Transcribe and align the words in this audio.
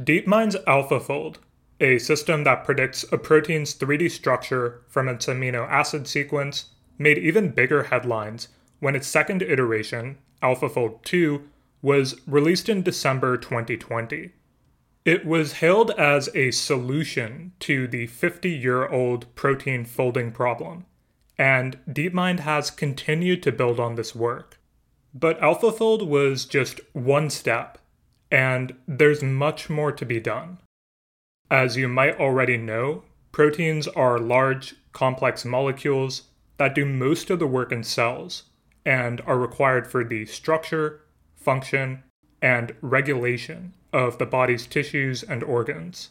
DeepMind's 0.00 0.56
AlphaFold, 0.66 1.36
a 1.78 1.98
system 1.98 2.42
that 2.44 2.64
predicts 2.64 3.04
a 3.12 3.18
protein's 3.18 3.74
3D 3.74 4.10
structure 4.10 4.82
from 4.88 5.08
its 5.08 5.26
amino 5.26 5.68
acid 5.68 6.08
sequence, 6.08 6.70
made 6.98 7.18
even 7.18 7.50
bigger 7.50 7.84
headlines 7.84 8.48
when 8.80 8.96
its 8.96 9.06
second 9.06 9.40
iteration, 9.42 10.18
AlphaFold 10.42 11.02
2, 11.04 11.42
was 11.80 12.20
released 12.26 12.68
in 12.68 12.82
December 12.82 13.36
2020. 13.36 14.32
It 15.04 15.24
was 15.24 15.54
hailed 15.54 15.90
as 15.92 16.28
a 16.34 16.50
solution 16.50 17.52
to 17.60 17.86
the 17.86 18.06
50 18.06 18.50
year 18.50 18.88
old 18.88 19.32
protein 19.36 19.84
folding 19.84 20.32
problem, 20.32 20.86
and 21.38 21.78
DeepMind 21.88 22.40
has 22.40 22.70
continued 22.70 23.42
to 23.44 23.52
build 23.52 23.78
on 23.78 23.94
this 23.94 24.14
work. 24.14 24.58
But 25.14 25.40
AlphaFold 25.40 26.06
was 26.06 26.46
just 26.46 26.80
one 26.94 27.30
step, 27.30 27.78
and 28.34 28.74
there's 28.88 29.22
much 29.22 29.70
more 29.70 29.92
to 29.92 30.04
be 30.04 30.18
done. 30.18 30.58
As 31.52 31.76
you 31.76 31.86
might 31.86 32.18
already 32.18 32.56
know, 32.56 33.04
proteins 33.30 33.86
are 33.86 34.18
large, 34.18 34.74
complex 34.92 35.44
molecules 35.44 36.22
that 36.56 36.74
do 36.74 36.84
most 36.84 37.30
of 37.30 37.38
the 37.38 37.46
work 37.46 37.70
in 37.70 37.84
cells 37.84 38.42
and 38.84 39.20
are 39.20 39.38
required 39.38 39.86
for 39.86 40.02
the 40.02 40.26
structure, 40.26 41.02
function, 41.36 42.02
and 42.42 42.74
regulation 42.80 43.72
of 43.92 44.18
the 44.18 44.26
body's 44.26 44.66
tissues 44.66 45.22
and 45.22 45.44
organs. 45.44 46.10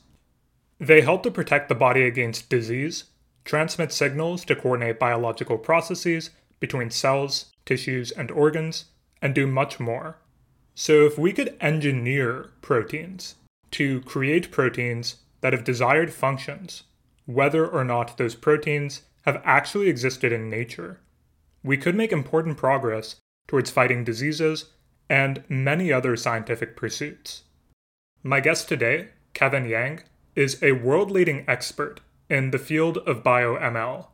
They 0.79 1.01
help 1.01 1.23
to 1.23 1.31
protect 1.31 1.67
the 1.67 1.75
body 1.75 2.03
against 2.03 2.49
disease, 2.49 3.03
transmit 3.43 3.91
signals 3.91 4.45
to 4.45 4.55
coordinate 4.55 4.97
biological 4.97 5.57
processes 5.57 6.29
between 6.61 6.89
cells, 6.89 7.51
tissues, 7.65 8.11
and 8.11 8.31
organs, 8.31 8.85
and 9.21 9.35
do 9.35 9.45
much 9.45 9.77
more. 9.77 10.19
So, 10.75 11.05
if 11.05 11.17
we 11.17 11.33
could 11.33 11.55
engineer 11.61 12.49
proteins 12.61 13.35
to 13.71 14.01
create 14.01 14.51
proteins 14.51 15.17
that 15.41 15.53
have 15.53 15.63
desired 15.63 16.11
functions, 16.11 16.83
whether 17.25 17.67
or 17.67 17.83
not 17.83 18.17
those 18.17 18.35
proteins 18.35 19.03
have 19.21 19.41
actually 19.45 19.87
existed 19.87 20.31
in 20.31 20.49
nature, 20.49 20.99
we 21.63 21.77
could 21.77 21.95
make 21.95 22.11
important 22.11 22.57
progress 22.57 23.17
towards 23.47 23.69
fighting 23.69 24.03
diseases 24.03 24.71
and 25.09 25.43
many 25.47 25.91
other 25.91 26.15
scientific 26.15 26.75
pursuits. 26.75 27.43
My 28.23 28.39
guest 28.39 28.67
today, 28.67 29.09
Kevin 29.33 29.65
Yang, 29.65 30.01
is 30.35 30.61
a 30.63 30.71
world 30.71 31.11
leading 31.11 31.45
expert 31.47 32.01
in 32.29 32.51
the 32.51 32.57
field 32.57 32.97
of 32.99 33.23
BioML. 33.23 34.07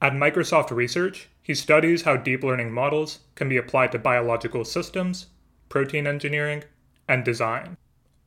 At 0.00 0.14
Microsoft 0.14 0.70
Research, 0.70 1.28
he 1.42 1.54
studies 1.54 2.02
how 2.02 2.16
deep 2.16 2.42
learning 2.42 2.72
models 2.72 3.20
can 3.34 3.48
be 3.48 3.56
applied 3.56 3.92
to 3.92 3.98
biological 3.98 4.64
systems, 4.64 5.26
protein 5.70 6.06
engineering, 6.06 6.64
and 7.08 7.24
design. 7.24 7.78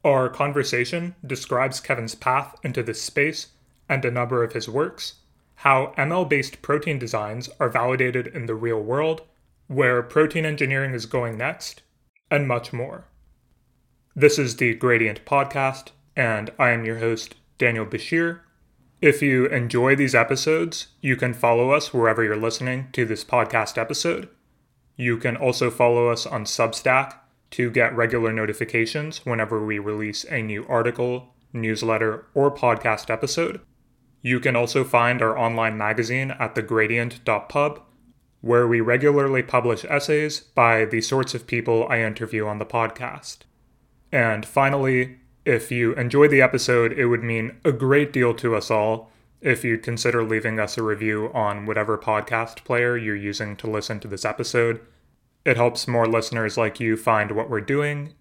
Our 0.03 0.27
conversation 0.27 1.15
describes 1.25 1.79
Kevin's 1.79 2.15
path 2.15 2.55
into 2.63 2.81
this 2.81 3.01
space 3.01 3.49
and 3.87 4.03
a 4.03 4.11
number 4.11 4.43
of 4.43 4.53
his 4.53 4.67
works, 4.67 5.15
how 5.55 5.93
ML 5.97 6.27
based 6.27 6.63
protein 6.63 6.97
designs 6.97 7.49
are 7.59 7.69
validated 7.69 8.27
in 8.27 8.47
the 8.47 8.55
real 8.55 8.81
world, 8.81 9.21
where 9.67 10.01
protein 10.01 10.45
engineering 10.45 10.93
is 10.93 11.05
going 11.05 11.37
next, 11.37 11.83
and 12.31 12.47
much 12.47 12.73
more. 12.73 13.05
This 14.15 14.37
is 14.39 14.57
the 14.57 14.73
Gradient 14.73 15.23
Podcast, 15.25 15.89
and 16.15 16.51
I 16.59 16.71
am 16.71 16.85
your 16.85 16.99
host, 16.99 17.35
Daniel 17.57 17.85
Bashir. 17.85 18.41
If 19.01 19.21
you 19.21 19.45
enjoy 19.47 19.95
these 19.95 20.15
episodes, 20.15 20.87
you 21.01 21.15
can 21.15 21.33
follow 21.33 21.71
us 21.71 21.93
wherever 21.93 22.23
you're 22.23 22.35
listening 22.35 22.89
to 22.93 23.05
this 23.05 23.23
podcast 23.23 23.77
episode. 23.77 24.29
You 24.95 25.17
can 25.17 25.35
also 25.35 25.69
follow 25.69 26.09
us 26.09 26.25
on 26.25 26.45
Substack 26.45 27.15
to 27.53 27.69
get 27.69 27.95
regular 27.95 28.33
notifications 28.33 29.25
whenever 29.25 29.63
we 29.63 29.77
release 29.77 30.23
a 30.25 30.41
new 30.41 30.65
article, 30.67 31.35
newsletter, 31.53 32.25
or 32.33 32.53
podcast 32.53 33.11
episode. 33.11 33.61
You 34.23 34.39
can 34.39 34.55
also 34.55 34.83
find 34.83 35.21
our 35.21 35.37
online 35.37 35.77
magazine 35.77 36.31
at 36.31 36.55
thegradient.pub, 36.55 37.81
where 38.41 38.67
we 38.67 38.81
regularly 38.81 39.43
publish 39.43 39.85
essays 39.85 40.39
by 40.39 40.85
the 40.85 41.01
sorts 41.01 41.35
of 41.35 41.45
people 41.45 41.87
I 41.87 42.01
interview 42.01 42.47
on 42.47 42.57
the 42.57 42.65
podcast. 42.65 43.39
And 44.11 44.45
finally, 44.45 45.17
if 45.45 45.71
you 45.71 45.93
enjoyed 45.93 46.31
the 46.31 46.41
episode, 46.41 46.93
it 46.93 47.05
would 47.05 47.23
mean 47.23 47.57
a 47.63 47.71
great 47.71 48.11
deal 48.11 48.33
to 48.35 48.55
us 48.55 48.71
all 48.71 49.11
if 49.41 49.63
you'd 49.63 49.83
consider 49.83 50.23
leaving 50.23 50.59
us 50.59 50.77
a 50.77 50.83
review 50.83 51.29
on 51.33 51.65
whatever 51.67 51.97
podcast 51.99 52.63
player 52.63 52.97
you're 52.97 53.15
using 53.15 53.55
to 53.57 53.69
listen 53.69 53.99
to 53.99 54.07
this 54.07 54.25
episode. 54.25 54.79
It 55.45 55.57
helps 55.57 55.87
more 55.87 56.07
listeners 56.07 56.57
like 56.57 56.79
you 56.79 56.97
find 56.97 57.31
what 57.31 57.49
we're 57.49 57.61
doing 57.61 58.13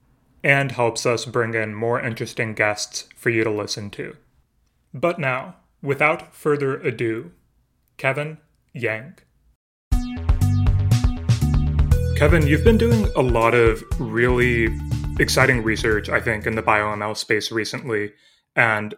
and 0.43 0.73
helps 0.73 1.07
us 1.07 1.25
bring 1.25 1.55
in 1.55 1.75
more 1.75 2.01
interesting 2.01 2.55
guests 2.55 3.09
for 3.17 3.31
you 3.31 3.45
to 3.45 3.51
listen 3.51 3.91
to. 3.91 4.17
But 4.93 5.19
now, 5.19 5.57
Without 5.83 6.33
further 6.33 6.77
ado, 6.77 7.33
Kevin 7.97 8.39
Yang. 8.73 9.19
Kevin, 12.17 12.47
you've 12.47 12.63
been 12.63 12.79
doing 12.79 13.09
a 13.17 13.21
lot 13.21 13.53
of 13.53 13.83
really 13.99 14.69
exciting 15.19 15.65
research, 15.65 16.09
I 16.09 16.21
think, 16.21 16.47
in 16.47 16.55
the 16.55 16.63
BioML 16.63 17.17
space 17.17 17.51
recently. 17.51 18.13
And 18.55 18.95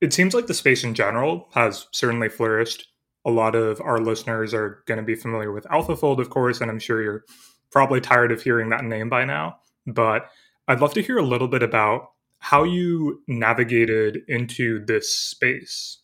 it 0.00 0.12
seems 0.12 0.32
like 0.32 0.46
the 0.46 0.54
space 0.54 0.84
in 0.84 0.94
general 0.94 1.48
has 1.54 1.88
certainly 1.90 2.28
flourished. 2.28 2.86
A 3.24 3.30
lot 3.32 3.56
of 3.56 3.80
our 3.80 3.98
listeners 3.98 4.54
are 4.54 4.84
going 4.86 4.98
to 4.98 5.04
be 5.04 5.16
familiar 5.16 5.50
with 5.50 5.64
AlphaFold, 5.64 6.20
of 6.20 6.30
course, 6.30 6.60
and 6.60 6.70
I'm 6.70 6.78
sure 6.78 7.02
you're 7.02 7.24
probably 7.70 8.00
tired 8.00 8.32
of 8.32 8.42
hearing 8.42 8.70
that 8.70 8.84
name 8.84 9.08
by 9.08 9.24
now. 9.24 9.58
But 9.86 10.28
I'd 10.66 10.80
love 10.80 10.94
to 10.94 11.02
hear 11.02 11.18
a 11.18 11.24
little 11.24 11.48
bit 11.48 11.62
about 11.62 12.10
how 12.38 12.64
you 12.64 13.22
navigated 13.26 14.22
into 14.28 14.84
this 14.84 15.12
space. 15.16 15.98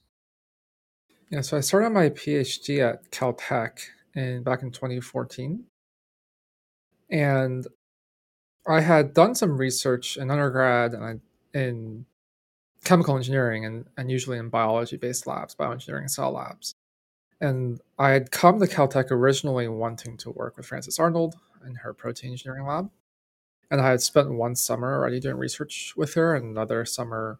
Yeah, 1.31 1.41
so 1.41 1.57
I 1.57 1.61
started 1.61 1.91
my 1.91 2.11
PhD 2.11 2.81
at 2.81 3.11
Caltech 3.11 3.79
in 4.15 4.43
back 4.43 4.63
in 4.63 4.71
2014. 4.71 5.65
And 7.11 7.67
I 8.67 8.81
had 8.81 9.15
done 9.15 9.35
some 9.35 9.59
research 9.59 10.17
in 10.17 10.31
undergrad 10.31 10.95
and 10.95 11.05
I, 11.05 11.59
in 11.59 12.07
chemical 12.85 13.17
engineering 13.17 13.65
and, 13.65 13.87
and 13.97 14.11
usually 14.11 14.39
in 14.39 14.49
biology 14.49 14.97
based 14.97 15.27
labs, 15.27 15.55
bioengineering 15.55 16.11
cell 16.11 16.33
labs. 16.33 16.75
And 17.41 17.81
I 17.99 18.11
had 18.11 18.31
come 18.31 18.61
to 18.61 18.67
Caltech 18.67 19.11
originally 19.11 19.69
wanting 19.69 20.17
to 20.19 20.31
work 20.31 20.57
with 20.57 20.67
Francis 20.67 20.99
Arnold 20.99 21.35
in 21.67 21.77
her 21.77 21.93
protein 21.93 22.33
engineering 22.33 22.67
lab. 22.67 22.91
And 23.71 23.81
I 23.81 23.91
had 23.91 24.03
spent 24.03 24.33
one 24.33 24.55
summer 24.55 24.95
already 24.95 25.21
doing 25.21 25.37
research 25.37 25.95
with 25.97 26.15
her 26.15 26.35
and 26.35 26.45
another 26.45 26.85
summer 26.85 27.39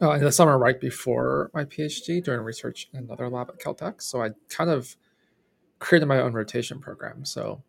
uh, 0.00 0.12
in 0.12 0.24
the 0.24 0.32
summer 0.32 0.58
right 0.58 0.80
before 0.80 1.50
my 1.54 1.64
PhD 1.64 2.22
doing 2.22 2.40
research 2.40 2.88
in 2.92 3.04
another 3.04 3.28
lab 3.28 3.48
at 3.48 3.60
Caltech. 3.60 4.02
So 4.02 4.22
I 4.22 4.30
kind 4.48 4.70
of 4.70 4.96
created 5.78 6.06
my 6.06 6.20
own 6.20 6.32
rotation 6.32 6.80
program. 6.80 7.24
So 7.24 7.62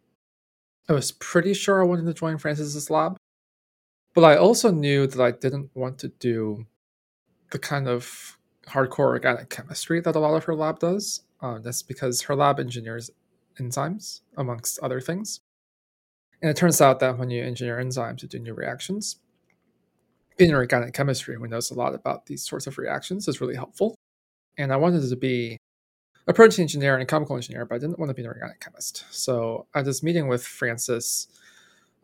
I 0.89 0.93
was 0.93 1.11
pretty 1.11 1.53
sure 1.53 1.81
I 1.81 1.85
wanted 1.85 2.05
to 2.05 2.13
join 2.13 2.37
Frances's 2.37 2.89
lab, 2.89 3.17
but 4.13 4.23
I 4.23 4.37
also 4.37 4.71
knew 4.71 5.07
that 5.07 5.21
I 5.21 5.31
didn't 5.31 5.69
want 5.73 5.99
to 5.99 6.07
do 6.07 6.65
the 7.51 7.59
kind 7.59 7.87
of 7.87 8.37
hardcore 8.67 9.07
organic 9.07 9.49
chemistry 9.49 10.01
that 10.01 10.15
a 10.15 10.19
lot 10.19 10.35
of 10.35 10.43
her 10.45 10.55
lab 10.55 10.79
does. 10.79 11.21
Uh, 11.41 11.59
that's 11.59 11.83
because 11.83 12.23
her 12.23 12.35
lab 12.35 12.59
engineers 12.59 13.11
enzymes, 13.59 14.21
amongst 14.37 14.79
other 14.79 15.01
things. 15.01 15.41
And 16.41 16.51
it 16.51 16.55
turns 16.57 16.81
out 16.81 16.99
that 16.99 17.17
when 17.17 17.29
you 17.29 17.43
engineer 17.43 17.77
enzymes 17.77 18.19
to 18.19 18.27
do 18.27 18.39
new 18.39 18.53
reactions, 18.53 19.17
in 20.37 20.53
organic 20.53 20.93
chemistry 20.93 21.35
who 21.35 21.47
knows 21.47 21.71
a 21.71 21.73
lot 21.73 21.95
about 21.95 22.27
these 22.27 22.43
sorts 22.43 22.67
of 22.67 22.77
reactions 22.77 23.27
is 23.27 23.41
really 23.41 23.55
helpful. 23.55 23.95
And 24.57 24.71
I 24.71 24.77
wanted 24.77 25.07
to 25.07 25.15
be 25.15 25.57
a 26.27 26.33
protein 26.33 26.63
engineer 26.63 26.93
and 26.93 27.03
a 27.03 27.05
chemical 27.05 27.35
engineer, 27.35 27.65
but 27.65 27.75
I 27.75 27.77
didn't 27.79 27.99
want 27.99 28.09
to 28.09 28.13
be 28.13 28.21
an 28.21 28.27
organic 28.27 28.59
chemist. 28.59 29.05
So 29.11 29.67
at 29.73 29.85
this 29.85 30.03
meeting 30.03 30.27
with 30.27 30.43
Francis, 30.43 31.27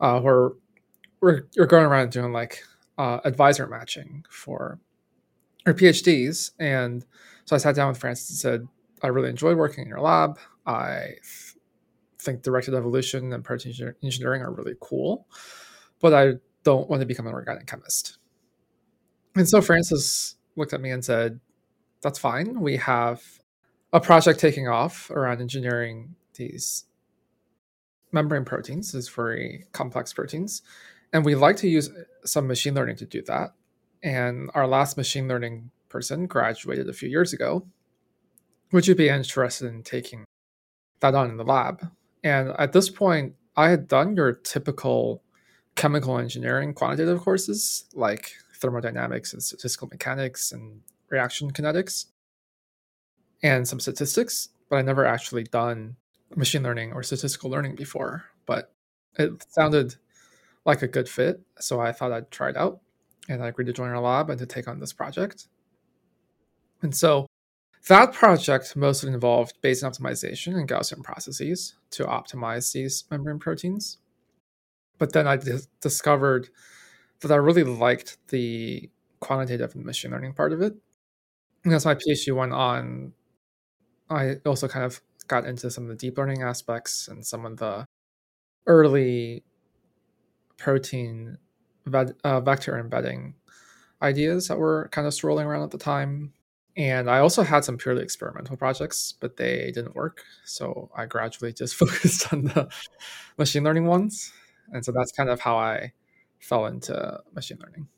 uh, 0.00 0.20
where 0.20 0.50
we're, 1.20 1.42
we're 1.56 1.66
going 1.66 1.84
around 1.84 2.10
doing 2.10 2.32
like 2.32 2.62
uh, 2.98 3.20
advisor 3.24 3.66
matching 3.66 4.24
for 4.28 4.78
her 5.66 5.74
PhDs. 5.74 6.52
And 6.58 7.04
so 7.44 7.54
I 7.54 7.58
sat 7.58 7.74
down 7.74 7.88
with 7.88 7.98
Francis 7.98 8.30
and 8.30 8.38
said, 8.38 8.68
I 9.02 9.08
really 9.08 9.30
enjoyed 9.30 9.56
working 9.58 9.82
in 9.82 9.88
your 9.88 10.00
lab. 10.00 10.38
I 10.66 11.16
think 12.24 12.42
directed 12.42 12.74
evolution 12.74 13.32
and 13.32 13.44
protein 13.44 13.94
engineering 14.02 14.42
are 14.42 14.52
really 14.52 14.74
cool, 14.80 15.26
but 16.00 16.14
I 16.14 16.34
don't 16.64 16.88
want 16.88 17.00
to 17.00 17.06
become 17.06 17.26
an 17.26 17.34
organic 17.34 17.66
chemist. 17.66 18.18
And 19.36 19.48
so 19.48 19.60
Francis 19.60 20.36
looked 20.56 20.72
at 20.72 20.80
me 20.80 20.90
and 20.90 21.04
said, 21.04 21.40
That's 22.02 22.18
fine. 22.18 22.60
We 22.60 22.76
have 22.78 23.22
a 23.92 24.00
project 24.00 24.40
taking 24.40 24.68
off 24.68 25.10
around 25.10 25.40
engineering 25.40 26.16
these 26.34 26.84
membrane 28.12 28.44
proteins, 28.44 28.92
these 28.92 29.08
very 29.08 29.66
complex 29.72 30.12
proteins. 30.12 30.62
And 31.12 31.24
we 31.24 31.34
like 31.34 31.56
to 31.58 31.68
use 31.68 31.90
some 32.24 32.46
machine 32.46 32.74
learning 32.74 32.96
to 32.96 33.06
do 33.06 33.22
that. 33.22 33.50
And 34.02 34.50
our 34.54 34.66
last 34.66 34.96
machine 34.96 35.28
learning 35.28 35.70
person 35.88 36.26
graduated 36.26 36.88
a 36.88 36.92
few 36.92 37.08
years 37.08 37.32
ago. 37.32 37.66
Would 38.72 38.86
you 38.86 38.94
be 38.94 39.08
interested 39.08 39.68
in 39.68 39.82
taking 39.82 40.24
that 41.00 41.14
on 41.14 41.30
in 41.30 41.36
the 41.36 41.44
lab? 41.44 41.88
And 42.24 42.54
at 42.58 42.72
this 42.72 42.88
point, 42.88 43.34
I 43.56 43.68
had 43.68 43.86
done 43.86 44.16
your 44.16 44.32
typical 44.32 45.22
chemical 45.76 46.18
engineering 46.18 46.72
quantitative 46.72 47.20
courses, 47.20 47.84
like 47.94 48.32
thermodynamics 48.56 49.34
and 49.34 49.42
statistical 49.42 49.88
mechanics 49.88 50.50
and 50.52 50.80
reaction 51.10 51.52
kinetics 51.52 52.06
and 53.42 53.68
some 53.68 53.78
statistics, 53.78 54.48
but 54.70 54.76
I 54.76 54.82
never 54.82 55.04
actually 55.04 55.44
done 55.44 55.96
machine 56.34 56.62
learning 56.62 56.92
or 56.92 57.02
statistical 57.02 57.50
learning 57.50 57.74
before. 57.74 58.24
But 58.46 58.72
it 59.18 59.44
sounded 59.50 59.96
like 60.64 60.80
a 60.82 60.88
good 60.88 61.08
fit, 61.08 61.40
so 61.60 61.78
I 61.78 61.92
thought 61.92 62.10
I'd 62.10 62.30
try 62.30 62.48
it 62.48 62.56
out, 62.56 62.80
and 63.28 63.42
I 63.42 63.48
agreed 63.48 63.66
to 63.66 63.72
join 63.74 63.90
our 63.90 64.00
lab 64.00 64.30
and 64.30 64.38
to 64.38 64.46
take 64.46 64.66
on 64.66 64.80
this 64.80 64.94
project. 64.94 65.48
And 66.80 66.96
so 66.96 67.26
that 67.88 68.12
project 68.12 68.76
mostly 68.76 69.12
involved 69.12 69.60
Bayesian 69.62 69.90
optimization 69.90 70.56
and 70.58 70.68
Gaussian 70.68 71.02
processes 71.02 71.74
to 71.90 72.04
optimize 72.04 72.72
these 72.72 73.04
membrane 73.10 73.38
proteins. 73.38 73.98
But 74.98 75.12
then 75.12 75.26
I 75.26 75.36
d- 75.36 75.58
discovered 75.80 76.48
that 77.20 77.32
I 77.32 77.36
really 77.36 77.64
liked 77.64 78.18
the 78.28 78.90
quantitative 79.20 79.74
and 79.74 79.84
machine 79.84 80.10
learning 80.12 80.34
part 80.34 80.52
of 80.52 80.62
it. 80.62 80.74
And 81.64 81.72
as 81.74 81.84
my 81.84 81.94
PhD 81.94 82.34
went 82.34 82.52
on, 82.52 83.12
I 84.10 84.36
also 84.44 84.68
kind 84.68 84.84
of 84.84 85.00
got 85.28 85.46
into 85.46 85.70
some 85.70 85.84
of 85.84 85.90
the 85.90 85.96
deep 85.96 86.18
learning 86.18 86.42
aspects 86.42 87.08
and 87.08 87.24
some 87.24 87.46
of 87.46 87.56
the 87.56 87.86
early 88.66 89.42
protein 90.56 91.38
uh, 91.92 92.40
vector 92.40 92.78
embedding 92.78 93.34
ideas 94.02 94.48
that 94.48 94.58
were 94.58 94.88
kind 94.92 95.06
of 95.06 95.14
swirling 95.14 95.46
around 95.46 95.62
at 95.62 95.70
the 95.70 95.78
time. 95.78 96.32
And 96.76 97.08
I 97.08 97.20
also 97.20 97.42
had 97.42 97.64
some 97.64 97.78
purely 97.78 98.02
experimental 98.02 98.56
projects, 98.56 99.14
but 99.20 99.36
they 99.36 99.70
didn't 99.72 99.94
work. 99.94 100.24
So 100.44 100.90
I 100.96 101.06
gradually 101.06 101.52
just 101.52 101.74
focused 101.82 102.32
on 102.32 102.44
the 102.44 102.68
machine 103.38 103.64
learning 103.64 103.86
ones. 103.86 104.32
And 104.72 104.84
so 104.84 104.92
that's 104.92 105.12
kind 105.12 105.28
of 105.28 105.40
how 105.40 105.56
I 105.56 105.92
fell 106.40 106.66
into 106.66 107.20
machine 107.34 107.58
learning. 107.62 107.88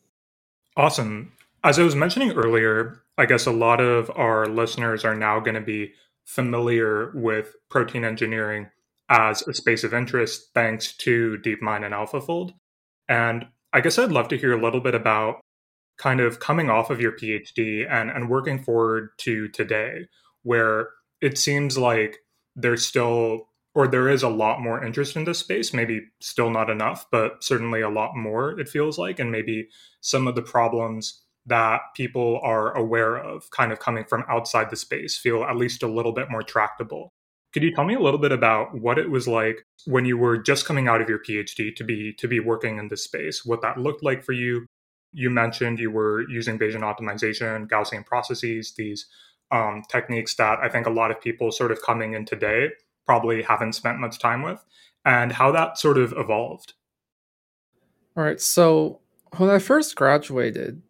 Awesome. 0.77 1.33
As 1.65 1.79
I 1.79 1.83
was 1.83 1.97
mentioning 1.97 2.33
earlier, 2.33 3.03
I 3.19 3.27
guess 3.27 3.47
a 3.47 3.53
lot 3.53 3.81
of 3.81 4.11
our 4.15 4.47
listeners 4.47 5.05
are 5.05 5.15
now 5.15 5.41
going 5.41 5.55
to 5.55 5.61
be 5.61 5.93
familiar 6.25 7.13
with 7.15 7.55
protein 7.71 8.05
engineering 8.05 8.69
as 9.09 9.47
a 9.47 9.55
space 9.55 9.85
of 9.85 9.95
interest 9.95 10.51
thanks 10.55 10.93
to 10.99 11.39
DeepMind 11.39 11.85
and 11.85 11.95
AlphaFold. 11.95 12.53
And 13.09 13.47
I 13.73 13.81
guess 13.81 13.99
I'd 13.99 14.13
love 14.13 14.29
to 14.29 14.39
hear 14.39 14.53
a 14.53 14.63
little 14.63 14.81
bit 14.81 14.95
about 14.95 15.41
kind 15.99 16.21
of 16.21 16.41
coming 16.41 16.71
off 16.71 16.91
of 16.91 17.01
your 17.01 17.13
PhD 17.13 17.91
and, 17.91 18.11
and 18.11 18.29
working 18.29 18.63
forward 18.63 19.11
to 19.19 19.49
today, 19.49 20.07
where 20.43 20.91
it 21.21 21.39
seems 21.39 21.79
like 21.79 22.19
there's 22.55 22.87
still, 22.87 23.49
or 23.75 23.87
there 23.87 24.09
is 24.09 24.23
a 24.23 24.29
lot 24.29 24.61
more 24.61 24.85
interest 24.85 25.17
in 25.17 25.25
this 25.25 25.39
space, 25.39 25.73
maybe 25.73 26.03
still 26.21 26.51
not 26.51 26.71
enough, 26.71 27.07
but 27.11 27.43
certainly 27.43 27.81
a 27.81 27.89
lot 27.89 28.17
more, 28.17 28.59
it 28.59 28.69
feels 28.69 28.99
like. 28.99 29.19
And 29.19 29.31
maybe 29.31 29.69
some 30.01 30.27
of 30.27 30.35
the 30.35 30.43
problems 30.43 31.23
that 31.47 31.81
people 31.95 32.41
are 32.43 32.77
aware 32.77 33.17
of, 33.17 33.51
kind 33.51 33.73
of 33.73 33.79
coming 33.79 34.05
from 34.05 34.25
outside 34.29 34.71
the 34.71 34.77
space, 34.77 35.17
feel 35.17 35.45
at 35.45 35.57
least 35.57 35.83
a 35.83 35.87
little 35.87 36.13
bit 36.13 36.31
more 36.31 36.43
tractable. 36.43 37.13
Could 37.53 37.63
you 37.63 37.75
tell 37.75 37.85
me 37.85 37.95
a 37.95 38.01
little 38.01 38.21
bit 38.21 38.33
about 38.33 38.79
what 38.79 38.99
it 38.99 39.11
was 39.11 39.27
like 39.27 39.65
when 39.87 40.05
you 40.05 40.19
were 40.19 40.37
just 40.37 40.67
coming 40.67 40.89
out 40.89 41.01
of 41.01 41.09
your 41.09 41.21
PhD 41.21 41.75
to 41.75 41.85
be 41.85 42.13
to 42.15 42.29
be 42.29 42.41
working 42.41 42.79
in 42.79 42.89
this 42.89 43.05
space? 43.05 43.45
What 43.47 43.63
that 43.63 43.79
looked 43.79 44.03
like 44.03 44.25
for 44.25 44.33
you? 44.33 44.67
You 45.13 45.31
mentioned 45.31 45.79
you 45.79 45.91
were 45.91 46.29
using 46.29 46.59
Bayesian 46.59 46.83
optimization, 46.83 47.69
Gaussian 47.69 48.05
processes, 48.05 48.75
these 48.77 49.07
um, 49.51 49.83
techniques 49.89 50.35
that 50.37 50.59
I 50.61 50.69
think 50.69 50.87
a 50.87 50.91
lot 50.91 51.11
of 51.11 51.21
people 51.21 51.53
sort 51.53 51.73
of 51.73 51.83
coming 51.83 52.15
in 52.15 52.25
today 52.25 52.71
probably 53.07 53.43
haven't 53.43 53.75
spent 53.75 53.99
much 53.99 54.19
time 54.19 54.43
with, 54.43 54.65
and 55.05 55.33
how 55.33 55.53
that 55.53 55.79
sort 55.79 55.97
of 55.97 56.13
evolved. 56.17 56.75
All 58.17 58.25
right. 58.25 58.41
So 58.41 59.01
when 59.37 59.51
I 59.51 59.59
first 59.59 59.95
graduated, 59.95 60.83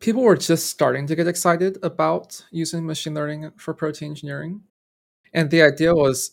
people 0.00 0.22
were 0.22 0.36
just 0.36 0.66
starting 0.66 1.06
to 1.06 1.14
get 1.14 1.28
excited 1.28 1.78
about 1.82 2.44
using 2.50 2.84
machine 2.84 3.14
learning 3.14 3.52
for 3.56 3.74
protein 3.74 4.10
engineering. 4.10 4.62
And 5.32 5.50
the 5.50 5.62
idea 5.62 5.94
was 5.94 6.32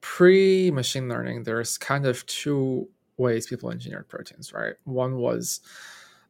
pre 0.00 0.70
machine 0.70 1.08
learning, 1.08 1.44
there's 1.44 1.78
kind 1.78 2.06
of 2.06 2.24
two 2.26 2.88
ways 3.16 3.46
people 3.46 3.70
engineered 3.70 4.08
proteins, 4.08 4.52
right? 4.52 4.74
One 4.84 5.16
was 5.16 5.60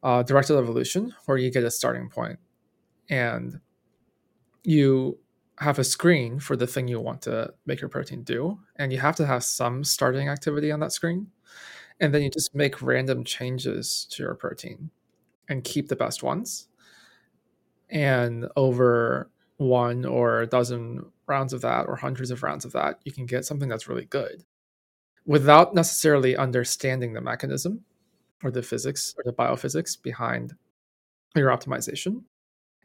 uh, 0.03 0.23
directed 0.23 0.57
evolution, 0.57 1.13
where 1.25 1.37
you 1.37 1.51
get 1.51 1.63
a 1.63 1.71
starting 1.71 2.09
point 2.09 2.39
and 3.09 3.59
you 4.63 5.19
have 5.59 5.79
a 5.79 5.83
screen 5.83 6.39
for 6.39 6.55
the 6.55 6.67
thing 6.67 6.87
you 6.87 6.99
want 6.99 7.21
to 7.23 7.53
make 7.65 7.79
your 7.79 7.89
protein 7.89 8.23
do, 8.23 8.59
and 8.75 8.91
you 8.91 8.99
have 8.99 9.15
to 9.15 9.25
have 9.25 9.43
some 9.43 9.83
starting 9.83 10.27
activity 10.27 10.71
on 10.71 10.79
that 10.81 10.91
screen. 10.91 11.27
And 11.99 12.13
then 12.13 12.23
you 12.23 12.29
just 12.29 12.53
make 12.53 12.81
random 12.81 13.23
changes 13.23 14.05
to 14.11 14.23
your 14.23 14.35
protein 14.35 14.89
and 15.47 15.63
keep 15.63 15.87
the 15.87 15.95
best 15.95 16.23
ones. 16.23 16.67
And 17.89 18.47
over 18.57 19.31
one 19.57 20.03
or 20.03 20.41
a 20.41 20.47
dozen 20.47 21.05
rounds 21.25 21.53
of 21.53 21.61
that 21.61 21.87
or 21.87 21.95
hundreds 21.95 22.31
of 22.31 22.43
rounds 22.43 22.65
of 22.65 22.73
that, 22.73 22.99
you 23.05 23.13
can 23.13 23.25
get 23.25 23.45
something 23.45 23.69
that's 23.69 23.87
really 23.87 24.05
good 24.05 24.43
without 25.25 25.73
necessarily 25.73 26.35
understanding 26.37 27.13
the 27.13 27.21
mechanism 27.21 27.83
or 28.43 28.51
the 28.51 28.61
physics 28.61 29.15
or 29.17 29.23
the 29.23 29.33
biophysics 29.33 30.01
behind 30.01 30.53
your 31.35 31.49
optimization. 31.49 32.23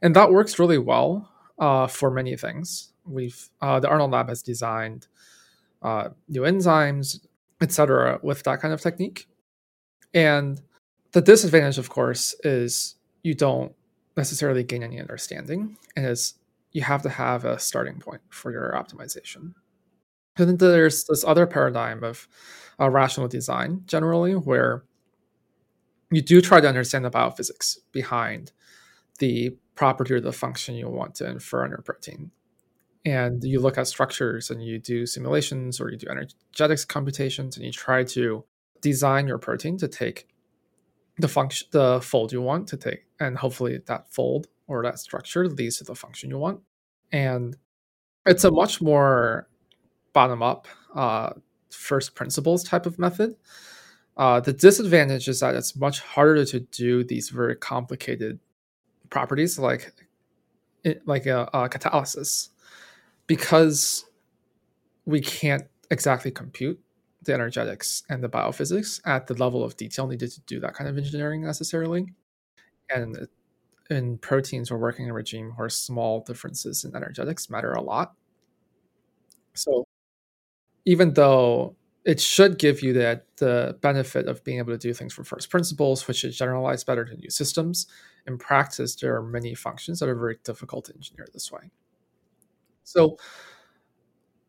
And 0.01 0.15
that 0.15 0.31
works 0.31 0.59
really 0.59 0.77
well 0.77 1.29
uh, 1.59 1.87
for 1.87 2.09
many 2.11 2.35
things. 2.35 2.93
We've 3.05 3.49
uh, 3.61 3.79
the 3.79 3.89
Arnold 3.89 4.11
Lab 4.11 4.29
has 4.29 4.41
designed 4.41 5.07
uh, 5.81 6.09
new 6.27 6.41
enzymes, 6.41 7.25
etc., 7.61 8.19
with 8.21 8.43
that 8.43 8.59
kind 8.59 8.73
of 8.73 8.81
technique. 8.81 9.27
And 10.13 10.61
the 11.11 11.21
disadvantage, 11.21 11.77
of 11.77 11.89
course, 11.89 12.35
is 12.43 12.95
you 13.23 13.33
don't 13.33 13.73
necessarily 14.17 14.63
gain 14.63 14.83
any 14.83 14.99
understanding, 14.99 15.77
and 15.95 16.05
is 16.05 16.35
you 16.71 16.81
have 16.81 17.01
to 17.03 17.09
have 17.09 17.45
a 17.45 17.59
starting 17.59 17.99
point 17.99 18.21
for 18.29 18.51
your 18.51 18.71
optimization. 18.73 19.53
And 20.41 20.49
then 20.49 20.71
there's 20.71 21.05
this 21.05 21.23
other 21.23 21.45
paradigm 21.45 22.03
of 22.03 22.27
uh, 22.79 22.89
rational 22.89 23.27
design, 23.27 23.83
generally, 23.85 24.33
where 24.33 24.83
you 26.11 26.21
do 26.21 26.41
try 26.41 26.59
to 26.59 26.67
understand 26.67 27.05
the 27.05 27.11
biophysics 27.11 27.77
behind 27.91 28.51
the 29.19 29.55
property 29.75 30.13
or 30.13 30.19
the 30.19 30.33
function 30.33 30.75
you 30.75 30.89
want 30.89 31.15
to 31.15 31.29
infer 31.29 31.63
on 31.63 31.69
your 31.69 31.81
protein. 31.81 32.31
And 33.05 33.43
you 33.43 33.59
look 33.59 33.77
at 33.77 33.87
structures 33.87 34.49
and 34.51 34.63
you 34.63 34.77
do 34.77 35.05
simulations 35.05 35.79
or 35.79 35.89
you 35.89 35.97
do 35.97 36.07
energetics 36.09 36.85
computations 36.85 37.55
and 37.55 37.65
you 37.65 37.71
try 37.71 38.03
to 38.03 38.43
design 38.81 39.27
your 39.27 39.37
protein 39.37 39.77
to 39.77 39.87
take 39.87 40.27
the 41.17 41.27
function 41.27 41.67
the 41.71 42.01
fold 42.01 42.31
you 42.31 42.41
want 42.41 42.67
to 42.67 42.77
take 42.77 43.05
and 43.19 43.37
hopefully 43.37 43.79
that 43.85 44.11
fold 44.11 44.47
or 44.67 44.81
that 44.81 44.97
structure 44.97 45.47
leads 45.47 45.77
to 45.77 45.83
the 45.83 45.93
function 45.93 46.29
you 46.29 46.37
want 46.37 46.59
and 47.11 47.57
it's 48.25 48.43
a 48.43 48.51
much 48.51 48.81
more 48.81 49.47
bottom 50.13 50.41
up 50.43 50.67
uh, 50.95 51.31
first 51.69 52.15
principles 52.15 52.63
type 52.63 52.85
of 52.85 52.99
method 52.99 53.35
uh, 54.17 54.39
the 54.39 54.53
disadvantage 54.53 55.27
is 55.27 55.39
that 55.39 55.55
it's 55.55 55.75
much 55.75 56.01
harder 56.01 56.45
to 56.45 56.59
do 56.59 57.03
these 57.03 57.29
very 57.29 57.55
complicated 57.55 58.39
properties 59.09 59.57
like 59.57 59.93
like 61.05 61.25
a, 61.25 61.49
a 61.53 61.69
catalysis 61.69 62.49
because 63.27 64.05
we 65.05 65.21
can't 65.21 65.63
exactly 65.89 66.31
compute 66.31 66.79
the 67.23 67.33
energetics 67.33 68.03
and 68.09 68.23
the 68.23 68.29
biophysics 68.29 68.99
at 69.05 69.27
the 69.27 69.33
level 69.35 69.63
of 69.63 69.77
detail 69.77 70.07
needed 70.07 70.31
to 70.31 70.41
do 70.41 70.59
that 70.59 70.73
kind 70.73 70.89
of 70.89 70.97
engineering 70.97 71.41
necessarily. 71.41 72.07
And 72.89 73.27
in 73.89 74.17
proteins, 74.17 74.71
we're 74.71 74.77
working 74.77 75.05
in 75.05 75.11
a 75.11 75.13
regime 75.13 75.53
where 75.55 75.69
small 75.69 76.21
differences 76.21 76.83
in 76.83 76.95
energetics 76.95 77.49
matter 77.49 77.73
a 77.73 77.81
lot. 77.81 78.13
So 79.53 79.85
even 80.85 81.13
though 81.13 81.75
it 82.03 82.19
should 82.19 82.57
give 82.57 82.81
you 82.81 82.93
the, 82.93 83.21
the 83.37 83.77
benefit 83.81 84.27
of 84.27 84.43
being 84.43 84.57
able 84.57 84.73
to 84.73 84.77
do 84.77 84.93
things 84.93 85.13
from 85.13 85.23
first 85.23 85.49
principles, 85.49 86.07
which 86.07 86.23
is 86.23 86.35
generalized 86.35 86.85
better 86.87 87.05
to 87.05 87.15
new 87.15 87.29
systems, 87.29 87.87
in 88.27 88.37
practice, 88.37 88.95
there 88.95 89.15
are 89.15 89.21
many 89.21 89.53
functions 89.53 89.99
that 89.99 90.09
are 90.09 90.15
very 90.15 90.37
difficult 90.43 90.85
to 90.85 90.95
engineer 90.95 91.27
this 91.33 91.51
way. 91.51 91.71
So 92.83 93.17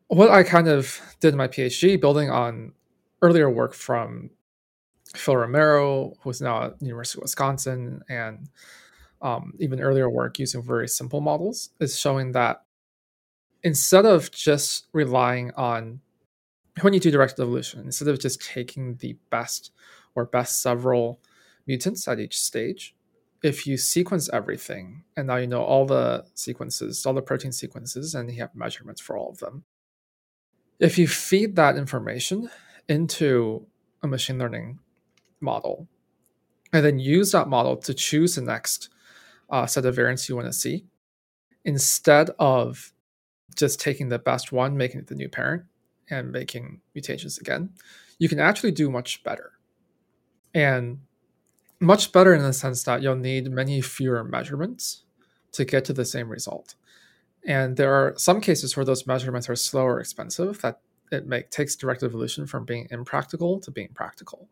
what 0.07 0.29
I 0.29 0.43
kind 0.43 0.67
of 0.67 0.99
did 1.19 1.33
in 1.33 1.37
my 1.37 1.47
PhD, 1.47 1.99
building 1.99 2.29
on 2.29 2.73
earlier 3.21 3.49
work 3.49 3.73
from 3.73 4.29
Phil 5.15 5.37
Romero, 5.37 6.13
who's 6.21 6.41
now 6.41 6.63
at 6.63 6.81
University 6.81 7.19
of 7.19 7.23
Wisconsin, 7.23 8.01
and 8.09 8.49
um, 9.21 9.53
even 9.59 9.79
earlier 9.79 10.09
work 10.09 10.39
using 10.39 10.61
very 10.61 10.87
simple 10.87 11.21
models, 11.21 11.69
is 11.79 11.97
showing 11.97 12.31
that 12.33 12.63
instead 13.63 14.05
of 14.05 14.31
just 14.31 14.87
relying 14.91 15.51
on 15.51 16.01
when 16.81 16.93
you 16.93 16.99
do 16.99 17.11
directed 17.11 17.41
evolution, 17.41 17.81
instead 17.81 18.07
of 18.07 18.19
just 18.19 18.41
taking 18.41 18.95
the 18.95 19.15
best 19.29 19.71
or 20.15 20.25
best 20.25 20.61
several 20.61 21.19
mutants 21.67 22.07
at 22.07 22.19
each 22.19 22.39
stage, 22.39 22.95
if 23.43 23.67
you 23.67 23.77
sequence 23.77 24.29
everything 24.31 25.03
and 25.17 25.27
now 25.27 25.35
you 25.35 25.47
know 25.47 25.61
all 25.61 25.85
the 25.85 26.25
sequences, 26.33 27.05
all 27.05 27.13
the 27.13 27.21
protein 27.21 27.51
sequences, 27.51 28.15
and 28.15 28.31
you 28.31 28.39
have 28.39 28.55
measurements 28.55 29.01
for 29.01 29.17
all 29.17 29.29
of 29.29 29.37
them, 29.39 29.63
if 30.79 30.97
you 30.97 31.07
feed 31.07 31.55
that 31.55 31.77
information 31.77 32.49
into 32.89 33.65
a 34.01 34.07
machine 34.07 34.39
learning 34.39 34.79
model, 35.39 35.87
and 36.71 36.83
then 36.83 36.97
use 36.99 37.31
that 37.31 37.47
model 37.47 37.77
to 37.77 37.93
choose 37.93 38.35
the 38.35 38.41
next 38.41 38.89
uh, 39.49 39.65
set 39.65 39.85
of 39.85 39.95
variants 39.95 40.27
you 40.27 40.35
want 40.35 40.47
to 40.47 40.53
see 40.53 40.85
instead 41.65 42.29
of 42.39 42.91
just 43.55 43.79
taking 43.79 44.09
the 44.09 44.19
best 44.19 44.51
one, 44.51 44.75
making 44.75 44.99
it 44.99 45.07
the 45.07 45.15
new 45.15 45.29
parent, 45.29 45.63
and 46.09 46.31
making 46.31 46.81
mutations 46.93 47.37
again. 47.37 47.69
You 48.19 48.29
can 48.29 48.39
actually 48.39 48.71
do 48.71 48.89
much 48.89 49.23
better. 49.23 49.53
And 50.53 50.99
much 51.79 52.11
better 52.11 52.33
in 52.33 52.41
the 52.41 52.53
sense 52.53 52.83
that 52.83 53.01
you'll 53.01 53.15
need 53.15 53.51
many 53.51 53.81
fewer 53.81 54.23
measurements 54.23 55.03
to 55.51 55.65
get 55.65 55.85
to 55.85 55.93
the 55.93 56.05
same 56.05 56.29
result. 56.29 56.75
And 57.45 57.75
there 57.75 57.93
are 57.93 58.13
some 58.17 58.39
cases 58.39 58.75
where 58.77 58.85
those 58.85 59.05
measurements 59.05 59.49
are 59.49 59.55
slow 59.55 59.83
or 59.83 59.99
expensive 59.99 60.61
that 60.61 60.79
it 61.11 61.27
make, 61.27 61.49
takes 61.49 61.75
directed 61.75 62.05
evolution 62.05 62.47
from 62.47 62.65
being 62.65 62.87
impractical 62.89 63.59
to 63.59 63.71
being 63.71 63.89
practical. 63.93 64.47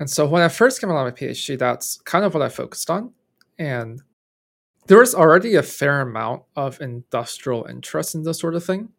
And 0.00 0.10
so 0.10 0.26
when 0.26 0.42
I 0.42 0.48
first 0.48 0.80
came 0.80 0.90
of 0.90 0.96
my 0.96 1.10
PhD, 1.10 1.58
that's 1.58 1.98
kind 1.98 2.24
of 2.24 2.34
what 2.34 2.42
I 2.42 2.48
focused 2.48 2.90
on. 2.90 3.12
And 3.58 4.02
there 4.86 4.98
was 4.98 5.14
already 5.14 5.54
a 5.54 5.62
fair 5.62 6.00
amount 6.00 6.42
of 6.54 6.80
industrial 6.80 7.66
interest 7.68 8.14
in 8.14 8.22
this 8.22 8.38
sort 8.38 8.54
of 8.54 8.64
thing. 8.64 8.90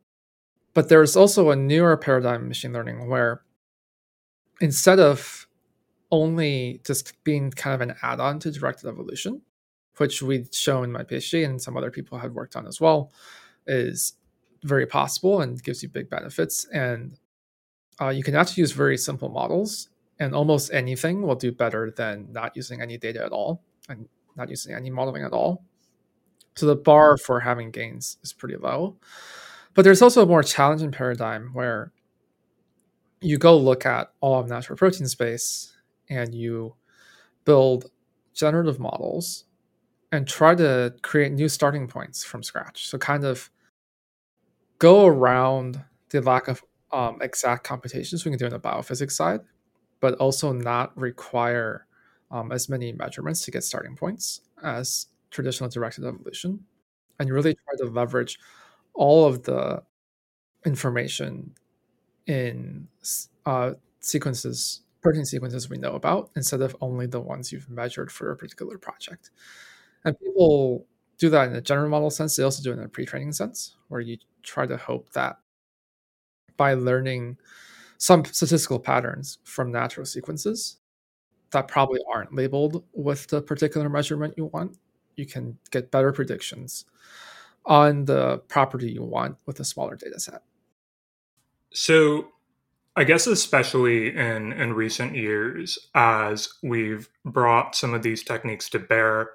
But 0.77 0.89
there's 0.89 1.17
also 1.17 1.49
a 1.49 1.55
newer 1.55 1.97
paradigm 1.97 2.43
in 2.43 2.47
machine 2.49 2.71
learning 2.71 3.09
where 3.09 3.41
instead 4.61 4.99
of 4.99 5.47
only 6.11 6.81
just 6.85 7.13
being 7.23 7.49
kind 7.49 7.73
of 7.73 7.81
an 7.81 7.95
add 8.03 8.19
on 8.19 8.37
to 8.41 8.51
directed 8.51 8.87
evolution, 8.87 9.41
which 9.97 10.21
we'd 10.21 10.53
shown 10.53 10.83
in 10.83 10.91
my 10.91 11.01
PhD 11.01 11.43
and 11.43 11.59
some 11.59 11.77
other 11.77 11.89
people 11.89 12.19
had 12.19 12.35
worked 12.35 12.55
on 12.55 12.67
as 12.67 12.79
well, 12.79 13.11
is 13.65 14.13
very 14.65 14.85
possible 14.85 15.41
and 15.41 15.63
gives 15.63 15.81
you 15.81 15.89
big 15.89 16.11
benefits. 16.11 16.65
And 16.65 17.17
uh, 17.99 18.09
you 18.09 18.21
can 18.21 18.35
actually 18.35 18.61
use 18.61 18.71
very 18.71 18.99
simple 18.99 19.29
models, 19.29 19.89
and 20.19 20.35
almost 20.35 20.71
anything 20.71 21.23
will 21.23 21.33
do 21.33 21.51
better 21.51 21.89
than 21.89 22.27
not 22.31 22.55
using 22.55 22.83
any 22.83 22.99
data 22.99 23.25
at 23.25 23.31
all 23.31 23.63
and 23.89 24.07
not 24.35 24.47
using 24.47 24.75
any 24.75 24.91
modeling 24.91 25.23
at 25.23 25.33
all. 25.33 25.65
So 26.55 26.67
the 26.67 26.75
bar 26.75 27.17
for 27.17 27.39
having 27.39 27.71
gains 27.71 28.19
is 28.21 28.31
pretty 28.31 28.57
low. 28.57 28.97
But 29.77 29.83
there's 29.83 30.01
also 30.01 30.23
a 30.23 30.25
more 30.25 30.41
challenging 30.41 30.89
paradigm 30.89 31.51
where 31.53 31.91
you 33.21 33.37
go 33.37 33.55
look 33.55 33.85
at 33.85 34.11
all 34.21 34.39
of 34.39 34.49
natural 34.49 34.75
protein 34.75 35.07
space 35.07 35.71
and 36.09 36.33
you 36.33 36.73
build 37.45 37.91
generative 38.33 38.79
models 38.79 39.45
and 40.11 40.27
try 40.27 40.55
to 40.55 40.95
create 41.03 41.31
new 41.31 41.47
starting 41.47 41.87
points 41.87 42.23
from 42.23 42.41
scratch. 42.41 42.87
So 42.87 42.97
kind 42.97 43.23
of 43.23 43.51
go 44.79 45.05
around 45.05 45.83
the 46.09 46.21
lack 46.23 46.47
of 46.47 46.63
um, 46.91 47.19
exact 47.21 47.63
computations 47.63 48.25
we 48.25 48.31
can 48.31 48.39
do 48.39 48.45
on 48.45 48.51
the 48.53 48.59
biophysics 48.59 49.11
side, 49.11 49.41
but 49.99 50.15
also 50.15 50.53
not 50.53 50.97
require 50.97 51.85
um, 52.31 52.51
as 52.51 52.67
many 52.67 52.93
measurements 52.93 53.45
to 53.45 53.51
get 53.51 53.63
starting 53.63 53.95
points 53.95 54.41
as 54.63 55.05
traditional 55.29 55.69
directed 55.69 56.03
evolution, 56.03 56.65
and 57.19 57.29
really 57.29 57.53
try 57.53 57.75
to 57.77 57.91
leverage 57.91 58.39
all 58.97 59.25
of 59.25 59.43
the 59.43 59.83
information 60.65 61.53
in 62.25 62.87
uh, 63.45 63.71
sequences, 64.01 64.81
protein 65.01 65.23
sequences 65.23 65.69
we 65.69 65.77
know 65.77 65.93
about, 65.93 66.29
instead 66.35 66.61
of 66.61 66.75
only 66.81 67.05
the 67.05 67.21
ones 67.21 67.51
you've 67.51 67.69
measured 67.69 68.11
for 68.11 68.31
a 68.31 68.35
particular 68.35 68.77
project. 68.77 69.29
And 70.03 70.19
people 70.19 70.85
do 71.17 71.29
that 71.29 71.47
in 71.47 71.55
a 71.55 71.61
general 71.61 71.89
model 71.89 72.09
sense. 72.09 72.35
They 72.35 72.43
also 72.43 72.61
do 72.61 72.71
it 72.71 72.79
in 72.79 72.83
a 72.83 72.89
pre-training 72.89 73.31
sense, 73.31 73.75
where 73.87 74.01
you 74.01 74.17
try 74.43 74.65
to 74.65 74.77
hope 74.77 75.11
that 75.13 75.37
by 76.57 76.73
learning 76.73 77.37
some 77.97 78.25
statistical 78.25 78.79
patterns 78.79 79.37
from 79.43 79.71
natural 79.71 80.05
sequences 80.05 80.77
that 81.51 81.67
probably 81.67 81.99
aren't 82.13 82.35
labeled 82.35 82.83
with 82.93 83.27
the 83.27 83.41
particular 83.41 83.89
measurement 83.89 84.33
you 84.37 84.45
want, 84.45 84.77
you 85.15 85.25
can 85.25 85.57
get 85.71 85.91
better 85.91 86.11
predictions 86.11 86.85
on 87.67 88.05
the 88.05 88.37
property 88.47 88.91
you 88.91 89.03
want 89.03 89.37
with 89.45 89.59
a 89.59 89.65
smaller 89.65 89.95
data 89.95 90.19
set. 90.19 90.41
So 91.73 92.29
I 92.95 93.03
guess 93.03 93.27
especially 93.27 94.15
in 94.15 94.53
in 94.53 94.73
recent 94.73 95.15
years 95.15 95.77
as 95.93 96.49
we've 96.63 97.09
brought 97.23 97.75
some 97.75 97.93
of 97.93 98.01
these 98.01 98.23
techniques 98.23 98.69
to 98.69 98.79
bear 98.79 99.29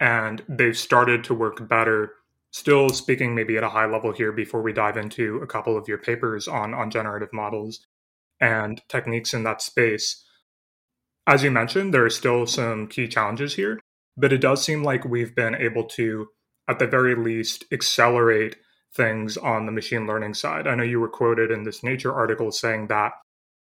and 0.00 0.42
they've 0.48 0.76
started 0.76 1.22
to 1.24 1.34
work 1.34 1.68
better 1.68 2.14
still 2.50 2.88
speaking 2.88 3.34
maybe 3.34 3.56
at 3.56 3.62
a 3.62 3.68
high 3.68 3.86
level 3.86 4.12
here 4.12 4.32
before 4.32 4.62
we 4.62 4.72
dive 4.72 4.96
into 4.96 5.36
a 5.38 5.46
couple 5.46 5.76
of 5.76 5.86
your 5.86 5.98
papers 5.98 6.48
on 6.48 6.74
on 6.74 6.90
generative 6.90 7.32
models 7.32 7.86
and 8.40 8.82
techniques 8.88 9.32
in 9.32 9.44
that 9.44 9.62
space 9.62 10.24
as 11.28 11.44
you 11.44 11.52
mentioned 11.52 11.94
there 11.94 12.04
are 12.04 12.10
still 12.10 12.46
some 12.46 12.88
key 12.88 13.06
challenges 13.06 13.54
here 13.54 13.78
but 14.16 14.32
it 14.32 14.38
does 14.38 14.62
seem 14.64 14.82
like 14.82 15.04
we've 15.04 15.36
been 15.36 15.54
able 15.54 15.84
to 15.84 16.28
at 16.68 16.78
the 16.78 16.86
very 16.86 17.14
least 17.14 17.64
accelerate 17.72 18.56
things 18.92 19.36
on 19.36 19.66
the 19.66 19.72
machine 19.72 20.06
learning 20.06 20.34
side 20.34 20.66
i 20.66 20.74
know 20.74 20.82
you 20.82 21.00
were 21.00 21.08
quoted 21.08 21.50
in 21.50 21.64
this 21.64 21.82
nature 21.82 22.12
article 22.12 22.50
saying 22.50 22.86
that 22.86 23.12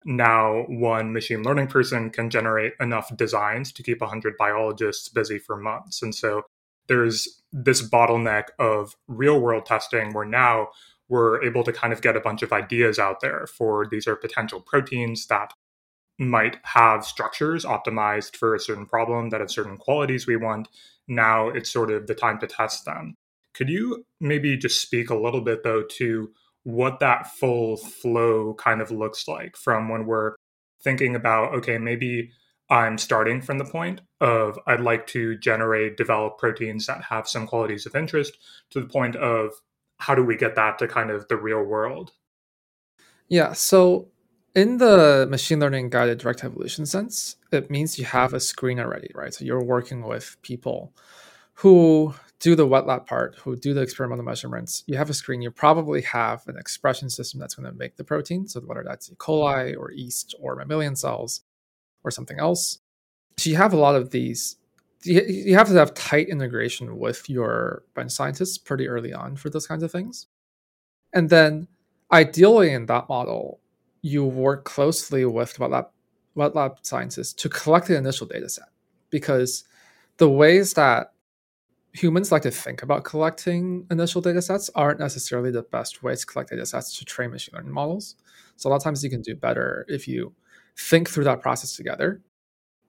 now 0.04 0.64
one 0.68 1.12
machine 1.12 1.42
learning 1.42 1.66
person 1.66 2.08
can 2.08 2.30
generate 2.30 2.72
enough 2.80 3.14
designs 3.16 3.72
to 3.72 3.82
keep 3.82 4.00
100 4.00 4.36
biologists 4.38 5.08
busy 5.08 5.38
for 5.38 5.56
months 5.56 6.02
and 6.02 6.14
so 6.14 6.42
there's 6.86 7.42
this 7.52 7.86
bottleneck 7.86 8.44
of 8.58 8.96
real 9.06 9.38
world 9.40 9.66
testing 9.66 10.12
where 10.12 10.24
now 10.24 10.68
we're 11.08 11.42
able 11.42 11.64
to 11.64 11.72
kind 11.72 11.92
of 11.92 12.02
get 12.02 12.16
a 12.16 12.20
bunch 12.20 12.42
of 12.42 12.52
ideas 12.52 12.98
out 12.98 13.20
there 13.20 13.46
for 13.46 13.86
these 13.90 14.06
are 14.06 14.16
potential 14.16 14.60
proteins 14.60 15.26
that 15.26 15.52
might 16.18 16.56
have 16.64 17.04
structures 17.04 17.64
optimized 17.64 18.36
for 18.36 18.54
a 18.54 18.60
certain 18.60 18.86
problem 18.86 19.30
that 19.30 19.40
have 19.40 19.50
certain 19.50 19.76
qualities 19.76 20.26
we 20.26 20.36
want. 20.36 20.68
Now 21.08 21.48
it's 21.48 21.70
sort 21.70 21.90
of 21.90 22.06
the 22.06 22.14
time 22.14 22.38
to 22.40 22.46
test 22.46 22.84
them. 22.84 23.14
Could 23.54 23.68
you 23.68 24.04
maybe 24.20 24.56
just 24.56 24.80
speak 24.80 25.10
a 25.10 25.16
little 25.16 25.40
bit 25.40 25.64
though 25.64 25.82
to 25.82 26.30
what 26.64 27.00
that 27.00 27.26
full 27.26 27.76
flow 27.76 28.54
kind 28.54 28.80
of 28.80 28.90
looks 28.90 29.26
like 29.26 29.56
from 29.56 29.88
when 29.88 30.06
we're 30.06 30.34
thinking 30.82 31.16
about, 31.16 31.54
okay, 31.54 31.78
maybe 31.78 32.30
I'm 32.70 32.98
starting 32.98 33.40
from 33.40 33.58
the 33.58 33.64
point 33.64 34.02
of 34.20 34.58
I'd 34.66 34.80
like 34.80 35.06
to 35.08 35.38
generate, 35.38 35.96
develop 35.96 36.38
proteins 36.38 36.86
that 36.86 37.04
have 37.04 37.26
some 37.26 37.46
qualities 37.46 37.86
of 37.86 37.96
interest 37.96 38.36
to 38.70 38.80
the 38.80 38.86
point 38.86 39.16
of 39.16 39.52
how 39.96 40.14
do 40.14 40.22
we 40.22 40.36
get 40.36 40.54
that 40.56 40.78
to 40.78 40.86
kind 40.86 41.10
of 41.10 41.26
the 41.28 41.36
real 41.36 41.62
world? 41.62 42.12
Yeah. 43.28 43.52
So 43.52 44.08
in 44.58 44.78
the 44.78 45.26
machine 45.30 45.60
learning 45.60 45.90
guided 45.90 46.18
direct 46.18 46.44
evolution 46.44 46.84
sense, 46.86 47.36
it 47.52 47.70
means 47.70 47.98
you 47.98 48.04
have 48.04 48.34
a 48.34 48.40
screen 48.40 48.80
already, 48.80 49.10
right? 49.14 49.32
So 49.32 49.44
you're 49.44 49.62
working 49.62 50.02
with 50.02 50.36
people 50.42 50.92
who 51.54 52.14
do 52.40 52.54
the 52.54 52.66
wet 52.66 52.86
lab 52.86 53.06
part, 53.06 53.36
who 53.36 53.56
do 53.56 53.74
the 53.74 53.82
experimental 53.82 54.24
measurements. 54.24 54.84
You 54.86 54.96
have 54.96 55.10
a 55.10 55.14
screen, 55.14 55.42
you 55.42 55.50
probably 55.50 56.02
have 56.02 56.46
an 56.46 56.56
expression 56.56 57.10
system 57.10 57.40
that's 57.40 57.54
going 57.54 57.70
to 57.70 57.78
make 57.78 57.96
the 57.96 58.04
protein. 58.04 58.46
So 58.46 58.60
whether 58.60 58.84
that's 58.84 59.10
E. 59.10 59.14
coli 59.16 59.76
or 59.76 59.90
yeast 59.92 60.34
or 60.40 60.56
mammalian 60.56 60.96
cells, 60.96 61.42
or 62.04 62.10
something 62.10 62.38
else. 62.38 62.78
So 63.36 63.50
you 63.50 63.56
have 63.56 63.72
a 63.72 63.76
lot 63.76 63.94
of 63.94 64.10
these. 64.10 64.56
You 65.04 65.56
have 65.56 65.68
to 65.68 65.74
have 65.74 65.94
tight 65.94 66.28
integration 66.28 66.98
with 66.98 67.30
your 67.30 67.84
bench 67.94 68.10
scientists 68.10 68.58
pretty 68.58 68.88
early 68.88 69.12
on 69.12 69.36
for 69.36 69.48
those 69.48 69.66
kinds 69.66 69.84
of 69.84 69.92
things. 69.92 70.26
And 71.12 71.30
then, 71.30 71.68
ideally, 72.10 72.72
in 72.72 72.86
that 72.86 73.08
model, 73.08 73.60
you 74.02 74.24
work 74.24 74.64
closely 74.64 75.24
with 75.24 75.58
wet 75.58 75.70
lab, 75.70 75.86
lab 76.34 76.78
scientists 76.82 77.32
to 77.34 77.48
collect 77.48 77.88
the 77.88 77.96
initial 77.96 78.26
data 78.26 78.48
set. 78.48 78.68
Because 79.10 79.64
the 80.18 80.28
ways 80.28 80.74
that 80.74 81.12
humans 81.92 82.30
like 82.30 82.42
to 82.42 82.50
think 82.50 82.82
about 82.82 83.04
collecting 83.04 83.86
initial 83.90 84.20
data 84.20 84.42
sets 84.42 84.70
aren't 84.74 85.00
necessarily 85.00 85.50
the 85.50 85.62
best 85.62 86.02
ways 86.02 86.20
to 86.20 86.26
collect 86.26 86.50
data 86.50 86.66
sets 86.66 86.98
to 86.98 87.04
train 87.04 87.30
machine 87.30 87.54
learning 87.54 87.72
models. 87.72 88.16
So 88.56 88.68
a 88.68 88.70
lot 88.70 88.76
of 88.76 88.84
times 88.84 89.02
you 89.02 89.10
can 89.10 89.22
do 89.22 89.34
better 89.34 89.86
if 89.88 90.06
you 90.06 90.34
think 90.76 91.08
through 91.08 91.24
that 91.24 91.40
process 91.40 91.74
together 91.74 92.20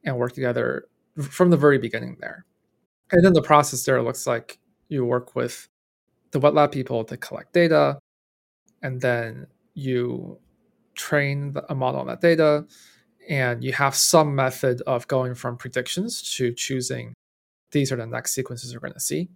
and 0.03 0.17
work 0.17 0.33
together 0.33 0.87
from 1.21 1.49
the 1.49 1.57
very 1.57 1.77
beginning 1.77 2.17
there. 2.19 2.45
And 3.11 3.23
then 3.23 3.33
the 3.33 3.41
process 3.41 3.83
there 3.85 4.01
looks 4.03 4.27
like 4.27 4.59
you 4.89 5.05
work 5.05 5.35
with 5.35 5.67
the 6.31 6.39
wet 6.39 6.53
lab 6.53 6.71
people 6.71 7.03
to 7.05 7.17
collect 7.17 7.53
data, 7.53 7.97
and 8.83 9.01
then 9.01 9.47
you 9.73 10.37
train 10.99 11.55
a 11.69 11.75
model 11.75 12.01
on 12.01 12.07
that 12.07 12.21
data, 12.21 12.65
and 13.29 13.63
you 13.63 13.73
have 13.73 13.95
some 13.95 14.35
method 14.35 14.81
of 14.87 15.07
going 15.07 15.35
from 15.35 15.57
predictions 15.57 16.21
to 16.37 16.53
choosing 16.53 17.13
these 17.71 17.91
are 17.91 17.97
the 17.97 18.05
next 18.07 18.33
sequences 18.33 18.73
we're 18.73 18.81
going 18.81 18.93
to 18.93 18.99
see, 18.99 19.29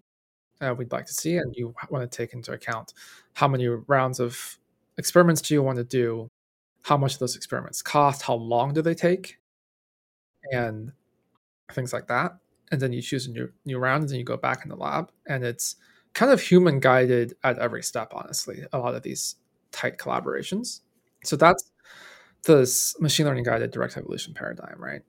uh, 0.61 0.73
we'd 0.77 0.91
like 0.91 1.05
to 1.07 1.13
see, 1.13 1.37
and 1.37 1.55
you 1.55 1.73
want 1.89 2.09
to 2.09 2.17
take 2.17 2.33
into 2.33 2.51
account 2.53 2.93
how 3.33 3.47
many 3.47 3.67
rounds 3.67 4.19
of 4.19 4.59
experiments 4.97 5.41
do 5.41 5.53
you 5.53 5.63
want 5.63 5.77
to 5.77 5.83
do, 5.83 6.29
how 6.83 6.97
much 6.97 7.19
those 7.19 7.35
experiments 7.35 7.81
cost, 7.81 8.23
how 8.23 8.35
long 8.35 8.73
do 8.73 8.81
they 8.81 8.95
take, 8.95 9.37
and 10.51 10.91
things 11.73 11.93
like 11.93 12.07
that. 12.07 12.37
And 12.71 12.81
then 12.81 12.93
you 12.93 13.01
choose 13.01 13.27
a 13.27 13.31
new 13.31 13.49
new 13.65 13.79
round, 13.79 14.03
and 14.03 14.09
then 14.11 14.19
you 14.19 14.25
go 14.25 14.37
back 14.37 14.63
in 14.63 14.69
the 14.69 14.75
lab, 14.77 15.11
and 15.27 15.43
it's 15.43 15.75
kind 16.13 16.31
of 16.31 16.41
human 16.41 16.79
guided 16.79 17.35
at 17.43 17.59
every 17.59 17.83
step. 17.83 18.13
Honestly, 18.15 18.63
a 18.73 18.79
lot 18.79 18.95
of 18.95 19.03
these 19.03 19.35
tight 19.71 19.97
collaborations. 19.97 20.81
So 21.23 21.35
that's 21.35 21.71
this 22.43 22.99
machine 22.99 23.25
learning 23.25 23.45
guided 23.45 23.71
direct 23.71 23.97
evolution 23.97 24.33
paradigm, 24.33 24.75
right? 24.77 25.01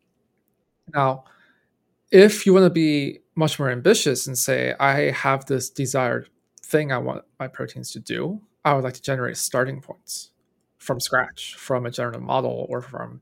Now, 0.92 1.24
if 2.10 2.46
you 2.46 2.52
want 2.52 2.64
to 2.64 2.70
be 2.70 3.20
much 3.34 3.58
more 3.58 3.70
ambitious 3.70 4.26
and 4.26 4.38
say, 4.38 4.74
I 4.78 5.10
have 5.10 5.46
this 5.46 5.70
desired 5.70 6.28
thing 6.62 6.92
I 6.92 6.98
want 6.98 7.24
my 7.38 7.48
proteins 7.48 7.90
to 7.92 8.00
do, 8.00 8.40
I 8.64 8.74
would 8.74 8.84
like 8.84 8.94
to 8.94 9.02
generate 9.02 9.36
starting 9.36 9.80
points 9.80 10.30
from 10.78 11.00
scratch 11.00 11.54
from 11.56 11.86
a 11.86 11.90
generative 11.90 12.22
model 12.22 12.66
or 12.68 12.80
from 12.80 13.20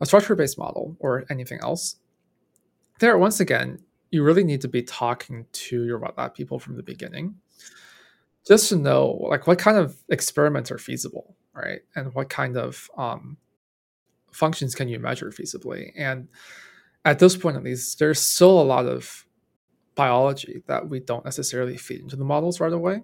a 0.00 0.06
structure 0.06 0.34
based 0.34 0.58
model 0.58 0.96
or 0.98 1.24
anything 1.30 1.60
else. 1.62 1.96
There, 2.98 3.16
once 3.18 3.40
again, 3.40 3.78
you 4.10 4.22
really 4.22 4.44
need 4.44 4.62
to 4.62 4.68
be 4.68 4.82
talking 4.82 5.46
to 5.52 5.84
your 5.84 5.98
lab 5.98 6.34
people 6.34 6.58
from 6.58 6.76
the 6.76 6.82
beginning 6.82 7.34
just 8.46 8.68
to 8.68 8.76
know 8.76 9.18
like 9.28 9.46
what 9.46 9.58
kind 9.58 9.76
of 9.76 9.96
experiments 10.08 10.70
are 10.70 10.78
feasible 10.78 11.36
right? 11.56 11.80
And 11.94 12.14
what 12.14 12.28
kind 12.28 12.56
of 12.56 12.88
um, 12.96 13.36
functions 14.32 14.74
can 14.74 14.88
you 14.88 14.98
measure 14.98 15.30
feasibly? 15.30 15.92
And 15.96 16.28
at 17.04 17.18
this 17.18 17.36
point 17.36 17.56
at 17.56 17.64
least 17.64 17.98
there's 17.98 18.20
still 18.20 18.60
a 18.60 18.62
lot 18.62 18.86
of 18.86 19.24
biology 19.94 20.62
that 20.66 20.88
we 20.88 21.00
don't 21.00 21.24
necessarily 21.24 21.76
feed 21.76 22.00
into 22.00 22.16
the 22.16 22.24
models 22.24 22.60
right 22.60 22.72
away 22.72 23.02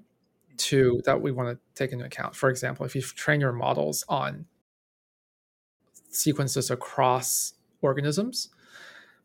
to 0.59 1.01
that 1.07 1.23
we 1.23 1.33
want 1.33 1.49
to 1.49 1.59
take 1.75 1.93
into 1.93 2.05
account. 2.05 2.37
For 2.37 2.51
example 2.51 2.85
if 2.85 2.95
you 2.95 3.01
train 3.01 3.41
your 3.41 3.53
models 3.53 4.05
on 4.09 4.45
sequences 6.11 6.71
across 6.71 7.55
organisms 7.81 8.51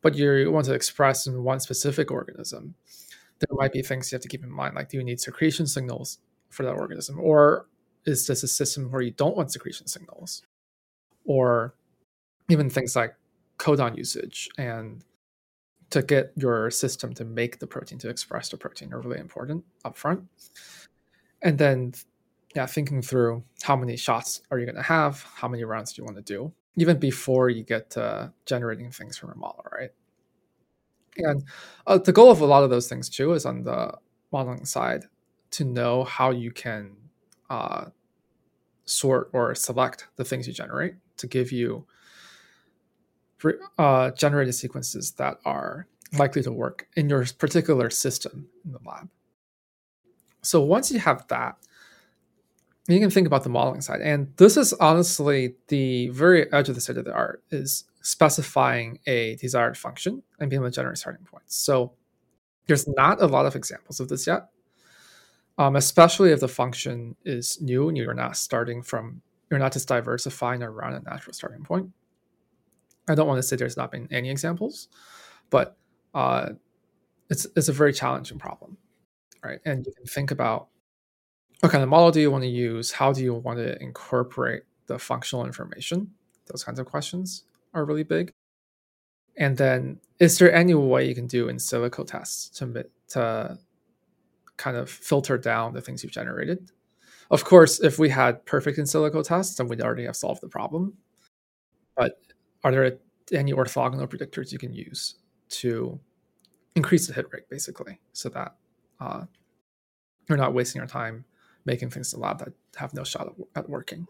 but 0.00 0.14
you 0.14 0.50
want 0.50 0.64
to 0.64 0.72
express 0.72 1.26
in 1.26 1.42
one 1.42 1.60
specific 1.60 2.10
organism 2.10 2.74
there 3.40 3.56
might 3.58 3.72
be 3.72 3.82
things 3.82 4.10
you 4.10 4.16
have 4.16 4.22
to 4.22 4.28
keep 4.28 4.42
in 4.42 4.50
mind 4.50 4.74
like 4.74 4.88
do 4.88 4.96
you 4.96 5.04
need 5.04 5.20
secretion 5.20 5.66
signals 5.66 6.18
for 6.48 6.62
that 6.64 6.72
organism? 6.72 7.18
Or 7.20 7.66
is 8.04 8.26
this 8.26 8.42
a 8.42 8.48
system 8.48 8.90
where 8.90 9.02
you 9.02 9.10
don't 9.12 9.36
want 9.36 9.52
secretion 9.52 9.86
signals 9.86 10.42
or 11.24 11.74
even 12.48 12.70
things 12.70 12.96
like 12.96 13.14
codon 13.58 13.96
usage 13.96 14.48
and 14.58 15.04
to 15.90 16.02
get 16.02 16.32
your 16.36 16.70
system 16.70 17.14
to 17.14 17.24
make 17.24 17.58
the 17.58 17.66
protein 17.66 17.98
to 17.98 18.08
express 18.08 18.48
the 18.50 18.56
protein 18.56 18.92
are 18.92 19.00
really 19.00 19.18
important 19.18 19.64
upfront. 19.84 20.24
And 21.42 21.58
then 21.58 21.94
yeah 22.54 22.66
thinking 22.66 23.02
through 23.02 23.44
how 23.62 23.76
many 23.76 23.96
shots 23.96 24.42
are 24.50 24.58
you 24.58 24.64
going 24.64 24.76
to 24.76 24.82
have 24.82 25.22
how 25.34 25.48
many 25.48 25.64
rounds 25.64 25.92
do 25.92 26.00
you 26.00 26.04
want 26.04 26.16
to 26.16 26.22
do 26.22 26.52
even 26.76 26.98
before 26.98 27.50
you 27.50 27.62
get 27.62 27.90
to 27.90 28.32
generating 28.46 28.90
things 28.90 29.16
from 29.16 29.30
a 29.30 29.34
model 29.34 29.64
right? 29.72 29.90
And 31.16 31.44
uh, 31.86 31.98
the 31.98 32.12
goal 32.12 32.30
of 32.30 32.40
a 32.40 32.46
lot 32.46 32.62
of 32.62 32.70
those 32.70 32.88
things 32.88 33.08
too 33.08 33.32
is 33.32 33.44
on 33.44 33.64
the 33.64 33.92
modeling 34.32 34.64
side 34.64 35.04
to 35.52 35.64
know 35.64 36.04
how 36.04 36.30
you 36.30 36.52
can 36.52 36.96
uh, 37.50 37.86
sort 38.84 39.30
or 39.32 39.54
select 39.54 40.06
the 40.16 40.24
things 40.24 40.46
you 40.46 40.52
generate 40.52 40.94
to 41.18 41.26
give 41.26 41.52
you 41.52 41.86
uh, 43.78 44.10
generated 44.12 44.54
sequences 44.54 45.12
that 45.12 45.38
are 45.44 45.86
likely 46.16 46.42
to 46.42 46.50
work 46.50 46.88
in 46.96 47.08
your 47.08 47.24
particular 47.38 47.90
system 47.90 48.48
in 48.64 48.72
the 48.72 48.78
lab. 48.84 49.08
So 50.42 50.62
once 50.62 50.90
you 50.90 50.98
have 50.98 51.26
that, 51.28 51.56
you 52.88 52.98
can 52.98 53.10
think 53.10 53.26
about 53.26 53.42
the 53.42 53.50
modeling 53.50 53.82
side. 53.82 54.00
And 54.00 54.32
this 54.38 54.56
is 54.56 54.72
honestly 54.74 55.54
the 55.68 56.08
very 56.08 56.50
edge 56.52 56.70
of 56.70 56.74
the 56.74 56.80
state 56.80 56.96
of 56.96 57.04
the 57.04 57.12
art 57.12 57.42
is 57.50 57.84
specifying 58.00 58.98
a 59.06 59.36
desired 59.36 59.76
function 59.76 60.22
and 60.40 60.48
being 60.48 60.62
able 60.62 60.70
to 60.70 60.74
generate 60.74 60.96
starting 60.96 61.26
points. 61.26 61.54
So 61.54 61.92
there's 62.66 62.88
not 62.88 63.20
a 63.20 63.26
lot 63.26 63.44
of 63.44 63.54
examples 63.54 64.00
of 64.00 64.08
this 64.08 64.26
yet, 64.26 64.48
um, 65.58 65.76
especially 65.76 66.30
if 66.30 66.40
the 66.40 66.48
function 66.48 67.16
is 67.24 67.60
new 67.60 67.88
and 67.88 67.96
you're 67.96 68.14
not 68.14 68.36
starting 68.36 68.80
from, 68.82 69.20
you're 69.50 69.58
not 69.58 69.72
just 69.72 69.88
diversifying 69.88 70.62
around 70.62 70.94
a 70.94 71.00
natural 71.00 71.34
starting 71.34 71.64
point. 71.64 71.90
I 73.08 73.14
don't 73.14 73.26
want 73.26 73.38
to 73.38 73.42
say 73.42 73.56
there's 73.56 73.76
not 73.76 73.90
been 73.90 74.06
any 74.10 74.30
examples, 74.30 74.88
but 75.50 75.76
uh, 76.14 76.50
it's 77.28 77.46
it's 77.56 77.68
a 77.68 77.72
very 77.72 77.92
challenging 77.92 78.38
problem, 78.38 78.76
right? 79.42 79.60
And 79.64 79.84
you 79.84 79.92
can 79.92 80.06
think 80.06 80.30
about 80.30 80.68
what 81.60 81.72
kind 81.72 81.82
of 81.82 81.88
model 81.88 82.12
do 82.12 82.20
you 82.20 82.30
want 82.30 82.44
to 82.44 82.48
use? 82.48 82.92
How 82.92 83.12
do 83.12 83.22
you 83.22 83.34
want 83.34 83.58
to 83.58 83.80
incorporate 83.82 84.62
the 84.86 84.98
functional 84.98 85.44
information? 85.44 86.12
Those 86.46 86.62
kinds 86.62 86.78
of 86.78 86.86
questions 86.86 87.44
are 87.74 87.84
really 87.84 88.04
big. 88.04 88.32
And 89.36 89.56
then, 89.56 90.00
is 90.18 90.38
there 90.38 90.52
any 90.52 90.74
way 90.74 91.08
you 91.08 91.14
can 91.14 91.26
do 91.26 91.48
in 91.48 91.56
silico 91.56 92.06
tests 92.06 92.48
to 92.58 92.86
to 93.08 93.58
kind 94.58 94.76
of 94.76 94.90
filter 94.90 95.38
down 95.38 95.72
the 95.72 95.80
things 95.80 96.02
you've 96.02 96.12
generated? 96.12 96.70
Of 97.30 97.44
course, 97.44 97.80
if 97.80 97.98
we 97.98 98.10
had 98.10 98.44
perfect 98.44 98.78
in 98.78 98.84
silico 98.84 99.24
tests, 99.24 99.56
then 99.56 99.68
we'd 99.68 99.80
already 99.80 100.04
have 100.04 100.16
solved 100.16 100.42
the 100.42 100.48
problem. 100.48 100.94
But 101.96 102.20
are 102.64 102.70
there 102.70 102.98
any 103.32 103.52
orthogonal 103.52 104.06
predictors 104.08 104.52
you 104.52 104.58
can 104.58 104.72
use 104.72 105.16
to 105.50 105.98
increase 106.74 107.06
the 107.06 107.14
hit 107.14 107.26
rate, 107.32 107.48
basically, 107.50 108.00
so 108.12 108.28
that 108.30 108.54
uh, 109.00 109.24
you're 110.28 110.38
not 110.38 110.54
wasting 110.54 110.80
your 110.80 110.86
time 110.86 111.24
making 111.64 111.90
things 111.90 112.12
in 112.12 112.20
the 112.20 112.26
lab 112.26 112.38
that 112.38 112.52
have 112.76 112.94
no 112.94 113.04
shot 113.04 113.34
at 113.54 113.68
working. 113.68 114.06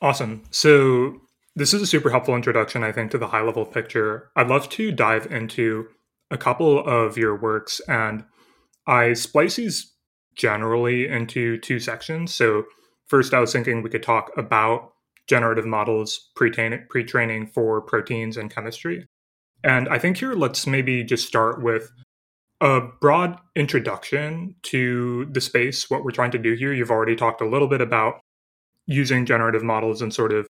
Awesome. 0.00 0.42
So 0.50 1.20
this 1.56 1.74
is 1.74 1.82
a 1.82 1.86
super 1.86 2.10
helpful 2.10 2.36
introduction, 2.36 2.82
I 2.82 2.92
think, 2.92 3.10
to 3.10 3.18
the 3.18 3.28
high 3.28 3.42
level 3.42 3.64
picture. 3.64 4.30
I'd 4.36 4.48
love 4.48 4.68
to 4.70 4.92
dive 4.92 5.26
into 5.30 5.88
a 6.30 6.38
couple 6.38 6.78
of 6.86 7.18
your 7.18 7.36
works, 7.36 7.80
and 7.88 8.24
I 8.86 9.12
splice 9.12 9.56
these 9.56 9.92
generally 10.36 11.06
into 11.08 11.58
two 11.58 11.78
sections. 11.78 12.34
So 12.34 12.64
first, 13.06 13.34
I 13.34 13.40
was 13.40 13.52
thinking 13.52 13.82
we 13.82 13.90
could 13.90 14.02
talk 14.02 14.30
about 14.36 14.92
generative 15.28 15.66
models 15.66 16.30
pre 16.34 16.50
training 16.50 17.46
for 17.46 17.80
proteins 17.80 18.36
and 18.36 18.52
chemistry. 18.52 19.06
And 19.64 19.88
I 19.88 19.98
think 19.98 20.16
here, 20.16 20.34
let's 20.34 20.66
maybe 20.66 21.04
just 21.04 21.26
start 21.26 21.62
with 21.62 21.90
a 22.60 22.80
broad 23.00 23.38
introduction 23.56 24.54
to 24.62 25.26
the 25.30 25.40
space, 25.40 25.90
what 25.90 26.04
we're 26.04 26.10
trying 26.10 26.30
to 26.32 26.38
do 26.38 26.54
here. 26.54 26.72
You've 26.72 26.90
already 26.90 27.16
talked 27.16 27.40
a 27.40 27.48
little 27.48 27.68
bit 27.68 27.80
about 27.80 28.20
using 28.86 29.26
generative 29.26 29.62
models 29.62 30.02
and 30.02 30.12
sort 30.12 30.32
of 30.32 30.46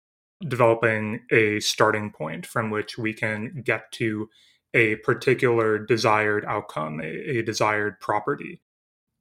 developing 0.48 1.20
a 1.32 1.60
starting 1.60 2.12
point 2.12 2.46
from 2.46 2.70
which 2.70 2.98
we 2.98 3.14
can 3.14 3.62
get 3.64 3.92
to 3.94 4.28
a 4.74 4.96
particular 4.98 5.78
desired 5.78 6.46
outcome, 6.46 7.02
a, 7.02 7.40
a 7.40 7.42
desired 7.42 8.00
property. 8.00 8.62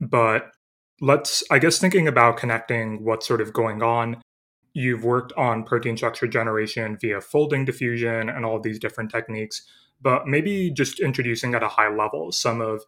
But 0.01 0.53
let's, 1.01 1.43
I 1.51 1.59
guess, 1.59 1.79
thinking 1.79 2.09
about 2.09 2.37
connecting 2.37 3.05
what's 3.05 3.27
sort 3.27 3.41
of 3.41 3.53
going 3.53 3.83
on 3.83 4.23
you've 4.73 5.05
worked 5.05 5.33
on 5.37 5.65
protein 5.65 5.97
structure 5.97 6.27
generation 6.27 6.97
via 7.01 7.21
folding 7.21 7.65
diffusion 7.65 8.29
and 8.29 8.45
all 8.45 8.61
these 8.61 8.79
different 8.79 9.11
techniques, 9.11 9.63
but 10.01 10.27
maybe 10.27 10.71
just 10.71 11.01
introducing 11.01 11.55
at 11.55 11.63
a 11.63 11.69
high 11.69 11.95
level 11.95 12.33
some 12.33 12.61
of 12.61 12.83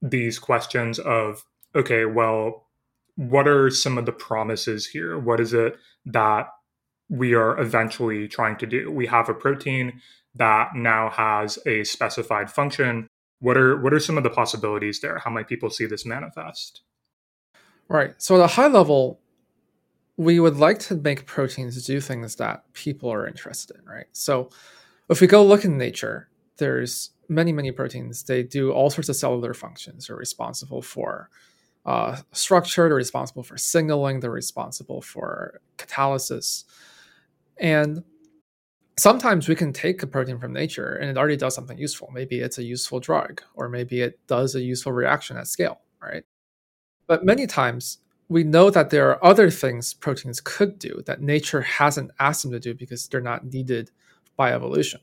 these 0.00 0.38
questions 0.38 0.98
of 0.98 1.44
okay, 1.74 2.04
well, 2.04 2.68
what 3.16 3.48
are 3.48 3.70
some 3.70 3.96
of 3.96 4.04
the 4.04 4.12
promises 4.12 4.86
here? 4.86 5.18
What 5.18 5.40
is 5.40 5.54
it 5.54 5.76
that 6.04 6.48
we 7.08 7.34
are 7.34 7.58
eventually 7.58 8.28
trying 8.28 8.56
to 8.56 8.66
do? 8.66 8.90
We 8.90 9.06
have 9.06 9.28
a 9.28 9.34
protein 9.34 10.00
that 10.34 10.74
now 10.74 11.10
has 11.10 11.58
a 11.66 11.84
specified 11.84 12.50
function. 12.50 13.06
What 13.40 13.56
are 13.56 13.80
what 13.80 13.92
are 13.92 14.00
some 14.00 14.16
of 14.16 14.22
the 14.22 14.30
possibilities 14.30 15.00
there? 15.00 15.18
How 15.18 15.30
might 15.30 15.48
people 15.48 15.70
see 15.70 15.86
this 15.86 16.06
manifest? 16.06 16.82
Right. 17.88 18.14
So 18.18 18.36
at 18.36 18.40
a 18.42 18.46
high 18.46 18.68
level, 18.68 19.20
we 20.16 20.40
would 20.40 20.56
like 20.56 20.78
to 20.78 20.94
make 20.94 21.26
proteins 21.26 21.84
do 21.84 22.00
things 22.00 22.36
that 22.36 22.64
people 22.72 23.12
are 23.12 23.26
interested 23.26 23.76
in, 23.76 23.84
right? 23.84 24.06
So 24.12 24.50
if 25.10 25.20
we 25.20 25.26
go 25.26 25.44
look 25.44 25.64
in 25.64 25.76
nature, 25.76 26.28
there's 26.58 27.10
many, 27.28 27.52
many 27.52 27.72
proteins. 27.72 28.22
They 28.22 28.42
do 28.42 28.72
all 28.72 28.90
sorts 28.90 29.08
of 29.08 29.16
cellular 29.16 29.54
functions. 29.54 30.06
They're 30.06 30.16
responsible 30.16 30.82
for 30.82 31.28
uh, 31.84 32.16
structure, 32.30 32.88
they're 32.88 32.94
responsible 32.94 33.42
for 33.42 33.58
signaling, 33.58 34.20
they're 34.20 34.30
responsible 34.30 35.02
for 35.02 35.60
catalysis. 35.78 36.64
And 37.58 38.04
sometimes 38.96 39.48
we 39.48 39.54
can 39.54 39.72
take 39.72 40.02
a 40.02 40.06
protein 40.06 40.38
from 40.38 40.52
nature 40.52 40.96
and 40.96 41.10
it 41.10 41.16
already 41.16 41.36
does 41.36 41.54
something 41.54 41.78
useful. 41.78 42.10
Maybe 42.12 42.40
it's 42.40 42.58
a 42.58 42.62
useful 42.62 43.00
drug, 43.00 43.42
or 43.54 43.68
maybe 43.68 44.00
it 44.00 44.18
does 44.26 44.54
a 44.54 44.60
useful 44.60 44.92
reaction 44.92 45.36
at 45.36 45.46
scale, 45.46 45.80
right? 46.00 46.24
But 47.06 47.24
many 47.24 47.46
times 47.46 47.98
we 48.28 48.44
know 48.44 48.70
that 48.70 48.90
there 48.90 49.10
are 49.10 49.24
other 49.24 49.50
things 49.50 49.92
proteins 49.94 50.40
could 50.40 50.78
do 50.78 51.02
that 51.06 51.20
nature 51.20 51.60
hasn't 51.60 52.10
asked 52.18 52.42
them 52.42 52.52
to 52.52 52.60
do 52.60 52.74
because 52.74 53.06
they're 53.08 53.20
not 53.20 53.44
needed 53.44 53.90
by 54.36 54.52
evolution. 54.52 55.00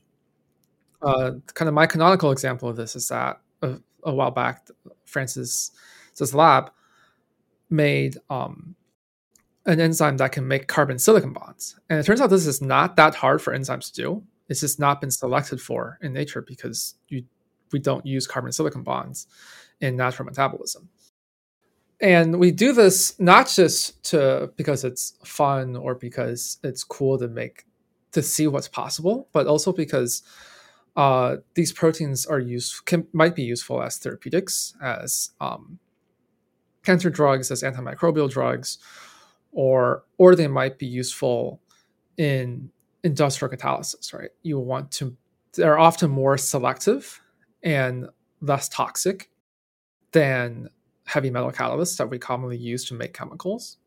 Uh, 1.02 1.32
kind 1.54 1.68
of 1.68 1.74
my 1.74 1.86
canonical 1.86 2.30
example 2.32 2.68
of 2.68 2.76
this 2.76 2.96
is 2.96 3.08
that 3.08 3.40
a, 3.62 3.76
a 4.04 4.12
while 4.12 4.30
back, 4.30 4.68
Francis's 5.04 5.72
lab 6.34 6.70
made 7.70 8.16
um, 8.28 8.74
an 9.70 9.80
enzyme 9.80 10.16
that 10.18 10.32
can 10.32 10.46
make 10.46 10.66
carbon 10.66 10.98
silicon 10.98 11.32
bonds. 11.32 11.78
And 11.88 11.98
it 11.98 12.04
turns 12.04 12.20
out 12.20 12.30
this 12.30 12.46
is 12.46 12.60
not 12.60 12.96
that 12.96 13.14
hard 13.14 13.40
for 13.40 13.54
enzymes 13.54 13.92
to 13.92 14.02
do. 14.02 14.22
It's 14.48 14.60
just 14.60 14.80
not 14.80 15.00
been 15.00 15.10
selected 15.10 15.60
for 15.60 15.98
in 16.02 16.12
nature 16.12 16.42
because 16.42 16.96
you, 17.08 17.24
we 17.72 17.78
don't 17.78 18.04
use 18.04 18.26
carbon 18.26 18.52
silicon 18.52 18.82
bonds 18.82 19.26
in 19.80 19.96
natural 19.96 20.26
metabolism 20.26 20.88
and 22.02 22.38
we 22.38 22.50
do 22.50 22.72
this 22.72 23.18
not 23.18 23.48
just 23.48 24.02
to 24.02 24.50
because 24.56 24.84
it's 24.84 25.14
fun 25.24 25.74
or 25.74 25.94
because 25.94 26.58
it's 26.62 26.84
cool 26.84 27.18
to 27.18 27.28
make 27.28 27.64
to 28.12 28.22
see 28.22 28.46
what's 28.46 28.68
possible 28.68 29.28
but 29.32 29.46
also 29.46 29.72
because 29.72 30.22
uh, 30.96 31.36
these 31.54 31.72
proteins 31.72 32.26
are 32.26 32.38
used 32.38 32.84
can, 32.84 33.06
might 33.12 33.34
be 33.34 33.42
useful 33.42 33.82
as 33.82 33.96
therapeutics, 33.98 34.74
as 34.82 35.30
um, 35.40 35.78
cancer 36.84 37.10
drugs, 37.10 37.50
as 37.50 37.62
antimicrobial 37.62 38.30
drugs, 38.30 38.78
or 39.52 40.04
or 40.18 40.34
they 40.34 40.48
might 40.48 40.78
be 40.78 40.86
useful 40.86 41.60
in 42.16 42.70
industrial 43.04 43.54
catalysis. 43.54 44.12
Right, 44.12 44.30
you 44.42 44.58
want 44.58 44.90
to 44.92 45.16
they're 45.54 45.78
often 45.78 46.10
more 46.10 46.38
selective 46.38 47.20
and 47.62 48.08
less 48.40 48.68
toxic 48.68 49.30
than 50.12 50.68
heavy 51.06 51.30
metal 51.30 51.50
catalysts 51.50 51.96
that 51.98 52.08
we 52.08 52.18
commonly 52.18 52.56
use 52.56 52.84
to 52.86 52.94
make 52.94 53.12
chemicals. 53.12 53.78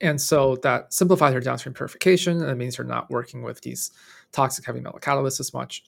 And 0.00 0.20
so 0.20 0.56
that 0.56 0.92
simplifies 0.92 1.32
your 1.32 1.40
downstream 1.40 1.74
purification. 1.74 2.40
And 2.40 2.50
it 2.50 2.56
means 2.56 2.78
you're 2.78 2.86
not 2.86 3.10
working 3.10 3.42
with 3.42 3.60
these 3.62 3.90
toxic 4.32 4.64
heavy 4.64 4.80
metal 4.80 5.00
catalysts 5.00 5.40
as 5.40 5.52
much. 5.54 5.84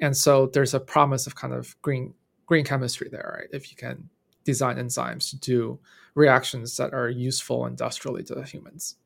And 0.00 0.16
so 0.16 0.46
there's 0.46 0.74
a 0.74 0.80
promise 0.80 1.26
of 1.26 1.34
kind 1.34 1.54
of 1.54 1.80
green 1.82 2.14
green 2.46 2.64
chemistry 2.64 3.08
there, 3.10 3.38
right? 3.38 3.48
If 3.52 3.70
you 3.70 3.76
can 3.76 4.08
design 4.44 4.76
enzymes 4.76 5.30
to 5.30 5.38
do 5.38 5.78
reactions 6.14 6.76
that 6.76 6.92
are 6.92 7.08
useful 7.08 7.66
industrially 7.66 8.22
to 8.24 8.42
humans. 8.42 8.96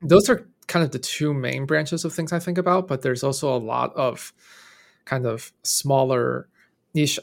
Those 0.00 0.28
are 0.28 0.46
kind 0.66 0.84
of 0.84 0.92
the 0.92 0.98
two 0.98 1.34
main 1.34 1.66
branches 1.66 2.04
of 2.04 2.12
things 2.12 2.32
I 2.32 2.38
think 2.38 2.58
about, 2.58 2.88
but 2.88 3.02
there's 3.02 3.24
also 3.24 3.54
a 3.54 3.58
lot 3.58 3.94
of 3.96 4.32
kind 5.04 5.26
of 5.26 5.52
smaller 5.62 6.48
niche 6.94 7.18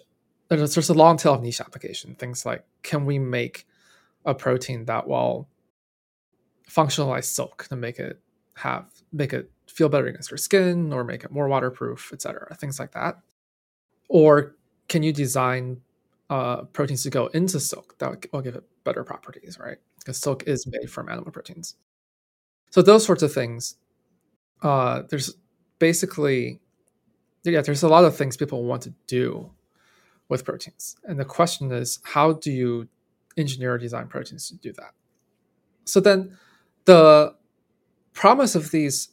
there's, 0.49 0.75
there's 0.75 0.89
a 0.89 0.93
long 0.93 1.15
tail 1.15 1.34
of 1.34 1.41
niche 1.41 1.62
application. 1.62 2.15
Things 2.15 2.45
like 2.45 2.65
can 2.84 3.05
we 3.05 3.17
make 3.19 3.65
a 4.25 4.36
protein 4.36 4.86
that 4.86 5.07
will 5.07 5.47
functionalize 6.69 7.23
silk 7.23 7.67
to 7.69 7.75
make 7.75 7.99
it 7.99 8.19
have 8.55 8.86
make 9.12 9.34
it 9.34 9.49
feel 9.67 9.89
better 9.89 10.07
against 10.07 10.29
your 10.29 10.38
skin 10.38 10.91
or 10.91 11.03
make 11.03 11.23
it 11.23 11.31
more 11.31 11.47
waterproof, 11.47 12.12
etc. 12.13 12.53
Things 12.55 12.79
like 12.79 12.91
that. 12.91 13.19
Or 14.10 14.55
can 14.89 15.03
you 15.03 15.13
design 15.13 15.81
uh, 16.31 16.63
proteins 16.71 17.03
to 17.03 17.09
go 17.09 17.27
into 17.27 17.59
silk 17.59 17.97
that 17.99 18.25
will 18.31 18.41
give 18.41 18.55
it 18.55 18.63
better 18.85 19.03
properties, 19.03 19.59
right? 19.59 19.77
Because 19.99 20.17
silk 20.17 20.43
is 20.47 20.65
made 20.65 20.89
from 20.89 21.09
animal 21.09 21.29
proteins. 21.29 21.75
So 22.69 22.81
those 22.81 23.05
sorts 23.05 23.21
of 23.21 23.33
things. 23.33 23.75
Uh, 24.63 25.03
there's 25.09 25.35
basically, 25.77 26.61
yeah, 27.43 27.61
there's 27.61 27.83
a 27.83 27.89
lot 27.89 28.05
of 28.05 28.15
things 28.15 28.37
people 28.37 28.63
want 28.63 28.83
to 28.83 28.93
do 29.07 29.51
with 30.29 30.45
proteins. 30.45 30.95
And 31.03 31.19
the 31.19 31.25
question 31.25 31.69
is, 31.71 31.99
how 32.03 32.33
do 32.33 32.49
you 32.49 32.87
engineer 33.35 33.77
design 33.77 34.07
proteins 34.07 34.47
to 34.49 34.55
do 34.55 34.71
that? 34.73 34.93
So 35.83 35.99
then 35.99 36.37
the 36.85 37.35
promise 38.13 38.55
of 38.55 38.71
these 38.71 39.09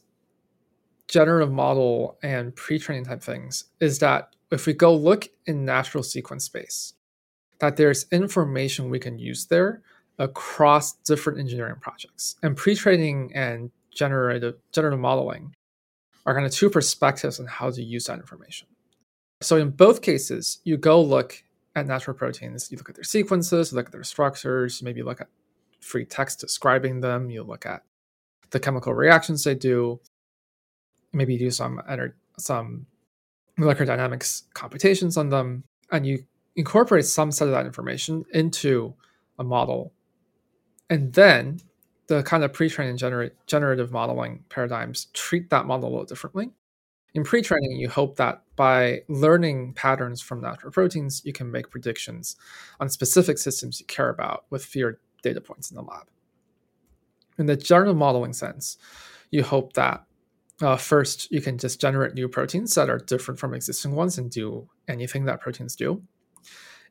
generative 1.09 1.51
model 1.51 2.17
and 2.23 2.55
pre-training 2.55 3.05
type 3.05 3.21
things 3.21 3.65
is 3.81 3.99
that 3.99 4.35
if 4.51 4.67
we 4.67 4.73
go 4.73 4.95
look 4.95 5.27
in 5.45 5.65
natural 5.65 6.03
sequence 6.03 6.45
space, 6.45 6.93
that 7.59 7.77
there's 7.77 8.05
information 8.11 8.89
we 8.89 8.99
can 8.99 9.19
use 9.19 9.45
there 9.45 9.81
across 10.17 10.93
different 10.93 11.39
engineering 11.39 11.75
projects. 11.79 12.35
And 12.43 12.55
pre-training 12.55 13.31
and 13.35 13.71
generative 13.91 14.55
generative 14.71 14.99
modeling 14.99 15.53
are 16.25 16.33
kind 16.33 16.45
of 16.45 16.51
two 16.51 16.69
perspectives 16.69 17.39
on 17.39 17.47
how 17.47 17.71
to 17.71 17.81
use 17.81 18.05
that 18.05 18.19
information. 18.19 18.67
So 19.41 19.57
in 19.57 19.69
both 19.71 20.01
cases, 20.01 20.59
you 20.63 20.77
go 20.77 21.01
look 21.01 21.41
at 21.75 21.87
natural 21.87 22.15
proteins, 22.15 22.71
you 22.71 22.77
look 22.77 22.89
at 22.89 22.95
their 22.95 23.03
sequences, 23.03 23.71
you 23.71 23.77
look 23.77 23.87
at 23.87 23.91
their 23.91 24.03
structures, 24.03 24.83
maybe 24.83 25.01
look 25.01 25.21
at 25.21 25.27
free 25.79 26.05
text 26.05 26.39
describing 26.39 26.99
them, 26.99 27.29
you 27.29 27.43
look 27.43 27.65
at 27.65 27.83
the 28.51 28.59
chemical 28.59 28.93
reactions 28.93 29.43
they 29.43 29.55
do, 29.55 29.99
maybe 31.13 31.37
do 31.37 31.51
some 31.51 31.81
some 32.37 32.85
molecular 33.57 33.85
dynamics 33.85 34.43
computations 34.53 35.17
on 35.17 35.29
them, 35.29 35.63
and 35.91 36.05
you 36.05 36.23
incorporate 36.59 37.05
some 37.05 37.31
set 37.31 37.47
of 37.47 37.53
that 37.53 37.65
information 37.65 38.25
into 38.33 38.93
a 39.39 39.43
model. 39.43 39.93
And 40.89 41.13
then 41.13 41.59
the 42.07 42.23
kind 42.23 42.43
of 42.43 42.53
pre-training 42.53 42.91
and 42.91 42.99
gener- 42.99 43.31
generative 43.47 43.91
modeling 43.91 44.43
paradigms 44.49 45.07
treat 45.13 45.49
that 45.51 45.65
model 45.65 45.89
a 45.89 45.91
little 45.91 46.05
differently 46.05 46.51
in 47.15 47.23
pre-training, 47.23 47.71
you 47.71 47.89
hope 47.89 48.17
that 48.17 48.43
by 48.55 49.01
learning 49.07 49.73
patterns 49.73 50.21
from 50.21 50.41
natural 50.41 50.71
proteins, 50.71 51.21
you 51.25 51.33
can 51.33 51.49
make 51.49 51.69
predictions 51.69 52.35
on 52.79 52.89
specific 52.89 53.37
systems 53.37 53.79
you 53.79 53.85
care 53.87 54.09
about 54.09 54.45
with 54.49 54.63
fewer 54.63 54.99
data 55.23 55.41
points 55.41 55.71
in 55.71 55.75
the 55.75 55.81
lab. 55.81 56.07
In 57.37 57.47
the 57.47 57.55
general 57.55 57.95
modeling 57.95 58.33
sense, 58.33 58.77
you 59.31 59.43
hope 59.43 59.73
that 59.73 60.03
uh, 60.61 60.75
first 60.75 61.31
you 61.31 61.41
can 61.41 61.57
just 61.57 61.81
generate 61.81 62.13
new 62.13 62.27
proteins 62.27 62.75
that 62.75 62.89
are 62.89 62.99
different 62.99 63.39
from 63.39 63.53
existing 63.53 63.95
ones 63.95 64.17
and 64.17 64.29
do 64.29 64.69
anything 64.87 65.25
that 65.25 65.39
proteins 65.39 65.75
do. 65.75 66.03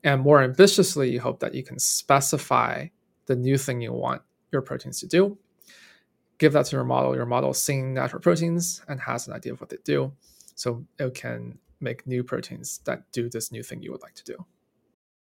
And 0.04 0.22
more 0.22 0.42
ambitiously, 0.42 1.10
you 1.10 1.20
hope 1.20 1.40
that 1.40 1.54
you 1.54 1.62
can 1.62 1.78
specify 1.78 2.86
the 3.26 3.36
new 3.36 3.58
thing 3.58 3.80
you 3.80 3.92
want 3.92 4.22
your 4.52 4.62
proteins 4.62 5.00
to 5.00 5.06
do 5.06 5.36
give 6.38 6.52
that 6.52 6.66
to 6.66 6.76
your 6.76 6.84
model. 6.84 7.14
Your 7.14 7.26
model 7.26 7.50
is 7.50 7.58
seeing 7.58 7.92
natural 7.92 8.22
proteins 8.22 8.82
and 8.88 9.00
has 9.00 9.26
an 9.26 9.34
idea 9.34 9.52
of 9.52 9.60
what 9.60 9.70
they 9.70 9.78
do. 9.84 10.12
So 10.54 10.84
it 10.98 11.14
can 11.14 11.58
make 11.80 12.06
new 12.06 12.24
proteins 12.24 12.80
that 12.84 13.10
do 13.12 13.28
this 13.28 13.52
new 13.52 13.62
thing 13.62 13.82
you 13.82 13.92
would 13.92 14.02
like 14.02 14.14
to 14.14 14.24
do. 14.24 14.44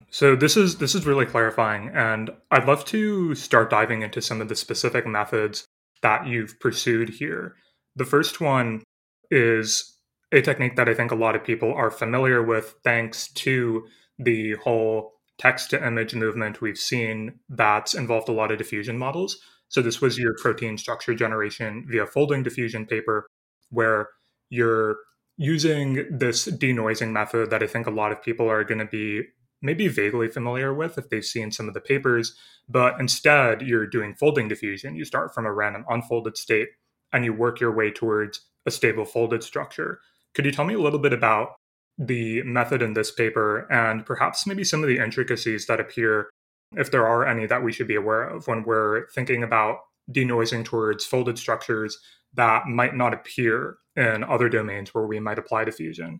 So 0.10 0.36
this 0.36 0.58
is 0.58 0.78
this 0.78 0.96
is 0.96 1.06
really 1.06 1.26
clarifying 1.26 1.90
and 1.90 2.30
I'd 2.52 2.68
love 2.68 2.86
to 2.86 3.34
start 3.36 3.70
diving 3.70 4.02
into 4.02 4.22
some 4.22 4.42
of 4.42 4.50
the 4.50 4.56
specific 4.56 5.08
methods 5.08 5.66
that 6.02 6.28
you've 6.28 6.60
pursued 6.60 7.10
here. 7.10 7.56
The 7.96 8.06
first 8.06 8.42
one 8.42 8.84
is 9.32 9.98
a 10.32 10.42
technique 10.42 10.76
that 10.76 10.90
I 10.90 10.94
think 10.94 11.12
a 11.12 11.16
lot 11.16 11.36
of 11.36 11.44
people 11.44 11.74
are 11.74 11.90
familiar 11.90 12.44
with 12.44 12.76
thanks 12.84 13.32
to 13.34 13.88
the 14.20 14.56
whole 14.64 15.14
text 15.38 15.72
to 15.72 15.86
image 15.86 16.14
movement 16.14 16.62
we've 16.62 16.78
seen 16.78 17.40
that's 17.50 17.94
involved 17.94 18.30
a 18.30 18.34
lot 18.34 18.52
of 18.52 18.58
diffusion 18.58 18.98
models. 18.98 19.38
So 19.70 19.82
this 19.82 20.02
was 20.02 20.18
your 20.18 20.36
protein 20.40 20.78
structure 20.78 21.16
generation 21.16 21.86
via 21.90 22.06
folding 22.06 22.44
diffusion 22.44 22.86
paper, 22.86 23.26
where 23.70 24.10
you're 24.50 24.98
using 25.36 26.06
this 26.12 26.48
denoising 26.48 27.12
method 27.12 27.50
that 27.50 27.64
I 27.64 27.68
think 27.68 27.88
a 27.88 27.92
lot 27.92 28.12
of 28.12 28.22
people 28.22 28.48
are 28.50 28.64
going 28.64 28.80
to 28.80 28.86
be 28.86 29.24
maybe 29.64 29.88
vaguely 29.88 30.28
familiar 30.28 30.74
with 30.74 30.98
if 30.98 31.10
they've 31.10 31.26
seen 31.26 31.52
some 31.52 31.68
of 31.68 31.74
the 31.74 31.82
papers. 31.82 32.36
But 32.70 33.00
instead, 33.00 33.64
you're 33.64 33.88
doing 33.88 34.14
folding 34.14 34.48
diffusion. 34.48 34.96
You 34.96 35.06
start 35.06 35.34
from 35.34 35.46
a 35.46 35.54
random 35.54 35.86
unfolded 35.90 36.38
state 36.38 36.70
and 37.12 37.26
you 37.26 37.34
work 37.34 37.60
your 37.60 37.74
way 37.74 37.90
towards 37.90 38.42
a 38.66 38.72
stable 38.72 39.06
folded 39.06 39.44
structure. 39.44 40.00
Could 40.36 40.46
you 40.46 40.52
tell 40.52 40.66
me 40.66 40.74
a 40.76 40.82
little 40.82 41.00
bit 41.00 41.14
about 41.14 41.56
the 41.98 42.42
method 42.44 42.82
in 42.82 42.94
this 42.94 43.12
paper 43.12 43.72
and 43.72 44.06
perhaps 44.06 44.48
maybe 44.48 44.64
some 44.64 44.82
of 44.82 44.90
the 44.90 44.98
intricacies 44.98 45.68
that 45.68 45.80
appear 45.80 46.30
if 46.76 46.90
there 46.90 47.08
are 47.08 47.28
any 47.28 47.46
that 47.46 47.64
we 47.64 47.72
should 47.72 47.88
be 47.88 47.96
aware 47.96 48.24
of 48.24 48.48
when 48.48 48.64
we're 48.64 49.08
thinking 49.10 49.44
about 49.44 49.78
denoising 50.12 50.66
towards 50.66 51.06
folded 51.06 51.38
structures 51.38 52.00
that 52.34 52.66
might 52.68 52.96
not 52.96 53.14
appear 53.14 53.78
in 53.96 54.24
other 54.24 54.50
domains 54.50 54.94
where 54.94 55.06
we 55.06 55.20
might 55.20 55.38
apply 55.38 55.64
diffusion. 55.64 56.20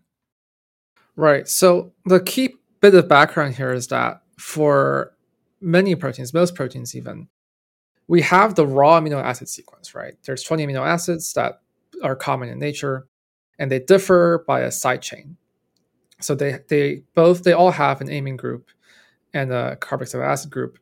Right. 1.16 1.48
So 1.48 1.92
the 2.04 2.20
key 2.20 2.54
bit 2.80 2.94
of 2.94 3.08
background 3.08 3.56
here 3.56 3.72
is 3.72 3.88
that 3.88 4.22
for 4.38 5.12
many 5.60 5.94
proteins, 5.94 6.32
most 6.32 6.54
proteins 6.54 6.94
even, 6.94 7.28
we 8.06 8.20
have 8.22 8.54
the 8.54 8.66
raw 8.66 9.00
amino 9.00 9.22
acid 9.22 9.48
sequence, 9.48 9.94
right? 9.94 10.14
There's 10.24 10.42
20 10.42 10.66
amino 10.66 10.86
acids 10.86 11.32
that 11.34 11.60
are 12.02 12.16
common 12.16 12.48
in 12.48 12.58
nature 12.58 13.06
and 13.58 13.70
they 13.70 13.78
differ 13.78 14.44
by 14.46 14.60
a 14.60 14.70
side 14.70 15.02
chain. 15.02 15.36
So 16.24 16.34
they 16.34 16.60
they 16.68 17.02
both 17.14 17.42
they 17.42 17.52
all 17.52 17.70
have 17.70 18.00
an 18.00 18.08
amine 18.08 18.36
group 18.36 18.70
and 19.32 19.52
a 19.52 19.76
carboxylic 19.76 20.24
acid 20.24 20.50
group. 20.50 20.78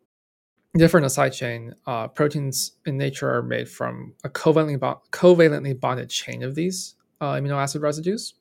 Different 0.75 1.11
side 1.13 1.35
chain 1.35 1.75
uh, 1.87 2.09
proteins 2.09 2.73
in 2.87 2.97
nature 2.97 3.31
are 3.31 3.43
made 3.43 3.69
from 3.69 4.15
a 4.25 4.31
covalently, 4.31 4.79
covalently 5.11 5.79
bonded 5.79 6.09
chain 6.09 6.43
of 6.43 6.55
these 6.55 6.95
uh, 7.21 7.35
amino 7.35 7.57
acid 7.57 7.83
residues. 7.83 8.35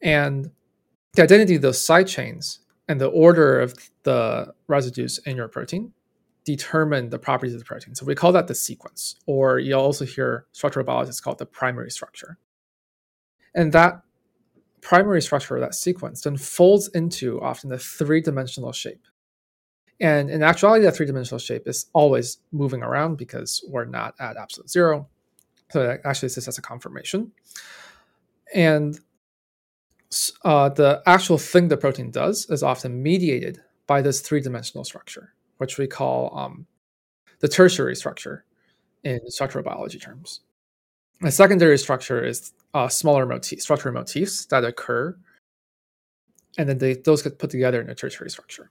And 0.00 0.50
the 1.14 1.22
identity 1.22 1.56
of 1.56 1.62
those 1.62 1.84
side 1.84 2.06
chains 2.06 2.60
and 2.86 3.00
the 3.00 3.08
order 3.08 3.60
of 3.60 3.74
the 4.04 4.52
residues 4.68 5.18
in 5.26 5.36
your 5.36 5.48
protein 5.48 5.92
determine 6.44 7.10
the 7.10 7.18
properties 7.18 7.54
of 7.54 7.60
the 7.60 7.64
protein. 7.64 7.94
So 7.94 8.06
we 8.06 8.14
call 8.14 8.32
that 8.32 8.46
the 8.46 8.54
sequence 8.54 9.16
or 9.26 9.58
you'll 9.58 9.80
also 9.80 10.04
hear 10.04 10.46
structural 10.52 10.86
biologists 10.86 11.20
call 11.20 11.32
it 11.32 11.38
the 11.38 11.46
primary 11.46 11.90
structure. 11.90 12.38
And 13.54 13.72
that 13.72 14.02
primary 14.82 15.22
structure 15.22 15.56
of 15.56 15.60
that 15.60 15.74
sequence 15.74 16.22
then 16.22 16.36
folds 16.36 16.88
into 16.88 17.40
often 17.40 17.70
the 17.70 17.78
three-dimensional 17.78 18.72
shape 18.72 19.06
and 20.00 20.30
in 20.30 20.42
actuality, 20.42 20.84
that 20.84 20.96
three 20.96 21.06
dimensional 21.06 21.38
shape 21.38 21.68
is 21.68 21.86
always 21.92 22.38
moving 22.52 22.82
around 22.82 23.16
because 23.16 23.62
we're 23.68 23.84
not 23.84 24.14
at 24.18 24.38
absolute 24.38 24.70
zero. 24.70 25.06
So 25.70 25.90
it 25.90 26.00
actually 26.04 26.30
sits 26.30 26.48
as 26.48 26.56
a 26.56 26.62
conformation. 26.62 27.32
And 28.54 28.98
uh, 30.42 30.70
the 30.70 31.02
actual 31.06 31.38
thing 31.38 31.68
the 31.68 31.76
protein 31.76 32.10
does 32.10 32.48
is 32.50 32.62
often 32.62 33.02
mediated 33.02 33.60
by 33.86 34.00
this 34.00 34.20
three 34.20 34.40
dimensional 34.40 34.84
structure, 34.84 35.34
which 35.58 35.76
we 35.76 35.86
call 35.86 36.36
um, 36.36 36.66
the 37.40 37.48
tertiary 37.48 37.94
structure 37.94 38.44
in 39.04 39.20
structural 39.28 39.62
biology 39.62 39.98
terms. 39.98 40.40
A 41.22 41.30
secondary 41.30 41.76
structure 41.76 42.24
is 42.24 42.52
uh, 42.72 42.88
smaller 42.88 43.26
motif, 43.26 43.60
structural 43.60 43.94
motifs 43.94 44.46
that 44.46 44.64
occur, 44.64 45.16
and 46.56 46.68
then 46.68 46.78
they, 46.78 46.94
those 46.94 47.22
get 47.22 47.38
put 47.38 47.50
together 47.50 47.80
in 47.80 47.90
a 47.90 47.94
tertiary 47.94 48.30
structure. 48.30 48.70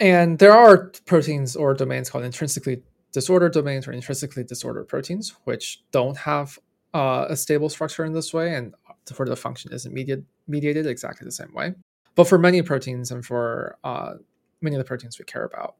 And 0.00 0.38
there 0.38 0.52
are 0.52 0.92
proteins 1.06 1.56
or 1.56 1.74
domains 1.74 2.10
called 2.10 2.24
intrinsically 2.24 2.82
disordered 3.12 3.52
domains 3.52 3.86
or 3.86 3.92
intrinsically 3.92 4.44
disordered 4.44 4.88
proteins, 4.88 5.34
which 5.44 5.82
don't 5.92 6.16
have 6.16 6.58
uh, 6.94 7.26
a 7.28 7.36
stable 7.36 7.68
structure 7.68 8.04
in 8.04 8.12
this 8.12 8.32
way, 8.34 8.54
and 8.54 8.74
for 9.12 9.26
the 9.26 9.36
function 9.36 9.72
isn't 9.72 9.92
mediated, 9.92 10.24
mediated 10.46 10.86
exactly 10.86 11.24
the 11.24 11.32
same 11.32 11.52
way. 11.54 11.74
But 12.14 12.28
for 12.28 12.38
many 12.38 12.60
proteins 12.62 13.12
and 13.12 13.24
for 13.24 13.78
uh, 13.84 14.14
many 14.60 14.74
of 14.74 14.80
the 14.80 14.84
proteins 14.84 15.18
we 15.18 15.24
care 15.24 15.44
about, 15.44 15.76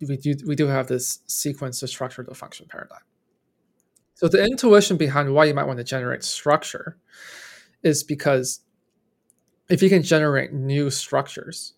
we 0.00 0.16
do 0.16 0.34
we 0.46 0.54
do 0.54 0.66
have 0.66 0.86
this 0.86 1.18
sequence 1.26 1.80
to 1.80 1.88
structure 1.88 2.22
the 2.22 2.34
function 2.34 2.66
paradigm. 2.68 3.00
So 4.20 4.28
the 4.28 4.44
intuition 4.44 4.98
behind 4.98 5.32
why 5.32 5.46
you 5.46 5.54
might 5.54 5.66
want 5.66 5.78
to 5.78 5.84
generate 5.84 6.22
structure 6.22 6.98
is 7.82 8.04
because 8.04 8.60
if 9.70 9.82
you 9.82 9.88
can 9.88 10.02
generate 10.02 10.52
new 10.52 10.90
structures, 10.90 11.72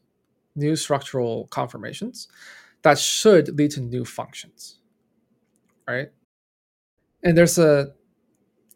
new 0.57 0.75
structural 0.75 1.47
conformations, 1.53 2.27
that 2.83 2.99
should 2.99 3.57
lead 3.57 3.71
to 3.71 3.81
new 3.81 4.05
functions, 4.05 4.81
right? 5.87 6.09
And 7.23 7.39
there's 7.39 7.59
a 7.59 7.93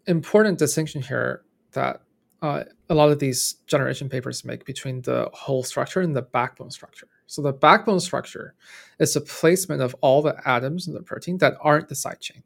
important 0.07 0.61
distinction 0.61 1.02
here 1.02 1.42
that 1.72 2.02
uh, 2.42 2.62
a 2.88 2.94
lot 2.94 3.11
of 3.11 3.18
these 3.18 3.55
generation 3.66 4.09
papers 4.09 4.44
make 4.44 4.64
between 4.64 5.02
the 5.02 5.29
whole 5.33 5.64
structure 5.64 6.02
and 6.02 6.14
the 6.14 6.22
backbone 6.22 6.70
structure. 6.70 7.09
So 7.26 7.42
the 7.42 7.52
backbone 7.52 7.98
structure 7.98 8.55
is 9.00 9.14
the 9.14 9.22
placement 9.22 9.83
of 9.83 9.96
all 10.02 10.22
the 10.22 10.40
atoms 10.48 10.87
in 10.87 10.94
the 10.94 11.02
protein 11.02 11.38
that 11.38 11.57
aren't 11.61 11.88
the 11.88 11.96
side 11.96 12.20
chain. 12.20 12.44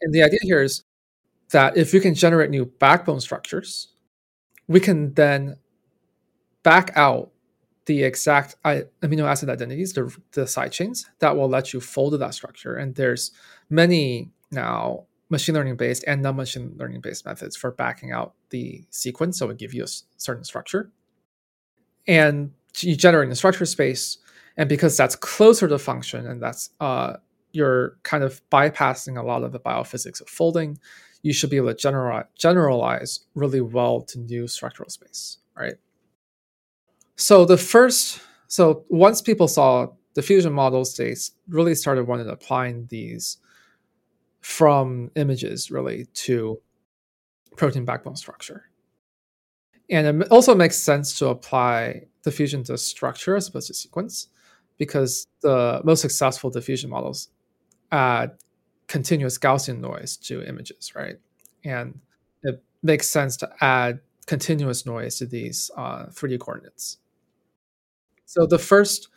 And 0.00 0.12
the 0.12 0.22
idea 0.22 0.38
here 0.42 0.62
is 0.62 0.84
that 1.50 1.76
if 1.76 1.92
we 1.92 2.00
can 2.00 2.14
generate 2.14 2.50
new 2.50 2.66
backbone 2.66 3.20
structures, 3.20 3.88
we 4.66 4.80
can 4.80 5.14
then 5.14 5.56
back 6.62 6.92
out 6.94 7.30
the 7.86 8.02
exact 8.02 8.56
amino 8.64 9.24
acid 9.24 9.48
identities, 9.48 9.94
the, 9.94 10.14
the 10.32 10.46
side 10.46 10.72
chains 10.72 11.08
that 11.20 11.36
will 11.36 11.48
let 11.48 11.72
you 11.72 11.80
fold 11.80 12.12
that 12.12 12.34
structure. 12.34 12.76
And 12.76 12.94
there's 12.94 13.32
many 13.70 14.30
now 14.50 15.06
machine 15.30 15.54
learning 15.54 15.76
based 15.76 16.04
and 16.06 16.22
non-machine 16.22 16.74
learning 16.76 17.00
based 17.00 17.24
methods 17.24 17.56
for 17.56 17.70
backing 17.70 18.12
out 18.12 18.34
the 18.50 18.84
sequence. 18.90 19.38
So 19.38 19.48
it 19.48 19.58
give 19.58 19.72
you 19.72 19.84
a 19.84 19.88
certain 20.18 20.44
structure. 20.44 20.90
And 22.06 22.52
you 22.78 22.94
generate 22.94 23.30
a 23.30 23.34
structure 23.34 23.66
space. 23.66 24.18
And 24.58 24.68
because 24.68 24.96
that's 24.96 25.16
closer 25.16 25.68
to 25.68 25.78
function 25.78 26.26
and 26.26 26.42
that's 26.42 26.70
uh, 26.80 27.14
you're 27.52 27.96
kind 28.02 28.24
of 28.24 28.42
bypassing 28.50 29.18
a 29.18 29.22
lot 29.22 29.42
of 29.42 29.52
the 29.52 29.60
biophysics 29.60 30.20
of 30.20 30.28
folding 30.28 30.78
you 31.22 31.32
should 31.32 31.50
be 31.50 31.56
able 31.56 31.68
to 31.68 31.74
generalize, 31.74 32.26
generalize 32.36 33.20
really 33.34 33.60
well 33.60 34.00
to 34.00 34.18
new 34.20 34.46
structural 34.46 34.88
space 34.88 35.38
right 35.56 35.74
so 37.16 37.44
the 37.44 37.56
first 37.56 38.20
so 38.48 38.84
once 38.88 39.20
people 39.20 39.48
saw 39.48 39.86
diffusion 40.14 40.52
models 40.52 40.96
they 40.96 41.14
really 41.48 41.74
started 41.74 42.06
wanting 42.06 42.26
to 42.26 42.32
applying 42.32 42.86
these 42.90 43.38
from 44.40 45.10
images 45.16 45.70
really 45.70 46.06
to 46.14 46.60
protein 47.56 47.84
backbone 47.84 48.16
structure. 48.16 48.64
And 49.90 50.22
it 50.22 50.28
also 50.30 50.54
makes 50.54 50.76
sense 50.76 51.18
to 51.18 51.28
apply 51.28 52.02
diffusion 52.22 52.62
to 52.64 52.78
structure 52.78 53.36
as 53.36 53.48
opposed 53.48 53.68
to 53.68 53.74
sequence 53.74 54.28
because 54.78 55.26
the 55.42 55.80
most 55.84 56.00
successful 56.00 56.50
diffusion 56.50 56.88
models 56.88 57.28
add 57.92 58.32
continuous 58.86 59.38
Gaussian 59.38 59.80
noise 59.80 60.16
to 60.16 60.42
images, 60.42 60.94
right? 60.94 61.16
And 61.64 62.00
it 62.42 62.62
makes 62.82 63.08
sense 63.08 63.36
to 63.38 63.50
add 63.60 64.00
continuous 64.26 64.86
noise 64.86 65.16
to 65.18 65.26
these 65.26 65.70
uh, 65.76 66.06
3D 66.06 66.38
coordinates. 66.38 66.98
So 68.24 68.46
the 68.46 68.58
first 68.58 69.08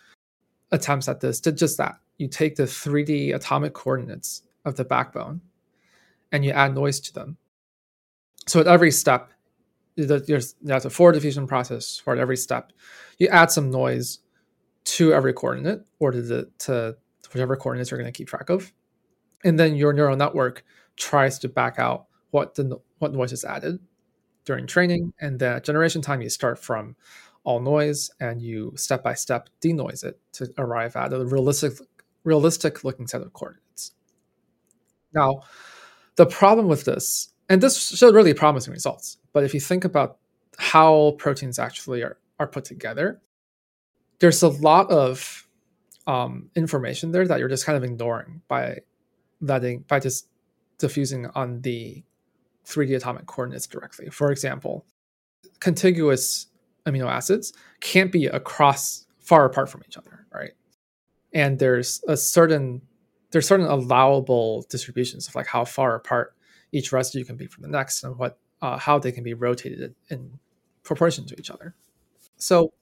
attempts 0.72 1.08
at 1.08 1.20
this 1.20 1.40
did 1.40 1.58
just 1.58 1.78
that. 1.78 1.96
You 2.18 2.28
take 2.28 2.56
the 2.56 2.64
3D 2.64 3.36
atomic 3.36 3.74
coordinates 3.74 4.44
of 4.64 4.76
the 4.76 4.86
backbone 4.86 5.42
and 6.32 6.46
you 6.46 6.52
add 6.52 6.74
noise 6.76 7.00
to 7.02 7.14
them. 7.14 7.38
So 8.48 8.60
at 8.60 8.68
every 8.68 8.92
step, 8.92 9.32
there's, 9.98 10.56
there's 10.62 10.86
a 10.86 10.90
forward 10.90 11.14
diffusion 11.14 11.46
process 11.46 11.98
for 11.98 12.16
every 12.16 12.38
step. 12.38 12.72
You 13.20 13.28
add 13.28 13.52
some 13.52 13.70
noise 13.70 14.20
to 14.84 15.14
every 15.14 15.34
coordinate 15.34 15.82
or 16.00 16.12
to, 16.12 16.22
the, 16.22 16.50
to 16.60 16.96
whichever 17.34 17.56
coordinates 17.56 17.92
you're 17.92 18.00
going 18.00 18.12
to 18.12 18.18
keep 18.18 18.28
track 18.28 18.50
of. 18.50 18.72
And 19.44 19.60
then 19.60 19.76
your 19.76 19.94
neural 19.94 20.16
network 20.16 20.64
tries 20.98 21.40
to 21.40 21.50
back 21.50 21.80
out 21.80 22.06
what 22.32 22.56
the 22.56 22.80
what 23.00 23.14
noise 23.14 23.34
is 23.34 23.44
added 23.44 23.80
during 24.46 24.68
training. 24.68 25.14
And 25.20 25.40
the 25.40 25.62
generation 25.64 26.02
time, 26.02 26.22
you 26.22 26.30
start 26.30 26.60
from 26.60 26.96
all 27.44 27.60
noise 27.60 28.12
and 28.20 28.42
you 28.42 28.74
step 28.76 29.04
by 29.04 29.14
step 29.14 29.50
denoise 29.62 30.04
it 30.04 30.20
to 30.34 30.54
arrive 30.58 30.96
at 30.96 31.14
a 31.14 31.26
realistic 31.26 31.74
realistic 32.24 32.84
looking 32.84 33.08
set 33.08 33.22
of 33.22 33.34
coordinates. 33.34 33.94
Now, 35.14 35.42
the 36.16 36.26
problem 36.26 36.68
with 36.68 36.86
this, 36.86 37.34
and 37.50 37.62
this 37.62 37.98
showed 37.98 38.14
really 38.14 38.34
promising 38.34 38.74
results, 38.74 39.18
but 39.34 39.44
if 39.44 39.54
you 39.54 39.60
think 39.60 39.86
about 39.86 40.18
how 40.58 41.16
proteins 41.18 41.58
actually 41.58 42.04
are, 42.04 42.18
are 42.40 42.48
put 42.48 42.66
together, 42.66 43.20
there's 44.20 44.44
a 44.44 44.50
lot 44.50 44.90
of 44.92 45.48
um, 46.08 46.50
information 46.56 47.12
there 47.12 47.28
that 47.28 47.40
you're 47.40 47.50
just 47.50 47.66
kind 47.66 47.78
of 47.78 47.84
ignoring 47.84 48.42
by 48.48 48.80
letting 49.40 49.80
by 49.88 50.00
just 50.00 50.28
diffusing 50.78 51.28
on 51.36 51.62
the 51.62 52.04
3D 52.66 52.96
atomic 52.96 53.26
coordinates 53.26 53.68
directly. 53.68 54.10
For 54.10 54.32
example, 54.32 54.86
contiguous 55.60 56.48
amino 56.86 57.08
acids 57.08 57.54
can't 57.80 58.12
be 58.12 58.26
across 58.26 59.06
far 59.20 59.46
apart 59.46 59.70
from 59.70 59.84
each 59.88 59.98
other, 59.98 60.26
right? 60.34 60.52
And 61.34 61.60
there's 61.60 62.04
a 62.08 62.18
certain 62.18 62.82
there's 63.32 63.48
certain 63.48 63.68
allowable 63.68 64.66
distributions 64.70 65.28
of 65.28 65.36
like 65.36 65.48
how 65.48 65.64
far 65.64 65.96
apart 65.96 66.36
each 66.74 66.92
residue 66.92 67.24
can 67.24 67.38
be 67.38 67.48
from 67.48 67.64
the 67.64 67.70
next 67.70 68.04
and 68.04 68.18
what 68.18 68.40
uh, 68.62 68.78
how 68.78 69.00
they 69.00 69.12
can 69.12 69.24
be 69.24 69.34
rotated 69.34 69.96
in 70.10 70.40
proportion 70.84 71.26
to 71.26 71.36
each 71.40 71.50
other. 71.50 71.76
So 72.38 72.74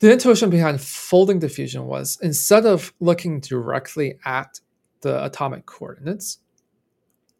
the 0.00 0.12
intuition 0.12 0.50
behind 0.50 0.80
folding 0.80 1.38
diffusion 1.38 1.86
was 1.86 2.18
instead 2.22 2.66
of 2.66 2.92
looking 3.00 3.40
directly 3.40 4.18
at 4.24 4.60
the 5.02 5.24
atomic 5.24 5.66
coordinates, 5.66 6.38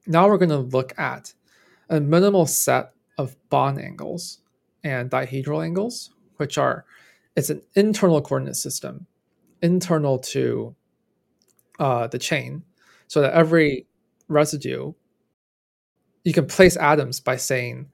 now 0.07 0.29
we're 0.29 0.39
going 0.39 0.51
to 0.51 0.59
look 0.59 0.97
at 0.99 1.35
a 1.89 2.01
minimal 2.01 2.47
set 2.47 2.93
of 3.19 3.37
bond 3.49 3.79
angles 3.79 4.41
and 4.85 5.11
dihedral 5.11 5.65
angles, 5.65 6.11
which 6.37 6.59
are 6.59 6.85
it's 7.35 7.51
an 7.51 7.63
internal 7.75 8.21
coordinate 8.21 8.57
system 8.57 9.07
internal 9.63 10.19
to 10.19 10.75
uh, 11.79 12.07
the 12.07 12.19
chain 12.19 12.63
so 13.09 13.21
that 13.21 13.33
every 13.33 13.87
residue 14.29 14.93
you 16.25 16.33
can 16.33 16.47
place 16.47 16.77
atoms 16.77 17.21
by 17.21 17.37
saying 17.37 17.91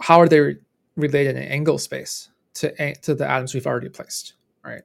how 0.00 0.20
are 0.20 0.28
they 0.28 0.56
related 0.96 1.36
in 1.36 1.42
angle 1.42 1.78
space 1.78 2.30
to 2.54 2.94
to 3.00 3.14
the 3.14 3.28
atoms 3.28 3.54
we've 3.54 3.66
already 3.66 3.88
placed 3.88 4.34
right 4.64 4.82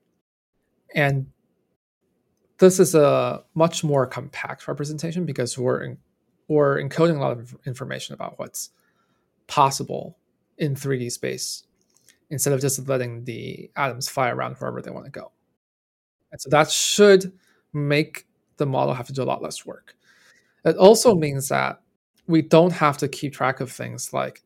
and 0.94 1.28
this 2.58 2.80
is 2.80 2.96
a 2.96 3.44
much 3.54 3.84
more 3.84 4.08
compact 4.08 4.68
representation 4.68 5.26
because 5.26 5.58
we're 5.58 5.84
in, 5.84 5.98
we're 6.48 6.82
encoding 6.82 7.18
a 7.18 7.20
lot 7.20 7.38
of 7.38 7.56
information 7.66 8.14
about 8.14 8.40
what's 8.40 8.70
possible 9.48 10.18
in 10.58 10.76
3D 10.76 11.12
space 11.12 11.64
instead 12.30 12.54
of 12.54 12.62
just 12.62 12.88
letting 12.88 13.24
the 13.26 13.70
atoms 13.76 14.08
fly 14.08 14.30
around 14.30 14.56
wherever 14.56 14.82
they 14.82 14.92
want 14.92 15.06
to 15.06 15.12
go. 15.12 15.32
And 16.32 16.40
so 16.40 16.50
that 16.50 16.72
should 16.72 17.34
make 17.74 18.26
the 18.58 18.66
model 18.66 18.94
have 18.94 19.08
to 19.08 19.14
do 19.14 19.24
a 19.24 19.26
lot 19.26 19.42
less 19.42 19.66
work. 19.66 19.96
It 20.64 20.78
also 20.78 21.14
means 21.14 21.50
that 21.50 21.82
we 22.28 22.42
don't 22.42 22.72
have 22.72 22.98
to 23.00 23.08
keep 23.08 23.34
track 23.34 23.60
of 23.60 23.72
things 23.72 24.14
like 24.14 24.44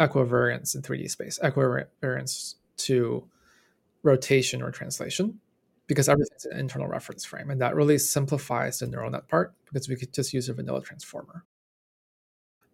equivariance 0.00 0.74
in 0.74 0.82
3D 0.82 1.10
space, 1.10 1.38
equivariance 1.42 2.56
to 2.86 3.28
rotation 4.02 4.62
or 4.62 4.70
translation, 4.70 5.38
because 5.86 6.08
everything's 6.08 6.44
an 6.46 6.58
internal 6.58 6.88
reference 6.88 7.24
frame. 7.24 7.50
And 7.50 7.60
that 7.60 7.74
really 7.74 7.98
simplifies 7.98 8.78
the 8.78 8.86
neural 8.86 9.10
net 9.10 9.28
part 9.28 9.54
because 9.66 9.88
we 9.88 9.96
could 9.96 10.12
just 10.12 10.32
use 10.32 10.48
a 10.48 10.54
vanilla 10.54 10.82
transformer. 10.82 11.44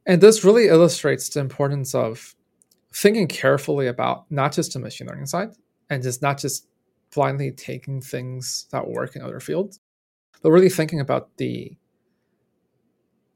And 0.06 0.20
this 0.20 0.44
really 0.44 0.68
illustrates 0.68 1.28
the 1.28 1.40
importance 1.40 1.94
of 1.94 2.34
thinking 2.92 3.26
carefully 3.26 3.86
about 3.86 4.30
not 4.30 4.52
just 4.52 4.72
the 4.72 4.78
machine 4.78 5.06
learning 5.06 5.26
side 5.26 5.50
and 5.90 6.02
just 6.02 6.22
not 6.22 6.38
just 6.38 6.66
blindly 7.14 7.52
taking 7.52 8.00
things 8.00 8.66
that 8.72 8.88
work 8.88 9.16
in 9.16 9.22
other 9.22 9.40
fields, 9.40 9.80
but 10.42 10.50
really 10.50 10.70
thinking 10.70 11.00
about 11.00 11.36
the 11.36 11.76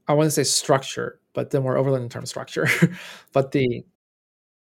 I 0.08 0.14
want 0.14 0.26
to 0.26 0.30
say 0.30 0.44
structure, 0.44 1.20
but 1.32 1.50
then 1.50 1.62
we're 1.62 1.78
overloading 1.78 2.08
the 2.08 2.12
term 2.12 2.26
structure, 2.26 2.68
but 3.32 3.52
the 3.52 3.84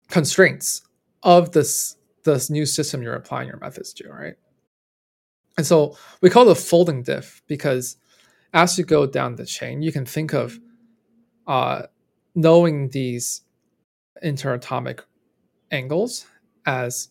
constraints 0.09 0.83
of 1.23 1.53
this 1.53 1.97
this 2.33 2.51
new 2.51 2.67
system 2.67 3.03
you're 3.03 3.15
applying 3.15 3.49
your 3.49 3.59
methods 3.59 3.93
to, 3.95 4.09
right? 4.09 4.35
And 5.57 5.67
so 5.67 5.97
we 6.21 6.31
call 6.31 6.49
it 6.49 6.53
a 6.53 6.55
folding 6.55 7.03
diff 7.03 7.43
because 7.47 7.97
as 8.55 8.79
you 8.79 8.85
go 8.85 9.07
down 9.07 9.35
the 9.35 9.45
chain, 9.45 9.83
you 9.83 9.93
can 9.93 10.07
think 10.07 10.33
of 10.33 10.59
uh, 11.47 11.83
knowing 12.35 12.91
these 12.91 13.43
interatomic 14.23 15.01
angles 15.71 16.27
as 16.67 17.09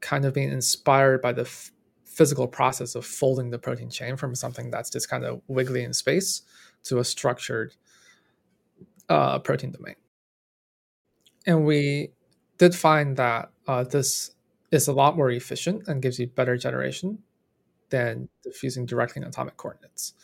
kind 0.00 0.24
of 0.24 0.34
being 0.34 0.50
inspired 0.50 1.22
by 1.22 1.32
the 1.32 1.42
f- 1.42 1.72
physical 2.04 2.46
process 2.46 2.94
of 2.94 3.06
folding 3.06 3.50
the 3.50 3.58
protein 3.58 3.88
chain 3.88 4.16
from 4.16 4.34
something 4.34 4.70
that's 4.70 4.90
just 4.90 5.08
kind 5.08 5.24
of 5.24 5.40
wiggly 5.48 5.82
in 5.82 5.92
space 5.92 6.42
to 6.82 6.98
a 6.98 7.04
structured 7.04 7.74
uh, 9.08 9.38
protein 9.38 9.70
domain. 9.70 9.94
And 11.46 11.64
we 11.64 12.10
did 12.62 12.76
find 12.76 13.16
that 13.16 13.50
uh, 13.66 13.82
this 13.82 14.36
is 14.70 14.86
a 14.86 14.92
lot 14.92 15.16
more 15.16 15.32
efficient 15.32 15.82
and 15.88 16.00
gives 16.00 16.20
you 16.20 16.28
better 16.28 16.56
generation 16.56 17.18
than 17.90 18.28
diffusing 18.44 18.86
directly 18.86 19.20
in 19.20 19.26
atomic 19.26 19.56
coordinates. 19.56 20.14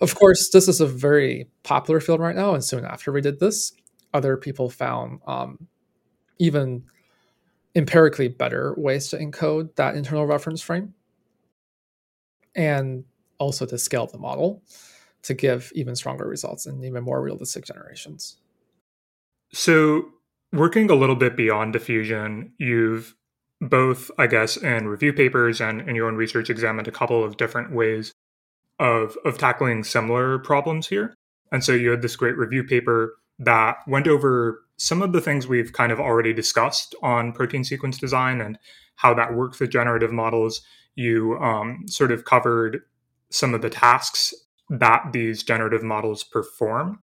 Of 0.00 0.14
course, 0.14 0.48
this 0.48 0.68
is 0.68 0.80
a 0.80 0.86
very 0.86 1.50
popular 1.64 2.00
field 2.00 2.20
right 2.20 2.34
now, 2.34 2.54
and 2.54 2.64
soon 2.64 2.86
after 2.86 3.12
we 3.12 3.20
did 3.20 3.40
this, 3.40 3.74
other 4.14 4.38
people 4.38 4.70
found 4.70 5.20
um, 5.26 5.68
even 6.38 6.84
empirically 7.74 8.28
better 8.28 8.74
ways 8.78 9.10
to 9.10 9.18
encode 9.18 9.74
that 9.74 9.96
internal 9.96 10.26
reference 10.26 10.62
frame 10.62 10.94
and 12.54 13.04
also 13.36 13.66
to 13.66 13.76
scale 13.76 14.06
the 14.06 14.16
model 14.16 14.62
to 15.24 15.34
give 15.34 15.72
even 15.74 15.94
stronger 15.94 16.26
results 16.26 16.64
and 16.64 16.82
even 16.86 17.04
more 17.04 17.20
realistic 17.20 17.66
generations. 17.66 18.38
So, 19.52 20.12
working 20.52 20.90
a 20.90 20.94
little 20.94 21.16
bit 21.16 21.36
beyond 21.36 21.72
diffusion, 21.72 22.52
you've 22.58 23.14
both, 23.60 24.10
I 24.18 24.26
guess, 24.26 24.56
in 24.56 24.88
review 24.88 25.12
papers 25.12 25.60
and 25.60 25.88
in 25.88 25.96
your 25.96 26.08
own 26.08 26.16
research 26.16 26.50
examined 26.50 26.88
a 26.88 26.92
couple 26.92 27.24
of 27.24 27.36
different 27.36 27.72
ways 27.72 28.12
of 28.78 29.16
of 29.24 29.38
tackling 29.38 29.84
similar 29.84 30.38
problems 30.38 30.86
here. 30.88 31.14
And 31.50 31.64
so 31.64 31.72
you 31.72 31.90
had 31.90 32.02
this 32.02 32.16
great 32.16 32.36
review 32.36 32.64
paper 32.64 33.16
that 33.38 33.76
went 33.86 34.08
over 34.08 34.62
some 34.78 35.00
of 35.00 35.12
the 35.12 35.20
things 35.20 35.46
we've 35.46 35.72
kind 35.72 35.92
of 35.92 36.00
already 36.00 36.32
discussed 36.32 36.94
on 37.02 37.32
protein 37.32 37.64
sequence 37.64 37.98
design 37.98 38.40
and 38.40 38.58
how 38.96 39.14
that 39.14 39.34
works 39.34 39.60
with 39.60 39.70
generative 39.70 40.12
models. 40.12 40.60
You 40.94 41.38
um, 41.38 41.84
sort 41.88 42.12
of 42.12 42.24
covered 42.24 42.82
some 43.30 43.54
of 43.54 43.62
the 43.62 43.70
tasks 43.70 44.34
that 44.68 45.12
these 45.12 45.42
generative 45.42 45.82
models 45.82 46.24
perform. 46.24 47.00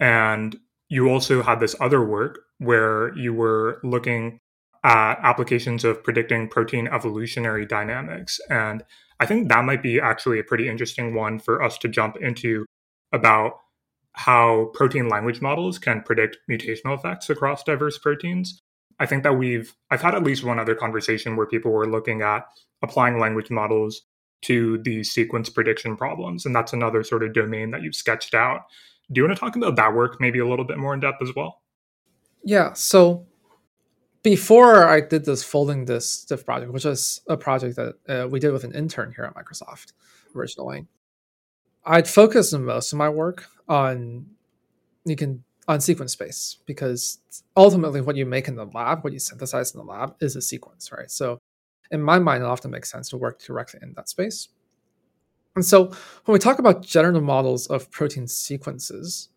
And 0.00 0.58
you 0.88 1.08
also 1.08 1.42
had 1.42 1.60
this 1.60 1.76
other 1.80 2.04
work 2.04 2.38
where 2.58 3.16
you 3.16 3.34
were 3.34 3.80
looking 3.82 4.38
at 4.84 5.18
applications 5.22 5.84
of 5.84 6.02
predicting 6.04 6.48
protein 6.48 6.86
evolutionary 6.86 7.66
dynamics. 7.66 8.40
And 8.48 8.84
I 9.18 9.26
think 9.26 9.48
that 9.48 9.64
might 9.64 9.82
be 9.82 10.00
actually 10.00 10.38
a 10.38 10.44
pretty 10.44 10.68
interesting 10.68 11.14
one 11.14 11.38
for 11.38 11.62
us 11.62 11.76
to 11.78 11.88
jump 11.88 12.16
into 12.18 12.64
about 13.12 13.54
how 14.12 14.70
protein 14.74 15.08
language 15.08 15.40
models 15.40 15.78
can 15.78 16.02
predict 16.02 16.38
mutational 16.50 16.96
effects 16.96 17.28
across 17.28 17.62
diverse 17.62 17.98
proteins. 17.98 18.62
I 18.98 19.06
think 19.06 19.24
that 19.24 19.36
we've, 19.36 19.74
I've 19.90 20.00
had 20.00 20.14
at 20.14 20.22
least 20.22 20.44
one 20.44 20.58
other 20.58 20.74
conversation 20.74 21.36
where 21.36 21.46
people 21.46 21.70
were 21.70 21.86
looking 21.86 22.22
at 22.22 22.44
applying 22.82 23.18
language 23.18 23.50
models 23.50 24.02
to 24.42 24.78
these 24.78 25.10
sequence 25.12 25.50
prediction 25.50 25.96
problems. 25.96 26.46
And 26.46 26.54
that's 26.54 26.72
another 26.72 27.02
sort 27.02 27.24
of 27.24 27.34
domain 27.34 27.72
that 27.72 27.82
you've 27.82 27.94
sketched 27.94 28.34
out. 28.34 28.62
Do 29.12 29.20
you 29.20 29.26
want 29.26 29.36
to 29.36 29.40
talk 29.40 29.56
about 29.56 29.76
that 29.76 29.94
work 29.94 30.20
maybe 30.20 30.38
a 30.38 30.48
little 30.48 30.64
bit 30.64 30.78
more 30.78 30.94
in 30.94 31.00
depth 31.00 31.22
as 31.22 31.34
well? 31.34 31.62
Yeah. 32.46 32.74
So 32.74 33.26
before 34.22 34.86
I 34.86 35.00
did 35.00 35.24
this 35.24 35.42
folding 35.42 35.84
this 35.84 36.24
diff 36.24 36.46
project, 36.46 36.72
which 36.72 36.84
was 36.84 37.20
a 37.28 37.36
project 37.36 37.74
that 37.74 37.94
uh, 38.08 38.28
we 38.28 38.38
did 38.38 38.52
with 38.52 38.62
an 38.62 38.72
intern 38.72 39.12
here 39.14 39.24
at 39.24 39.34
Microsoft 39.34 39.92
originally, 40.34 40.86
I'd 41.84 42.06
focus 42.08 42.52
most 42.52 42.92
of 42.92 42.98
my 42.98 43.08
work 43.08 43.46
on 43.68 44.26
you 45.04 45.16
can 45.16 45.42
on 45.66 45.80
sequence 45.80 46.12
space 46.12 46.58
because 46.66 47.18
ultimately 47.56 48.00
what 48.00 48.14
you 48.14 48.24
make 48.24 48.46
in 48.46 48.54
the 48.54 48.66
lab, 48.66 49.02
what 49.02 49.12
you 49.12 49.18
synthesize 49.18 49.74
in 49.74 49.78
the 49.78 49.84
lab, 49.84 50.14
is 50.20 50.36
a 50.36 50.40
sequence, 50.40 50.92
right? 50.92 51.10
So 51.10 51.40
in 51.90 52.00
my 52.00 52.20
mind, 52.20 52.44
it 52.44 52.46
often 52.46 52.70
makes 52.70 52.92
sense 52.92 53.08
to 53.08 53.16
work 53.16 53.42
directly 53.42 53.80
in 53.82 53.92
that 53.94 54.08
space. 54.08 54.50
And 55.56 55.64
so 55.64 55.86
when 55.86 56.32
we 56.32 56.38
talk 56.38 56.60
about 56.60 56.82
generative 56.82 57.24
models 57.24 57.66
of 57.66 57.90
protein 57.90 58.28
sequences, 58.28 59.30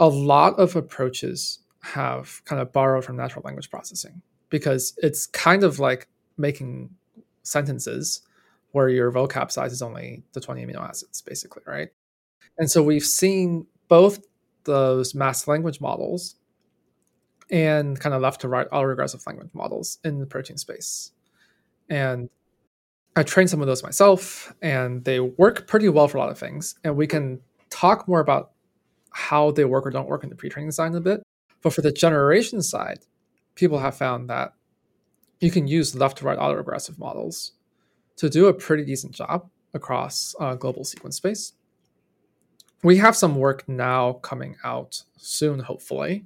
a 0.00 0.08
lot 0.08 0.58
of 0.58 0.76
approaches 0.76 1.58
have 1.80 2.42
kind 2.44 2.60
of 2.60 2.72
borrowed 2.72 3.04
from 3.04 3.16
natural 3.16 3.42
language 3.44 3.70
processing 3.70 4.20
because 4.50 4.94
it's 4.98 5.26
kind 5.26 5.64
of 5.64 5.78
like 5.78 6.08
making 6.36 6.90
sentences 7.42 8.22
where 8.72 8.88
your 8.88 9.10
vocab 9.10 9.50
size 9.50 9.72
is 9.72 9.82
only 9.82 10.22
the 10.32 10.40
20 10.40 10.64
amino 10.64 10.86
acids, 10.86 11.22
basically, 11.22 11.62
right? 11.66 11.88
And 12.58 12.70
so 12.70 12.82
we've 12.82 13.04
seen 13.04 13.66
both 13.88 14.20
those 14.64 15.14
mass 15.14 15.48
language 15.48 15.80
models 15.80 16.36
and 17.50 17.98
kind 17.98 18.14
of 18.14 18.20
left 18.20 18.42
to 18.42 18.48
right 18.48 18.68
autoregressive 18.70 19.26
language 19.26 19.50
models 19.54 19.98
in 20.04 20.18
the 20.18 20.26
protein 20.26 20.58
space. 20.58 21.12
And 21.88 22.28
I 23.16 23.22
trained 23.22 23.50
some 23.50 23.60
of 23.60 23.66
those 23.66 23.82
myself, 23.82 24.54
and 24.60 25.04
they 25.04 25.18
work 25.18 25.66
pretty 25.66 25.88
well 25.88 26.06
for 26.06 26.18
a 26.18 26.20
lot 26.20 26.30
of 26.30 26.38
things. 26.38 26.76
And 26.84 26.94
we 26.96 27.06
can 27.06 27.40
talk 27.70 28.06
more 28.06 28.20
about 28.20 28.52
how 29.10 29.50
they 29.50 29.64
work 29.64 29.86
or 29.86 29.90
don't 29.90 30.08
work 30.08 30.22
in 30.22 30.30
the 30.30 30.36
pre-training 30.36 30.68
design 30.68 30.94
a 30.94 31.00
bit. 31.00 31.22
But 31.62 31.72
for 31.72 31.82
the 31.82 31.92
generation 31.92 32.62
side, 32.62 33.00
people 33.54 33.78
have 33.80 33.96
found 33.96 34.30
that 34.30 34.54
you 35.40 35.50
can 35.50 35.66
use 35.66 35.94
left 35.94 36.18
to 36.18 36.24
right 36.24 36.38
autoregressive 36.38 36.98
models 36.98 37.52
to 38.16 38.28
do 38.28 38.46
a 38.46 38.54
pretty 38.54 38.84
decent 38.84 39.14
job 39.14 39.48
across 39.74 40.34
uh, 40.40 40.54
global 40.54 40.84
sequence 40.84 41.16
space. 41.16 41.52
We 42.82 42.96
have 42.98 43.16
some 43.16 43.36
work 43.36 43.68
now 43.68 44.14
coming 44.14 44.56
out 44.64 45.02
soon, 45.16 45.60
hopefully. 45.60 46.24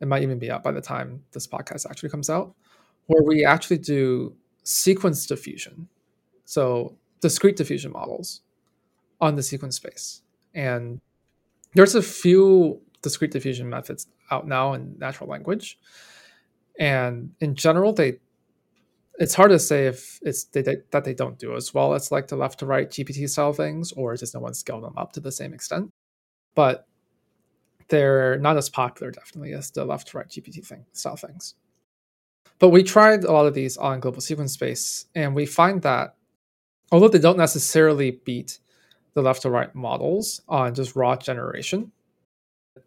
It 0.00 0.08
might 0.08 0.22
even 0.22 0.38
be 0.38 0.50
out 0.50 0.62
by 0.62 0.72
the 0.72 0.80
time 0.80 1.22
this 1.32 1.46
podcast 1.46 1.88
actually 1.88 2.08
comes 2.08 2.30
out, 2.30 2.54
where 3.06 3.22
we 3.22 3.44
actually 3.44 3.78
do 3.78 4.34
sequence 4.64 5.26
diffusion. 5.26 5.88
So 6.44 6.96
discrete 7.20 7.56
diffusion 7.56 7.92
models 7.92 8.42
on 9.20 9.36
the 9.36 9.42
sequence 9.42 9.76
space. 9.76 10.22
And 10.54 11.00
there's 11.74 11.94
a 11.94 12.02
few 12.02 12.80
discrete 13.02 13.32
diffusion 13.32 13.68
methods 13.68 14.06
out 14.30 14.46
now 14.46 14.72
in 14.74 14.96
natural 14.98 15.28
language. 15.28 15.78
And 16.78 17.32
in 17.40 17.54
general, 17.54 17.92
they 17.92 18.18
it's 19.18 19.34
hard 19.34 19.50
to 19.50 19.58
say 19.58 19.86
if 19.86 20.18
it's 20.22 20.44
they, 20.44 20.62
they, 20.62 20.78
that 20.90 21.04
they 21.04 21.14
don't 21.14 21.38
do 21.38 21.54
as 21.54 21.74
well 21.74 21.94
as 21.94 22.10
like 22.10 22.28
the 22.28 22.36
left 22.36 22.58
to 22.60 22.66
right 22.66 22.88
GPT 22.88 23.28
style 23.28 23.52
things, 23.52 23.92
or 23.92 24.16
just 24.16 24.34
no 24.34 24.40
one 24.40 24.54
scaled 24.54 24.84
them 24.84 24.96
up 24.96 25.12
to 25.12 25.20
the 25.20 25.32
same 25.32 25.52
extent. 25.52 25.90
But 26.54 26.86
they're 27.88 28.38
not 28.38 28.56
as 28.56 28.70
popular, 28.70 29.10
definitely, 29.10 29.52
as 29.52 29.70
the 29.70 29.84
left 29.84 30.08
to 30.08 30.18
right 30.18 30.28
GPT 30.28 30.66
thing 30.66 30.86
style 30.92 31.16
things. 31.16 31.54
But 32.58 32.70
we 32.70 32.82
tried 32.82 33.24
a 33.24 33.32
lot 33.32 33.46
of 33.46 33.54
these 33.54 33.76
on 33.76 34.00
global 34.00 34.20
sequence 34.20 34.54
space, 34.54 35.06
and 35.14 35.34
we 35.34 35.46
find 35.46 35.82
that 35.82 36.16
although 36.90 37.08
they 37.08 37.18
don't 37.18 37.38
necessarily 37.38 38.12
beat 38.24 38.58
the 39.14 39.22
left 39.22 39.42
to 39.42 39.50
right 39.50 39.74
models 39.74 40.40
on 40.48 40.74
just 40.74 40.96
raw 40.96 41.16
generation, 41.16 41.92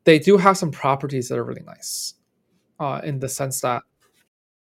they 0.03 0.19
do 0.19 0.37
have 0.37 0.57
some 0.57 0.71
properties 0.71 1.29
that 1.29 1.37
are 1.37 1.43
really 1.43 1.63
nice. 1.63 2.13
Uh, 2.79 2.99
in 3.03 3.19
the 3.19 3.29
sense 3.29 3.61
that, 3.61 3.83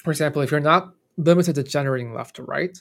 for 0.04 0.12
example, 0.12 0.42
if 0.42 0.52
you're 0.52 0.60
not 0.60 0.94
limited 1.18 1.56
to 1.56 1.64
generating 1.64 2.14
left 2.14 2.36
to 2.36 2.44
right, 2.44 2.78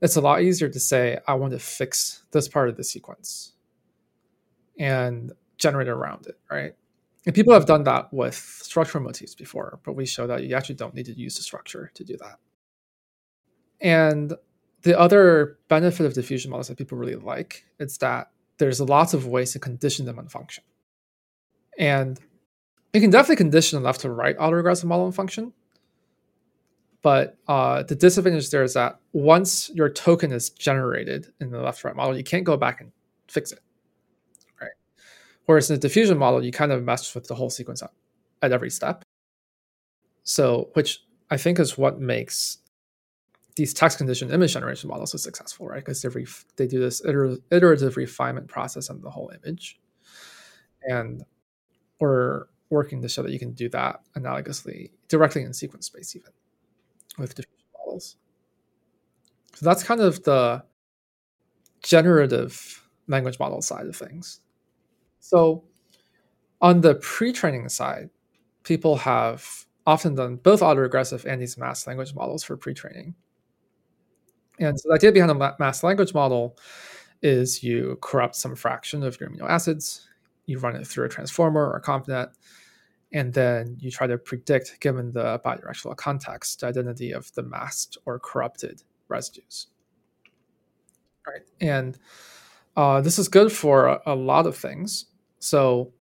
it's 0.00 0.16
a 0.16 0.20
lot 0.20 0.42
easier 0.42 0.68
to 0.68 0.80
say, 0.80 1.18
I 1.26 1.34
want 1.34 1.52
to 1.52 1.58
fix 1.58 2.22
this 2.30 2.48
part 2.48 2.68
of 2.68 2.76
the 2.76 2.84
sequence 2.84 3.54
and 4.78 5.32
generate 5.58 5.88
around 5.88 6.26
it, 6.26 6.38
right? 6.50 6.74
And 7.26 7.34
people 7.34 7.52
have 7.52 7.66
done 7.66 7.84
that 7.84 8.12
with 8.12 8.34
structural 8.34 9.04
motifs 9.04 9.34
before, 9.34 9.78
but 9.84 9.92
we 9.92 10.06
show 10.06 10.26
that 10.26 10.44
you 10.44 10.54
actually 10.56 10.76
don't 10.76 10.94
need 10.94 11.06
to 11.06 11.12
use 11.12 11.36
the 11.36 11.42
structure 11.42 11.90
to 11.94 12.04
do 12.04 12.16
that. 12.18 12.38
And 13.80 14.34
the 14.82 14.98
other 14.98 15.58
benefit 15.68 16.06
of 16.06 16.14
diffusion 16.14 16.50
models 16.50 16.68
that 16.68 16.78
people 16.78 16.96
really 16.96 17.16
like 17.16 17.64
is 17.78 17.98
that 17.98 18.30
there's 18.58 18.80
lots 18.80 19.12
of 19.12 19.26
ways 19.26 19.52
to 19.52 19.58
condition 19.58 20.06
them 20.06 20.18
on 20.18 20.28
function. 20.28 20.64
And 21.78 22.18
you 22.92 23.00
can 23.00 23.10
definitely 23.10 23.36
condition 23.36 23.78
a 23.78 23.82
left 23.82 24.00
to 24.00 24.10
right 24.10 24.36
autoregressive 24.38 24.84
model 24.84 25.06
and 25.06 25.14
function. 25.14 25.52
But 27.02 27.38
uh, 27.48 27.82
the 27.84 27.94
disadvantage 27.94 28.50
there 28.50 28.62
is 28.62 28.74
that 28.74 28.98
once 29.12 29.70
your 29.70 29.88
token 29.88 30.32
is 30.32 30.50
generated 30.50 31.32
in 31.40 31.50
the 31.50 31.60
left 31.60 31.80
to 31.80 31.88
right 31.88 31.96
model, 31.96 32.16
you 32.16 32.24
can't 32.24 32.44
go 32.44 32.56
back 32.56 32.80
and 32.80 32.92
fix 33.28 33.52
it. 33.52 33.60
Right. 34.60 34.70
Whereas 35.46 35.70
in 35.70 35.76
the 35.76 35.80
diffusion 35.80 36.18
model, 36.18 36.44
you 36.44 36.52
kind 36.52 36.72
of 36.72 36.84
mess 36.84 37.14
with 37.14 37.26
the 37.26 37.34
whole 37.34 37.48
sequence 37.48 37.82
at, 38.42 38.52
every 38.52 38.70
step. 38.70 39.02
So, 40.24 40.68
which 40.74 41.00
I 41.30 41.36
think 41.38 41.58
is 41.58 41.78
what 41.78 42.00
makes 42.00 42.58
these 43.56 43.72
text 43.72 43.98
conditioned 43.98 44.32
image 44.32 44.52
generation 44.52 44.88
models 44.88 45.12
so 45.12 45.18
successful, 45.18 45.66
right? 45.66 45.84
Because 45.84 46.02
they, 46.02 46.08
ref- 46.08 46.44
they 46.56 46.66
do 46.66 46.80
this 46.80 47.04
iter- 47.04 47.38
iterative 47.50 47.96
refinement 47.96 48.48
process 48.48 48.90
on 48.90 49.00
the 49.00 49.10
whole 49.10 49.30
image. 49.42 49.80
And 50.82 51.24
we're 52.00 52.46
working 52.70 53.02
to 53.02 53.08
show 53.08 53.22
that 53.22 53.32
you 53.32 53.38
can 53.38 53.52
do 53.52 53.68
that 53.68 54.00
analogously 54.16 54.90
directly 55.08 55.42
in 55.42 55.52
sequence 55.52 55.86
space, 55.86 56.16
even 56.16 56.32
with 57.18 57.34
diffusion 57.34 57.66
models. 57.78 58.16
So 59.54 59.64
that's 59.64 59.82
kind 59.82 60.00
of 60.00 60.22
the 60.22 60.64
generative 61.82 62.88
language 63.08 63.38
model 63.38 63.60
side 63.60 63.86
of 63.86 63.96
things. 63.96 64.40
So 65.18 65.64
on 66.60 66.80
the 66.80 66.94
pre-training 66.96 67.68
side, 67.68 68.10
people 68.62 68.96
have 68.96 69.66
often 69.86 70.14
done 70.14 70.36
both 70.36 70.60
autoregressive 70.60 71.24
and 71.24 71.40
these 71.40 71.58
masked 71.58 71.86
language 71.86 72.14
models 72.14 72.44
for 72.44 72.56
pre-training. 72.56 73.14
And 74.58 74.78
so 74.78 74.90
the 74.90 74.94
idea 74.94 75.10
behind 75.12 75.30
a 75.30 75.56
masked 75.58 75.84
language 75.84 76.14
model 76.14 76.56
is 77.22 77.62
you 77.62 77.98
corrupt 78.00 78.36
some 78.36 78.54
fraction 78.54 79.02
of 79.02 79.18
your 79.18 79.30
amino 79.30 79.48
acids, 79.48 80.06
you 80.50 80.58
run 80.58 80.76
it 80.76 80.86
through 80.86 81.06
a 81.06 81.08
transformer 81.08 81.66
or 81.66 81.76
a 81.76 81.82
ConvNet, 81.82 82.32
and 83.12 83.32
then 83.32 83.76
you 83.80 83.90
try 83.90 84.06
to 84.06 84.18
predict, 84.18 84.80
given 84.80 85.12
the 85.12 85.40
bidirectional 85.44 85.96
context, 85.96 86.60
the 86.60 86.66
identity 86.66 87.12
of 87.12 87.32
the 87.34 87.42
masked 87.42 87.96
or 88.04 88.18
corrupted 88.18 88.82
residues. 89.08 89.68
Right, 91.26 91.42
and 91.60 91.98
uh, 92.76 93.00
this 93.00 93.18
is 93.18 93.28
good 93.28 93.52
for 93.52 93.86
a, 93.86 94.00
a 94.06 94.14
lot 94.14 94.46
of 94.46 94.56
things. 94.56 95.06
So, 95.38 95.92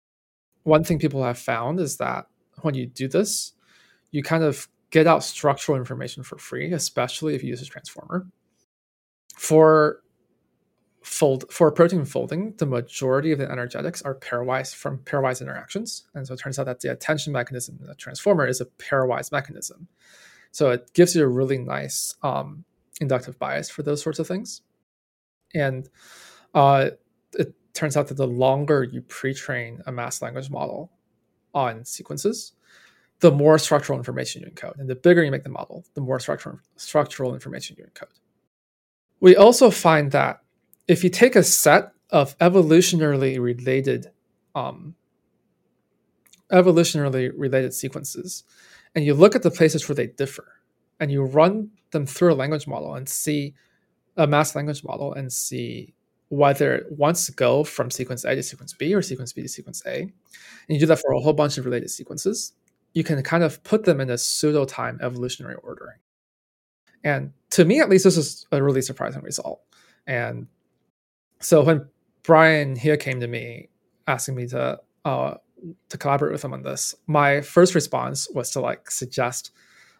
one 0.64 0.84
thing 0.84 1.00
people 1.00 1.24
have 1.24 1.38
found 1.38 1.80
is 1.80 1.98
that 1.98 2.26
when 2.62 2.74
you 2.74 2.86
do 2.86 3.08
this, 3.08 3.54
you 4.12 4.24
kind 4.24 4.44
of 4.44 4.68
get 4.92 5.08
out 5.08 5.24
structural 5.24 5.78
information 5.78 6.24
for 6.24 6.38
free, 6.38 6.74
especially 6.74 7.36
if 7.36 7.44
you 7.44 7.50
use 7.50 7.62
a 7.62 7.66
transformer. 7.66 8.28
For 9.38 10.02
fold 11.10 11.52
for 11.52 11.72
protein 11.72 12.06
folding, 12.06 12.54
the 12.58 12.68
majority 12.68 13.32
of 13.32 13.40
the 13.40 13.52
energetics 13.52 14.04
are 14.04 14.14
pairwise 14.14 14.76
from 14.76 15.00
pairwise 15.00 15.42
interactions. 15.42 16.06
And 16.14 16.28
so 16.28 16.36
it 16.36 16.38
turns 16.38 16.60
out 16.60 16.68
that 16.68 16.82
the 16.82 16.92
attention 16.92 17.34
mechanism 17.34 17.80
in 17.82 17.88
the 17.88 17.96
transformer 17.96 18.46
is 18.46 18.62
a 18.62 18.66
pairwise 18.66 19.32
mechanism. 19.32 19.88
So 20.52 20.70
it 20.70 20.92
gives 20.94 21.16
you 21.16 21.24
a 21.24 21.28
really 21.28 21.58
nice 21.58 22.14
um, 22.22 22.64
inductive 23.02 23.40
bias 23.40 23.72
for 23.72 23.82
those 23.82 24.04
sorts 24.04 24.20
of 24.20 24.28
things. 24.28 24.62
And 25.56 25.90
uh, 26.54 26.92
it 27.34 27.56
turns 27.74 27.98
out 27.98 28.08
that 28.10 28.18
the 28.18 28.28
longer 28.28 28.84
you 28.84 29.02
pre-train 29.02 29.82
a 29.88 29.92
mass 29.92 30.22
language 30.22 30.52
model 30.52 30.92
on 31.56 31.86
sequences, 31.86 32.54
the 33.20 33.32
more 33.32 33.58
structural 33.58 33.98
information 33.98 34.44
you 34.44 34.52
encode. 34.52 34.80
And 34.80 34.88
the 34.88 34.96
bigger 34.96 35.24
you 35.24 35.32
make 35.32 35.44
the 35.44 35.50
model, 35.50 35.86
the 35.96 36.02
more 36.02 36.20
structural 36.20 36.60
structural 36.76 37.34
information 37.34 37.78
you 37.80 37.86
encode. 37.86 38.14
We 39.20 39.36
also 39.36 39.72
find 39.72 40.12
that 40.12 40.42
if 40.90 41.04
you 41.04 41.10
take 41.10 41.36
a 41.36 41.44
set 41.44 41.92
of 42.10 42.38
evolutionarily 42.40 43.40
related 43.40 44.08
um, 44.56 44.96
evolutionarily 46.52 47.32
related 47.38 47.74
sequences 47.74 48.44
and 48.96 49.06
you 49.06 49.14
look 49.14 49.36
at 49.36 49.44
the 49.44 49.52
places 49.52 49.88
where 49.88 49.96
they 49.96 50.08
differ 50.08 50.56
and 51.00 51.12
you 51.12 51.24
run 51.24 51.70
them 51.92 52.08
through 52.08 52.34
a 52.34 52.36
language 52.36 52.68
model 52.68 52.96
and 52.96 53.08
see 53.08 53.54
a 54.18 54.26
mass 54.26 54.56
language 54.56 54.84
model 54.84 55.14
and 55.14 55.32
see 55.32 55.94
whether 56.30 56.74
it 56.74 56.92
wants 56.92 57.28
to 57.28 57.32
go 57.34 57.64
from 57.64 57.92
sequence 57.92 58.26
A 58.26 58.34
to 58.34 58.42
sequence 58.42 58.74
B 58.74 58.94
or 58.94 59.04
sequence 59.04 59.32
B 59.32 59.44
to 59.44 59.48
sequence 59.48 59.84
A. 59.86 60.02
And 60.02 60.12
you 60.68 60.80
do 60.80 60.88
that 60.88 61.00
for 61.00 61.14
a 61.14 61.20
whole 61.20 61.34
bunch 61.34 61.60
of 61.60 61.66
related 61.66 61.92
sequences. 61.92 62.54
You 62.94 63.04
can 63.04 63.22
kind 63.22 63.44
of 63.44 63.64
put 63.64 63.86
them 63.86 64.02
in 64.02 64.10
a 64.10 64.18
pseudo 64.18 64.66
time 64.66 65.00
evolutionary 65.02 65.56
ordering. 65.56 65.98
And 67.04 67.34
to 67.52 67.64
me, 67.64 67.80
at 67.80 67.90
least, 67.90 68.04
this 68.04 68.18
is 68.18 68.48
a 68.52 68.62
really 68.62 68.82
surprising 68.82 69.22
result. 69.22 69.62
And 70.06 70.48
so 71.40 71.64
when 71.64 71.88
Brian 72.24 72.76
here 72.76 72.98
came 72.98 73.20
to 73.20 73.28
me 73.28 73.70
asking 74.08 74.36
me 74.36 74.48
to 74.48 74.80
uh, 75.06 75.36
to 75.90 75.98
collaborate 75.98 76.32
with 76.32 76.44
him 76.44 76.54
on 76.54 76.64
this, 76.64 76.96
my 77.08 77.42
first 77.42 77.76
response 77.76 78.30
was 78.34 78.52
to 78.52 78.62
like 78.62 78.90
suggest 78.92 79.52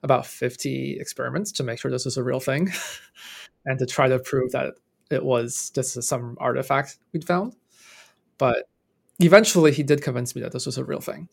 about 0.04 0.26
50 0.26 0.98
experiments 1.00 1.52
to 1.54 1.64
make 1.64 1.80
sure 1.80 1.92
this 1.92 2.06
was 2.06 2.18
a 2.18 2.24
real 2.24 2.40
thing 2.40 2.72
and 3.66 3.78
to 3.80 3.86
try 3.86 4.08
to 4.08 4.20
prove 4.20 4.52
that 4.52 4.74
it 5.12 5.24
was 5.24 5.70
just 5.72 6.02
some 6.04 6.38
artifact 6.40 6.98
we'd 7.12 7.26
found. 7.26 7.56
But 8.38 8.70
eventually 9.20 9.72
he 9.74 9.84
did 9.84 10.02
convince 10.02 10.36
me 10.36 10.42
that 10.42 10.54
this 10.54 10.66
was 10.66 10.78
a 10.78 10.86
real 10.86 11.02
thing. 11.02 11.28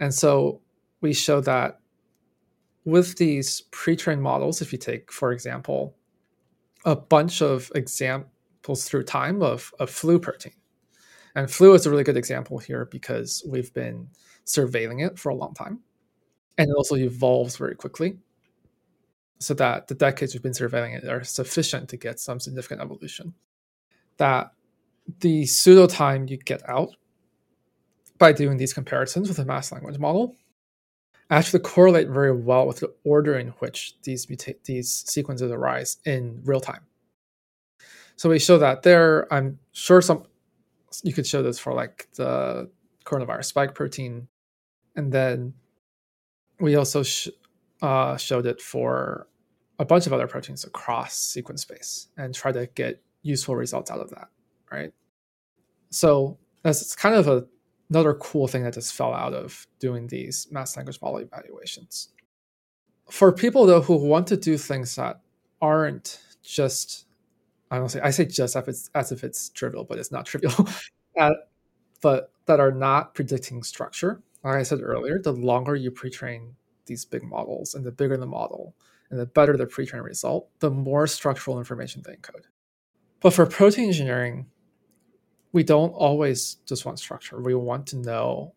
And 0.00 0.14
so 0.14 0.60
we 1.00 1.12
showed 1.12 1.44
that 1.44 1.80
with 2.84 3.16
these 3.16 3.62
pre-trained 3.70 4.22
models, 4.22 4.62
if 4.62 4.72
you 4.72 4.78
take, 4.78 5.12
for 5.12 5.32
example, 5.32 5.94
a 6.84 6.96
bunch 6.96 7.42
of 7.42 7.70
exam 7.74 8.26
pulls 8.64 8.84
through 8.84 9.04
time 9.04 9.42
of, 9.42 9.72
of 9.78 9.88
flu 9.90 10.18
protein. 10.18 10.54
And 11.36 11.50
flu 11.50 11.74
is 11.74 11.86
a 11.86 11.90
really 11.90 12.04
good 12.04 12.16
example 12.16 12.58
here 12.58 12.86
because 12.86 13.44
we've 13.46 13.72
been 13.72 14.08
surveilling 14.46 15.06
it 15.06 15.18
for 15.18 15.28
a 15.28 15.34
long 15.34 15.54
time. 15.54 15.80
And 16.58 16.70
it 16.70 16.74
also 16.74 16.96
evolves 16.96 17.56
very 17.56 17.74
quickly. 17.74 18.16
So 19.40 19.54
that 19.54 19.88
the 19.88 19.94
decades 19.94 20.32
we've 20.32 20.42
been 20.42 20.52
surveilling 20.52 20.96
it 20.96 21.08
are 21.08 21.22
sufficient 21.24 21.88
to 21.90 21.96
get 21.96 22.20
some 22.20 22.40
significant 22.40 22.80
evolution. 22.80 23.34
That 24.16 24.52
the 25.20 25.44
pseudo 25.44 25.86
time 25.86 26.26
you 26.28 26.38
get 26.38 26.66
out 26.68 26.96
by 28.18 28.32
doing 28.32 28.56
these 28.56 28.72
comparisons 28.72 29.28
with 29.28 29.38
a 29.38 29.44
mass 29.44 29.72
language 29.72 29.98
model 29.98 30.36
actually 31.30 31.60
correlate 31.60 32.08
very 32.08 32.32
well 32.32 32.66
with 32.66 32.80
the 32.80 32.94
order 33.04 33.38
in 33.38 33.48
which 33.58 33.94
these 34.02 34.28
muta- 34.28 34.54
these 34.64 35.04
sequences 35.06 35.50
arise 35.50 35.96
in 36.04 36.40
real 36.44 36.60
time. 36.60 36.86
So 38.16 38.28
we 38.28 38.38
show 38.38 38.58
that 38.58 38.82
there. 38.82 39.32
I'm 39.32 39.58
sure 39.72 40.00
some 40.00 40.24
you 41.02 41.12
could 41.12 41.26
show 41.26 41.42
this 41.42 41.58
for 41.58 41.74
like 41.74 42.08
the 42.14 42.70
coronavirus 43.04 43.46
spike 43.46 43.74
protein, 43.74 44.28
and 44.96 45.12
then 45.12 45.54
we 46.60 46.76
also 46.76 47.02
sh- 47.02 47.28
uh, 47.82 48.16
showed 48.16 48.46
it 48.46 48.60
for 48.60 49.26
a 49.78 49.84
bunch 49.84 50.06
of 50.06 50.12
other 50.12 50.26
proteins 50.26 50.64
across 50.64 51.18
sequence 51.18 51.62
space 51.62 52.08
and 52.16 52.34
try 52.34 52.52
to 52.52 52.66
get 52.74 53.02
useful 53.22 53.56
results 53.56 53.90
out 53.90 54.00
of 54.00 54.10
that, 54.10 54.28
right? 54.70 54.92
So 55.90 56.38
that's 56.62 56.94
kind 56.94 57.14
of 57.14 57.26
a, 57.26 57.44
another 57.90 58.14
cool 58.14 58.46
thing 58.46 58.62
that 58.62 58.74
just 58.74 58.94
fell 58.94 59.12
out 59.12 59.34
of 59.34 59.66
doing 59.80 60.06
these 60.06 60.46
mass 60.50 60.76
language 60.76 60.98
model 61.02 61.18
evaluations. 61.18 62.10
For 63.10 63.32
people 63.32 63.66
though 63.66 63.80
who 63.80 63.96
want 63.96 64.26
to 64.28 64.36
do 64.36 64.56
things 64.56 64.96
that 64.96 65.20
aren't 65.60 66.20
just 66.42 67.03
I 67.74 67.78
don't 67.78 67.88
say 67.88 68.00
I 68.00 68.10
say 68.10 68.24
just 68.24 68.56
as 68.56 68.62
if 68.62 68.68
it's, 68.68 68.90
as 68.94 69.12
if 69.12 69.24
it's 69.24 69.48
trivial, 69.50 69.84
but 69.84 69.98
it's 69.98 70.12
not 70.12 70.26
trivial. 70.26 70.54
uh, 71.18 71.30
but 72.00 72.32
that 72.46 72.60
are 72.60 72.72
not 72.72 73.14
predicting 73.14 73.62
structure. 73.62 74.22
Like 74.42 74.56
I 74.56 74.62
said 74.62 74.80
earlier, 74.82 75.18
the 75.18 75.32
longer 75.32 75.74
you 75.74 75.90
pre-train 75.90 76.54
these 76.86 77.04
big 77.04 77.22
models 77.22 77.74
and 77.74 77.84
the 77.84 77.90
bigger 77.90 78.16
the 78.16 78.26
model 78.26 78.74
and 79.10 79.18
the 79.18 79.26
better 79.26 79.56
the 79.56 79.66
pre-trained 79.66 80.04
result, 80.04 80.48
the 80.60 80.70
more 80.70 81.06
structural 81.06 81.58
information 81.58 82.02
they 82.04 82.16
encode. 82.16 82.44
But 83.20 83.32
for 83.32 83.46
protein 83.46 83.86
engineering, 83.86 84.46
we 85.52 85.62
don't 85.62 85.92
always 85.92 86.56
just 86.66 86.84
want 86.84 86.98
structure. 86.98 87.40
We 87.40 87.54
want 87.54 87.86
to 87.88 87.96
know 87.96 88.54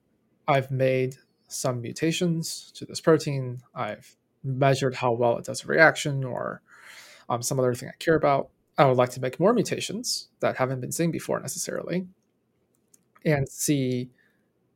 I've 0.47 0.71
made 0.71 1.15
some 1.47 1.81
mutations 1.81 2.71
to 2.75 2.85
this 2.85 2.99
protein. 2.99 3.61
I've 3.73 4.15
measured 4.43 4.95
how 4.95 5.13
well 5.13 5.37
it 5.37 5.45
does 5.45 5.63
a 5.63 5.67
reaction 5.67 6.23
or 6.23 6.61
um, 7.29 7.41
some 7.41 7.59
other 7.59 7.73
thing 7.73 7.89
I 7.89 7.95
care 7.99 8.15
about. 8.15 8.49
I 8.77 8.85
would 8.85 8.97
like 8.97 9.09
to 9.11 9.21
make 9.21 9.39
more 9.39 9.53
mutations 9.53 10.29
that 10.39 10.57
haven't 10.57 10.81
been 10.81 10.91
seen 10.91 11.11
before 11.11 11.39
necessarily 11.39 12.07
and 13.25 13.49
see, 13.49 14.09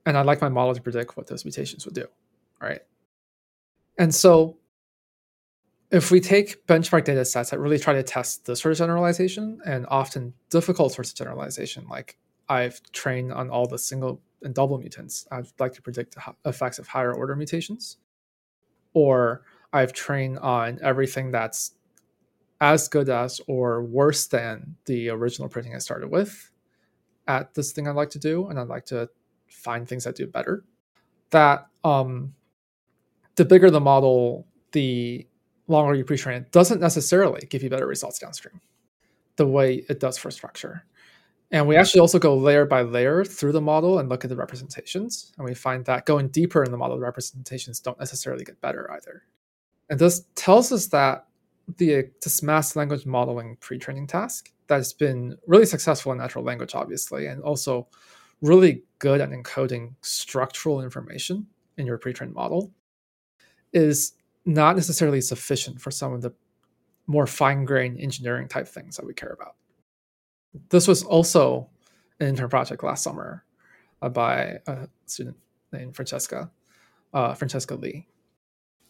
and 0.06 0.18
I'd 0.18 0.26
like 0.26 0.42
my 0.42 0.50
model 0.50 0.74
to 0.74 0.82
predict 0.82 1.16
what 1.16 1.28
those 1.28 1.46
mutations 1.46 1.86
would 1.86 1.94
do, 1.94 2.08
right? 2.60 2.82
And 3.98 4.14
so 4.14 4.58
if 5.92 6.10
we 6.10 6.20
take 6.20 6.66
benchmark 6.68 7.04
data 7.04 7.26
sets 7.26 7.52
that 7.52 7.60
really 7.60 7.78
try 7.78 7.94
to 7.94 8.02
test 8.02 8.46
this 8.46 8.62
sort 8.62 8.72
of 8.72 8.78
generalization 8.78 9.60
and 9.66 9.86
often 9.90 10.34
difficult 10.50 10.94
sorts 10.94 11.12
of 11.12 11.18
generalization, 11.18 11.86
like 11.88 12.18
I've 12.50 12.82
trained 12.94 13.32
on 13.32 13.50
all 13.50 13.68
the 13.68 13.78
single 13.78 14.22
and 14.42 14.56
double 14.56 14.80
mutants, 14.80 15.28
I'd 15.32 15.48
like 15.60 15.74
to 15.74 15.82
predict 15.82 16.16
effects 16.46 16.80
of 16.80 16.88
higher 16.88 17.14
order 17.14 17.36
mutations. 17.36 17.98
Or 18.94 19.44
I've 19.72 19.94
trained 19.94 20.40
on 20.40 20.80
everything 20.82 21.32
that's 21.32 21.72
as 22.62 22.88
good 22.88 23.10
as 23.10 23.42
or 23.48 23.84
worse 23.84 24.28
than 24.28 24.76
the 24.86 25.10
original 25.10 25.50
printing 25.50 25.76
I 25.76 25.80
started 25.80 26.10
with 26.10 26.52
at 27.28 27.54
this 27.56 27.72
thing 27.72 27.88
I'd 27.88 27.96
like 27.96 28.12
to 28.12 28.20
do, 28.20 28.48
and 28.48 28.60
I'd 28.60 28.68
like 28.68 28.86
to 28.88 29.10
find 29.50 29.88
things 29.88 30.04
that 30.04 30.16
do 30.16 30.28
better. 30.28 30.64
That 31.32 31.68
um, 31.84 32.34
the 33.36 33.46
bigger 33.46 33.72
the 33.72 33.80
model, 33.80 34.48
the 34.72 35.28
longer 35.68 35.96
you 35.96 36.04
pre-train 36.04 36.42
it 36.42 36.52
doesn't 36.52 36.82
necessarily 36.82 37.48
give 37.50 37.64
you 37.64 37.70
better 37.70 37.88
results 37.88 38.20
downstream, 38.20 38.62
the 39.38 39.48
way 39.48 39.86
it 39.90 40.00
does 40.00 40.18
for 40.18 40.30
structure. 40.30 40.86
And 41.50 41.68
we 41.68 41.76
actually 41.76 42.00
also 42.00 42.20
go 42.20 42.38
layer 42.38 42.66
by 42.66 42.82
layer 42.82 43.26
through 43.26 43.52
the 43.52 43.62
model 43.62 44.00
and 44.00 44.08
look 44.08 44.24
at 44.24 44.30
the 44.30 44.38
representations. 44.38 45.34
And 45.38 45.46
we 45.46 45.54
find 45.54 45.84
that 45.86 46.06
going 46.06 46.30
deeper 46.30 46.64
in 46.64 46.72
the 46.72 46.78
model, 46.78 46.96
the 46.96 47.04
representations 47.04 47.82
don't 47.82 48.00
necessarily 48.00 48.46
get 48.46 48.62
better 48.62 48.90
either. 48.92 49.24
And 49.90 50.00
this 50.00 50.26
tells 50.36 50.72
us 50.72 50.88
that 50.88 51.26
the 51.78 52.10
this 52.24 52.42
masked 52.44 52.76
language 52.76 53.06
modeling 53.06 53.58
pre-training 53.60 54.08
task 54.08 54.52
that's 54.68 54.94
been 54.94 55.38
really 55.48 55.66
successful 55.66 56.12
in 56.12 56.18
natural 56.18 56.44
language, 56.44 56.76
obviously, 56.76 57.28
and 57.28 57.42
also 57.44 57.88
really 58.42 58.84
good 59.00 59.22
at 59.22 59.30
encoding 59.30 59.94
structural 60.02 60.82
information 60.82 61.46
in 61.78 61.86
your 61.86 61.98
pre-trained 61.98 62.34
model 62.34 62.72
is 63.74 64.14
not 64.46 64.76
necessarily 64.76 65.22
sufficient 65.22 65.80
for 65.80 65.92
some 65.92 66.14
of 66.14 66.22
the 66.22 66.34
more 67.08 67.28
fine-grained 67.28 68.00
engineering 68.00 68.48
type 68.48 68.68
things 68.68 68.96
that 68.96 69.06
we 69.06 69.14
care 69.14 69.32
about. 69.32 69.56
This 70.70 70.88
was 70.88 71.04
also 71.04 71.70
an 72.20 72.28
intern 72.28 72.50
project 72.50 72.84
last 72.84 73.04
summer 73.04 73.44
uh, 74.02 74.10
by 74.10 74.60
a 74.68 74.88
student 75.06 75.38
named 75.72 75.96
Francesca, 75.96 76.52
uh, 77.14 77.34
Francesca 77.34 77.76
Lee. 77.76 78.08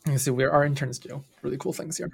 You 0.07 0.17
see, 0.17 0.31
where 0.31 0.51
our 0.51 0.65
interns 0.65 0.99
do 0.99 1.23
really 1.41 1.57
cool 1.57 1.73
things 1.73 1.97
here. 1.97 2.09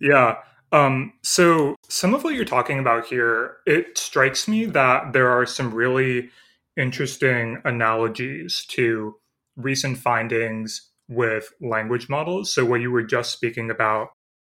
Yeah. 0.00 0.36
Um, 0.72 1.12
so 1.22 1.76
some 1.88 2.14
of 2.14 2.24
what 2.24 2.34
you're 2.34 2.44
talking 2.44 2.78
about 2.78 3.06
here, 3.06 3.56
it 3.66 3.96
strikes 3.96 4.48
me 4.48 4.66
that 4.66 5.12
there 5.12 5.28
are 5.30 5.46
some 5.46 5.72
really 5.72 6.30
interesting 6.76 7.60
analogies 7.64 8.64
to 8.70 9.16
recent 9.56 9.98
findings 9.98 10.90
with 11.08 11.52
language 11.60 12.08
models. 12.08 12.52
So 12.52 12.64
what 12.64 12.80
you 12.80 12.90
were 12.90 13.02
just 13.02 13.32
speaking 13.32 13.70
about 13.70 14.08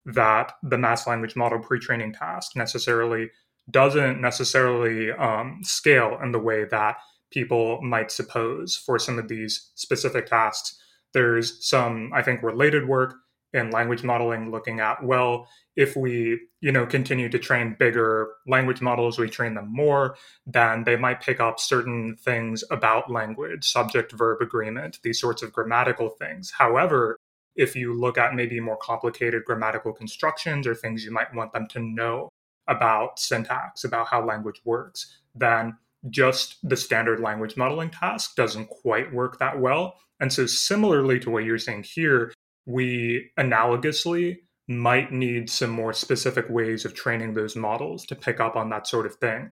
that 0.06 0.52
the 0.62 0.78
mass 0.78 1.06
language 1.06 1.34
model 1.34 1.58
pre-training 1.58 2.12
task 2.12 2.56
necessarily 2.56 3.30
doesn't 3.70 4.20
necessarily 4.20 5.10
um, 5.12 5.60
scale 5.62 6.18
in 6.22 6.32
the 6.32 6.38
way 6.38 6.64
that 6.64 6.96
people 7.30 7.80
might 7.82 8.10
suppose 8.10 8.76
for 8.76 8.98
some 8.98 9.18
of 9.18 9.28
these 9.28 9.70
specific 9.74 10.26
tasks. 10.26 10.78
There's 11.14 11.66
some, 11.66 12.10
I 12.12 12.22
think, 12.22 12.42
related 12.42 12.86
work 12.86 13.14
in 13.54 13.70
language 13.70 14.02
modeling 14.02 14.50
looking 14.50 14.80
at 14.80 15.02
well 15.04 15.46
if 15.76 15.94
we 15.94 16.40
you 16.60 16.72
know 16.72 16.84
continue 16.84 17.28
to 17.28 17.38
train 17.38 17.76
bigger 17.78 18.32
language 18.48 18.80
models 18.80 19.16
we 19.16 19.30
train 19.30 19.54
them 19.54 19.72
more 19.72 20.16
then 20.44 20.82
they 20.82 20.96
might 20.96 21.20
pick 21.20 21.38
up 21.38 21.60
certain 21.60 22.16
things 22.16 22.64
about 22.72 23.08
language 23.08 23.64
subject 23.64 24.10
verb 24.10 24.42
agreement 24.42 24.98
these 25.04 25.20
sorts 25.20 25.40
of 25.40 25.52
grammatical 25.52 26.08
things. 26.08 26.50
However 26.50 27.16
if 27.56 27.76
you 27.76 27.94
look 27.98 28.18
at 28.18 28.34
maybe 28.34 28.58
more 28.60 28.76
complicated 28.76 29.44
grammatical 29.44 29.92
constructions 29.92 30.66
or 30.66 30.74
things 30.74 31.04
you 31.04 31.12
might 31.12 31.32
want 31.34 31.52
them 31.52 31.68
to 31.68 31.78
know 31.78 32.28
about 32.66 33.18
syntax, 33.18 33.84
about 33.84 34.08
how 34.08 34.24
language 34.24 34.60
works, 34.64 35.18
then 35.34 35.76
just 36.10 36.56
the 36.62 36.76
standard 36.76 37.20
language 37.20 37.56
modeling 37.56 37.90
task 37.90 38.34
doesn't 38.36 38.68
quite 38.68 39.12
work 39.12 39.38
that 39.38 39.60
well. 39.60 39.96
And 40.20 40.32
so, 40.32 40.46
similarly 40.46 41.18
to 41.20 41.30
what 41.30 41.44
you're 41.44 41.58
saying 41.58 41.84
here, 41.84 42.32
we 42.66 43.30
analogously 43.38 44.38
might 44.68 45.12
need 45.12 45.50
some 45.50 45.70
more 45.70 45.92
specific 45.92 46.48
ways 46.48 46.84
of 46.84 46.94
training 46.94 47.34
those 47.34 47.56
models 47.56 48.06
to 48.06 48.14
pick 48.14 48.40
up 48.40 48.56
on 48.56 48.70
that 48.70 48.86
sort 48.86 49.06
of 49.06 49.16
thing. 49.16 49.50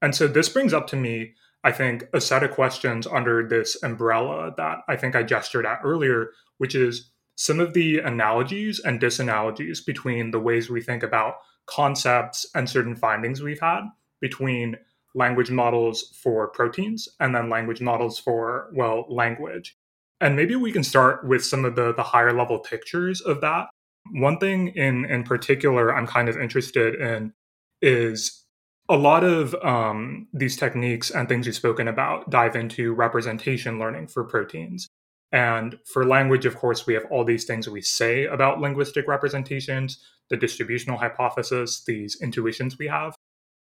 And 0.00 0.14
so, 0.14 0.26
this 0.26 0.48
brings 0.48 0.72
up 0.72 0.86
to 0.88 0.96
me, 0.96 1.34
I 1.62 1.72
think, 1.72 2.04
a 2.12 2.20
set 2.20 2.42
of 2.42 2.52
questions 2.52 3.06
under 3.06 3.46
this 3.46 3.82
umbrella 3.82 4.52
that 4.56 4.78
I 4.88 4.96
think 4.96 5.16
I 5.16 5.22
gestured 5.22 5.66
at 5.66 5.80
earlier, 5.82 6.30
which 6.58 6.74
is 6.74 7.10
some 7.36 7.60
of 7.60 7.74
the 7.74 7.98
analogies 7.98 8.78
and 8.78 9.00
disanalogies 9.00 9.84
between 9.84 10.30
the 10.30 10.40
ways 10.40 10.70
we 10.70 10.80
think 10.80 11.02
about 11.02 11.34
concepts 11.66 12.46
and 12.54 12.68
certain 12.68 12.94
findings 12.94 13.42
we've 13.42 13.60
had 13.60 13.82
between 14.20 14.76
language 15.14 15.50
models 15.50 16.12
for 16.22 16.48
proteins 16.48 17.08
and 17.20 17.34
then 17.34 17.48
language 17.48 17.80
models 17.80 18.18
for, 18.18 18.70
well, 18.74 19.06
language. 19.08 19.76
And 20.20 20.36
maybe 20.36 20.56
we 20.56 20.72
can 20.72 20.84
start 20.84 21.26
with 21.26 21.44
some 21.44 21.64
of 21.64 21.76
the, 21.76 21.92
the 21.92 22.02
higher 22.02 22.32
level 22.32 22.58
pictures 22.58 23.20
of 23.20 23.40
that. 23.40 23.68
One 24.12 24.38
thing 24.38 24.68
in, 24.68 25.04
in 25.04 25.24
particular 25.24 25.94
I'm 25.94 26.06
kind 26.06 26.28
of 26.28 26.36
interested 26.36 27.00
in 27.00 27.32
is 27.80 28.44
a 28.88 28.96
lot 28.96 29.24
of 29.24 29.54
um, 29.62 30.28
these 30.32 30.56
techniques 30.56 31.10
and 31.10 31.28
things 31.28 31.46
you've 31.46 31.56
spoken 31.56 31.88
about 31.88 32.30
dive 32.30 32.54
into 32.54 32.92
representation 32.92 33.78
learning 33.78 34.08
for 34.08 34.24
proteins. 34.24 34.88
And 35.32 35.78
for 35.84 36.04
language, 36.04 36.46
of 36.46 36.56
course, 36.56 36.86
we 36.86 36.94
have 36.94 37.06
all 37.10 37.24
these 37.24 37.44
things 37.44 37.68
we 37.68 37.80
say 37.80 38.26
about 38.26 38.60
linguistic 38.60 39.08
representations, 39.08 39.98
the 40.30 40.36
distributional 40.36 40.98
hypothesis, 40.98 41.82
these 41.84 42.20
intuitions 42.20 42.78
we 42.78 42.86
have. 42.86 43.16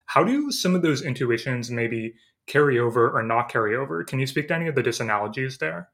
How 0.09 0.23
do 0.23 0.49
some 0.51 0.73
of 0.73 0.81
those 0.81 1.03
intuitions 1.03 1.69
maybe 1.69 2.15
carry 2.47 2.79
over 2.79 3.11
or 3.11 3.21
not 3.21 3.47
carry 3.47 3.75
over? 3.75 4.03
Can 4.03 4.19
you 4.19 4.25
speak 4.25 4.47
to 4.47 4.55
any 4.55 4.67
of 4.67 4.73
the 4.73 4.81
disanalogies 4.81 5.59
there? 5.59 5.89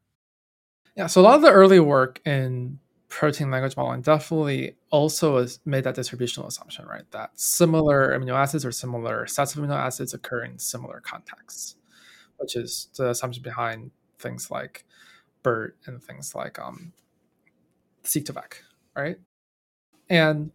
Yeah, 0.96 1.08
so 1.08 1.20
a 1.20 1.24
lot 1.24 1.36
of 1.36 1.42
the 1.42 1.52
early 1.52 1.82
work 1.82 2.22
in 2.26 2.80
protein 3.10 3.52
language 3.52 3.76
modeling 3.76 4.02
definitely 4.02 4.78
also 4.90 5.46
made 5.66 5.84
that 5.84 5.96
distributional 5.96 6.48
assumption, 6.48 6.86
right? 6.86 7.04
That 7.12 7.32
similar 7.38 8.18
amino 8.18 8.36
acids 8.36 8.64
or 8.64 8.72
similar 8.72 9.28
sets 9.28 9.54
of 9.54 9.62
amino 9.62 9.76
acids 9.76 10.14
occur 10.14 10.46
in 10.46 10.60
similar 10.60 11.02
contexts, 11.02 11.76
which 12.38 12.56
is 12.56 12.88
the 12.96 13.10
assumption 13.10 13.44
behind 13.44 13.92
things 14.18 14.50
like 14.50 14.86
BERT 15.44 15.76
and 15.88 16.02
things 16.02 16.34
like 16.34 16.58
um, 16.58 16.94
Seq2Vec, 18.06 18.54
right? 18.96 19.18
And 20.10 20.52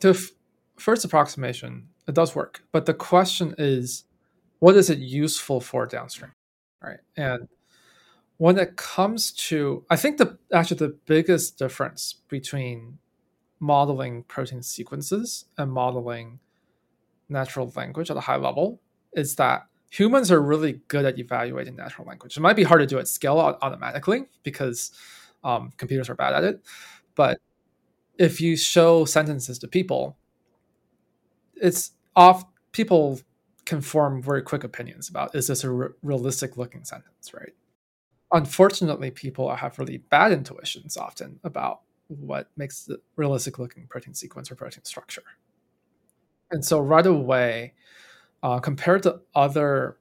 the 0.00 0.10
f- 0.10 0.30
first 0.78 1.04
approximation, 1.04 1.90
it 2.06 2.14
does 2.14 2.34
work, 2.34 2.62
but 2.72 2.86
the 2.86 2.94
question 2.94 3.54
is, 3.58 4.04
what 4.58 4.76
is 4.76 4.90
it 4.90 4.98
useful 4.98 5.60
for 5.60 5.86
downstream, 5.86 6.32
right? 6.82 6.98
And 7.16 7.48
when 8.38 8.58
it 8.58 8.76
comes 8.76 9.32
to, 9.32 9.84
I 9.90 9.96
think 9.96 10.18
the 10.18 10.38
actually 10.52 10.78
the 10.78 10.96
biggest 11.06 11.58
difference 11.58 12.16
between 12.28 12.98
modeling 13.60 14.24
protein 14.24 14.62
sequences 14.62 15.46
and 15.56 15.72
modeling 15.72 16.40
natural 17.28 17.72
language 17.76 18.10
at 18.10 18.16
a 18.16 18.20
high 18.20 18.36
level 18.36 18.80
is 19.14 19.36
that 19.36 19.66
humans 19.90 20.30
are 20.32 20.42
really 20.42 20.80
good 20.88 21.04
at 21.04 21.18
evaluating 21.18 21.76
natural 21.76 22.06
language. 22.06 22.36
It 22.36 22.40
might 22.40 22.56
be 22.56 22.64
hard 22.64 22.80
to 22.80 22.86
do 22.86 22.98
at 22.98 23.08
scale 23.08 23.38
automatically 23.38 24.24
because 24.42 24.90
um, 25.44 25.72
computers 25.76 26.10
are 26.10 26.14
bad 26.14 26.34
at 26.34 26.44
it. 26.44 26.60
But 27.14 27.38
if 28.18 28.40
you 28.40 28.56
show 28.56 29.04
sentences 29.04 29.58
to 29.60 29.68
people, 29.68 30.16
it's 31.60 31.92
off. 32.16 32.44
People 32.72 33.20
can 33.64 33.80
form 33.80 34.20
very 34.22 34.42
quick 34.42 34.64
opinions 34.64 35.08
about 35.08 35.34
is 35.34 35.46
this 35.46 35.64
a 35.64 35.70
re- 35.70 35.88
realistic 36.02 36.56
looking 36.56 36.84
sentence, 36.84 37.32
right? 37.32 37.52
Unfortunately, 38.32 39.10
people 39.10 39.54
have 39.54 39.78
really 39.78 39.98
bad 39.98 40.32
intuitions 40.32 40.96
often 40.96 41.40
about 41.44 41.80
what 42.08 42.50
makes 42.56 42.84
the 42.84 43.00
realistic 43.16 43.58
looking 43.58 43.86
protein 43.86 44.14
sequence 44.14 44.50
or 44.50 44.56
protein 44.56 44.84
structure. 44.84 45.22
And 46.50 46.64
so 46.64 46.80
right 46.80 47.06
away, 47.06 47.74
uh, 48.42 48.58
compared 48.58 49.02
to 49.04 49.20
other 49.34 49.96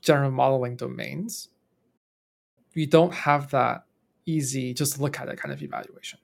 general 0.00 0.30
modeling 0.30 0.76
domains, 0.76 1.48
we 2.74 2.86
don't 2.86 3.12
have 3.12 3.50
that 3.50 3.84
easy 4.26 4.72
just 4.72 5.00
look 5.00 5.18
at 5.18 5.28
it 5.28 5.38
kind 5.38 5.52
of 5.52 5.62
evaluation. 5.62 6.18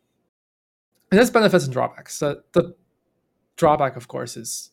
And 1.10 1.18
there's 1.18 1.30
benefits 1.30 1.64
and 1.64 1.72
drawbacks. 1.72 2.14
So 2.16 2.42
the 2.52 2.74
drawback, 3.56 3.96
of 3.96 4.08
course, 4.08 4.36
is 4.36 4.70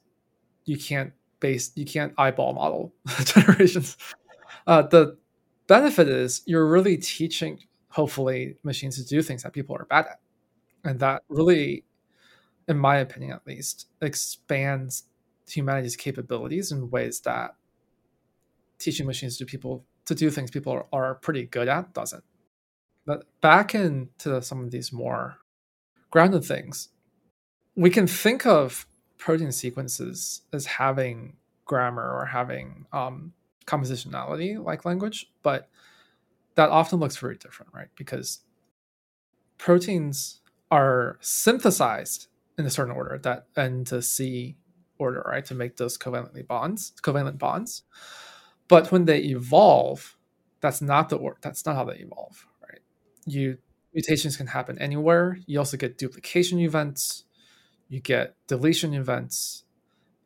you 0.65 0.77
can't 0.77 1.13
base 1.39 1.71
you 1.75 1.85
can't 1.85 2.13
eyeball 2.17 2.53
model 2.53 2.93
generations. 3.25 3.97
Uh, 4.67 4.81
the 4.83 5.17
benefit 5.67 6.07
is 6.07 6.41
you're 6.45 6.67
really 6.67 6.97
teaching 6.97 7.59
hopefully 7.89 8.55
machines 8.63 8.95
to 8.97 9.05
do 9.05 9.21
things 9.21 9.43
that 9.43 9.53
people 9.53 9.75
are 9.75 9.85
bad 9.85 10.05
at, 10.05 10.19
and 10.83 10.99
that 10.99 11.23
really, 11.29 11.83
in 12.67 12.77
my 12.77 12.97
opinion 12.97 13.31
at 13.31 13.45
least, 13.45 13.87
expands 14.01 15.03
humanity's 15.47 15.95
capabilities 15.95 16.71
in 16.71 16.89
ways 16.89 17.19
that 17.21 17.55
teaching 18.79 19.05
machines 19.05 19.37
to 19.37 19.45
people 19.45 19.83
to 20.05 20.15
do 20.15 20.29
things 20.29 20.51
people 20.51 20.73
are, 20.73 20.85
are 20.93 21.15
pretty 21.15 21.45
good 21.45 21.67
at 21.67 21.93
doesn't. 21.93 22.23
But 23.05 23.25
back 23.41 23.75
into 23.75 24.41
some 24.41 24.63
of 24.63 24.71
these 24.71 24.93
more 24.93 25.37
grounded 26.09 26.45
things, 26.45 26.89
we 27.75 27.89
can 27.89 28.07
think 28.07 28.45
of 28.45 28.87
protein 29.17 29.51
sequences 29.51 30.41
as 30.51 30.65
having 30.65 31.35
grammar 31.65 32.11
or 32.13 32.25
having 32.25 32.85
um, 32.91 33.33
compositionality 33.65 34.63
like 34.63 34.85
language, 34.85 35.31
but 35.41 35.69
that 36.55 36.69
often 36.69 36.99
looks 36.99 37.17
very 37.17 37.35
different, 37.35 37.73
right? 37.73 37.87
Because 37.95 38.41
proteins 39.57 40.41
are 40.69 41.17
synthesized 41.21 42.27
in 42.57 42.65
a 42.65 42.69
certain 42.69 42.93
order 42.93 43.17
that 43.23 43.47
and 43.55 43.87
to 43.87 44.01
C 44.01 44.57
order, 44.97 45.23
right, 45.27 45.45
to 45.45 45.55
make 45.55 45.77
those 45.77 45.97
covalently 45.97 46.45
bonds, 46.45 46.93
covalent 47.01 47.37
bonds. 47.37 47.83
But 48.67 48.91
when 48.91 49.05
they 49.05 49.19
evolve, 49.19 50.17
that's 50.61 50.81
not 50.81 51.09
the 51.09 51.17
order. 51.17 51.37
That's 51.41 51.65
not 51.65 51.75
how 51.75 51.85
they 51.85 51.97
evolve, 51.97 52.45
right? 52.61 52.79
You 53.25 53.57
mutations 53.93 54.37
can 54.37 54.47
happen 54.47 54.77
anywhere. 54.79 55.39
You 55.45 55.59
also 55.59 55.77
get 55.77 55.97
duplication 55.97 56.59
events, 56.59 57.25
you 57.93 57.99
get 57.99 58.35
deletion 58.47 58.93
events, 58.95 59.65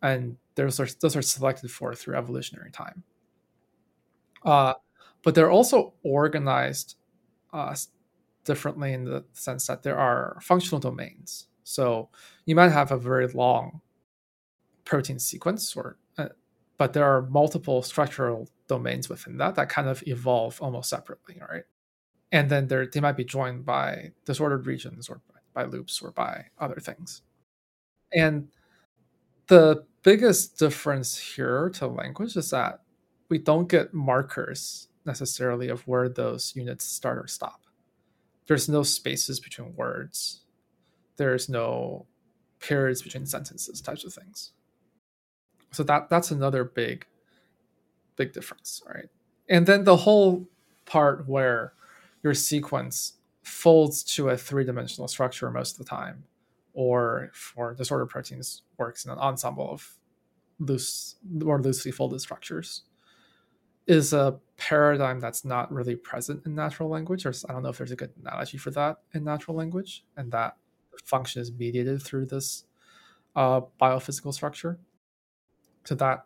and 0.01 0.37
those 0.55 0.79
are 0.79 0.87
those 1.01 1.15
are 1.15 1.21
selected 1.21 1.69
for 1.69 1.93
through 1.93 2.15
evolutionary 2.15 2.71
time. 2.71 3.03
Uh, 4.43 4.73
but 5.23 5.35
they're 5.35 5.51
also 5.51 5.93
organized 6.03 6.95
uh, 7.51 7.75
differently 8.45 8.93
in 8.93 9.03
the 9.03 9.25
sense 9.33 9.67
that 9.67 9.83
there 9.83 9.97
are 9.97 10.37
functional 10.41 10.79
domains. 10.79 11.47
So 11.65 12.09
you 12.45 12.55
might 12.55 12.71
have 12.71 12.93
a 12.93 12.97
very 12.97 13.27
long 13.27 13.81
protein 14.85 15.19
sequence 15.19 15.75
or 15.75 15.97
uh, 16.17 16.29
but 16.77 16.93
there 16.93 17.03
are 17.03 17.23
multiple 17.23 17.83
structural 17.83 18.47
domains 18.69 19.09
within 19.09 19.35
that 19.37 19.55
that 19.55 19.67
kind 19.67 19.89
of 19.89 20.01
evolve 20.07 20.61
almost 20.61 20.89
separately 20.89 21.41
right 21.51 21.63
and 22.31 22.49
then 22.49 22.67
they 22.67 23.01
might 23.01 23.17
be 23.17 23.25
joined 23.25 23.65
by 23.65 24.11
disordered 24.23 24.65
regions 24.65 25.09
or 25.09 25.19
by 25.53 25.65
loops 25.65 26.01
or 26.01 26.11
by 26.11 26.45
other 26.57 26.79
things 26.79 27.21
and 28.13 28.47
the 29.47 29.85
biggest 30.03 30.57
difference 30.57 31.17
here 31.17 31.69
to 31.75 31.87
language 31.87 32.35
is 32.37 32.49
that 32.51 32.81
we 33.29 33.37
don't 33.37 33.67
get 33.67 33.93
markers 33.93 34.87
necessarily 35.05 35.69
of 35.69 35.85
where 35.87 36.09
those 36.09 36.53
units 36.55 36.85
start 36.85 37.17
or 37.17 37.27
stop. 37.27 37.61
There's 38.47 38.69
no 38.69 38.83
spaces 38.83 39.39
between 39.39 39.75
words. 39.75 40.41
There's 41.17 41.49
no 41.49 42.05
periods 42.59 43.01
between 43.01 43.25
sentences, 43.25 43.81
types 43.81 44.05
of 44.05 44.13
things. 44.13 44.51
So 45.71 45.83
that 45.83 46.09
that's 46.09 46.31
another 46.31 46.63
big, 46.63 47.05
big 48.15 48.33
difference, 48.33 48.81
right? 48.87 49.09
And 49.49 49.65
then 49.65 49.83
the 49.83 49.97
whole 49.97 50.47
part 50.85 51.27
where 51.27 51.73
your 52.23 52.33
sequence 52.33 53.13
folds 53.43 54.03
to 54.03 54.29
a 54.29 54.37
three-dimensional 54.37 55.07
structure 55.07 55.49
most 55.51 55.79
of 55.79 55.85
the 55.85 55.89
time, 55.89 56.23
or 56.77 57.31
for 57.33 57.73
disordered 57.73 58.07
proteins 58.07 58.61
works 58.77 59.03
in 59.03 59.09
an 59.09 59.17
ensemble 59.17 59.67
of 59.67 59.97
loose 60.59 61.15
or 61.43 61.59
loosely 61.59 61.91
folded 61.91 62.21
structures 62.21 62.83
is 63.87 64.13
a 64.13 64.37
paradigm 64.57 65.19
that's 65.19 65.43
not 65.43 65.73
really 65.73 65.95
present 65.95 66.45
in 66.45 66.53
natural 66.53 66.87
language. 66.87 67.25
Or 67.25 67.33
i 67.49 67.53
don't 67.53 67.63
know 67.63 67.69
if 67.69 67.79
there's 67.79 67.91
a 67.91 67.95
good 67.95 68.11
analogy 68.21 68.59
for 68.59 68.69
that 68.71 68.97
in 69.15 69.23
natural 69.23 69.57
language 69.57 70.05
and 70.17 70.31
that 70.33 70.57
function 71.03 71.41
is 71.41 71.51
mediated 71.51 72.03
through 72.03 72.27
this 72.27 72.65
uh, 73.35 73.61
biophysical 73.81 74.31
structure. 74.31 74.77
So 75.85 75.95
that 75.95 76.25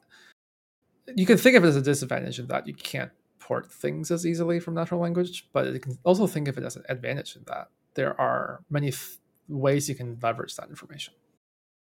you 1.16 1.26
can 1.26 1.38
think 1.38 1.56
of 1.56 1.64
it 1.64 1.68
as 1.68 1.78
a 1.78 1.82
disadvantage 1.82 2.40
in 2.40 2.48
that 2.48 2.68
you 2.68 2.74
can't 2.74 3.12
port 3.40 3.72
things 3.72 4.12
as 4.12 4.26
easily 4.26 4.60
from 4.60 4.74
natural 4.74 5.00
language 5.00 5.48
but 5.52 5.74
you 5.74 5.80
can 5.80 5.98
also 6.04 6.28
think 6.28 6.48
of 6.48 6.58
it 6.58 6.64
as 6.64 6.76
an 6.76 6.84
advantage 6.90 7.36
in 7.36 7.44
that 7.48 7.70
there 7.96 8.20
are 8.20 8.64
many 8.70 8.92
th- 8.92 9.18
ways 9.52 9.88
you 9.90 9.96
can 9.96 10.18
leverage 10.22 10.56
that 10.56 10.70
information 10.70 11.14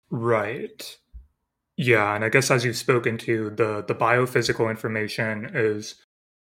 right 0.09 0.97
yeah, 1.82 2.14
and 2.14 2.24
I 2.24 2.30
guess 2.30 2.51
as 2.51 2.64
you've 2.64 2.78
spoken 2.78 3.18
to, 3.20 3.49
the 3.49 3.84
the 3.88 3.95
biophysical 3.95 4.70
information 4.70 5.49
is 5.55 5.95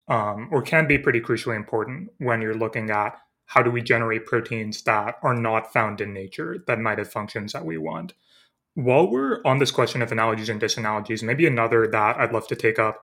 um, 0.08 0.50
or 0.52 0.64
can 0.64 0.88
be 0.88 0.98
pretty 0.98 1.22
crucially 1.22 1.56
important 1.56 2.10
when 2.18 2.42
you're 2.42 2.56
looking 2.56 2.90
at 2.90 3.18
how 3.46 3.62
do 3.62 3.70
we 3.70 3.84
generate 3.84 4.26
proteins 4.26 4.82
that 4.84 5.16
are 5.22 5.36
not 5.36 5.72
found 5.72 6.02
in 6.02 6.12
nature 6.12 6.64
that 6.66 6.80
might 6.80 6.98
have 6.98 7.12
functions 7.12 7.54
that 7.54 7.66
we 7.66 7.78
want. 7.78 8.14
While 8.74 9.12
we're 9.12 9.42
on 9.46 9.60
this 9.60 9.70
question 9.70 10.02
of 10.02 10.12
analogies 10.12 10.50
and 10.50 10.60
disanalogies, 10.60 11.22
maybe 11.22 11.46
another 11.46 11.88
that 11.88 12.18
I'd 12.18 12.34
love 12.34 12.48
to 12.48 12.56
take 12.56 12.80
up 12.80 13.02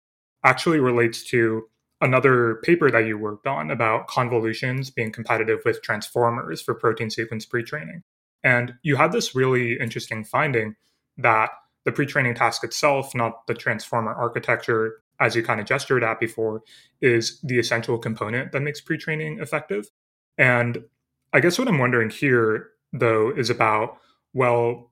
actually 0.44 0.80
relates 0.80 1.24
to 1.30 1.70
another 2.02 2.56
paper 2.64 2.92
that 2.92 3.06
you 3.06 3.18
worked 3.18 3.48
on 3.48 3.72
about 3.72 4.08
convolutions 4.08 4.90
being 4.90 5.12
competitive 5.12 5.60
with 5.66 5.82
transformers 5.82 6.62
for 6.62 6.76
protein 6.76 7.10
sequence 7.10 7.46
pre-training. 7.46 8.04
And 8.44 8.74
you 8.84 8.96
had 8.96 9.12
this 9.12 9.36
really 9.36 9.80
interesting 9.80 10.24
finding 10.24 10.76
that 11.18 11.52
the 11.86 11.92
pre-training 11.92 12.36
task 12.36 12.64
itself, 12.64 13.16
not 13.16 13.48
the 13.48 13.54
transformer 13.54 14.14
architecture, 14.14 15.02
as 15.20 15.36
you 15.36 15.42
kind 15.42 15.60
of 15.60 15.66
gestured 15.66 16.04
at 16.04 16.20
before, 16.20 16.62
is 17.02 17.40
the 17.42 17.58
essential 17.58 17.98
component 17.98 18.52
that 18.52 18.62
makes 18.62 18.80
pre-training 18.82 19.40
effective. 19.40 19.90
And 20.38 20.84
I 21.34 21.40
guess 21.40 21.58
what 21.58 21.68
I'm 21.68 21.80
wondering 21.80 22.12
here, 22.12 22.70
though, 22.94 23.32
is 23.36 23.50
about 23.50 23.98
well, 24.34 24.92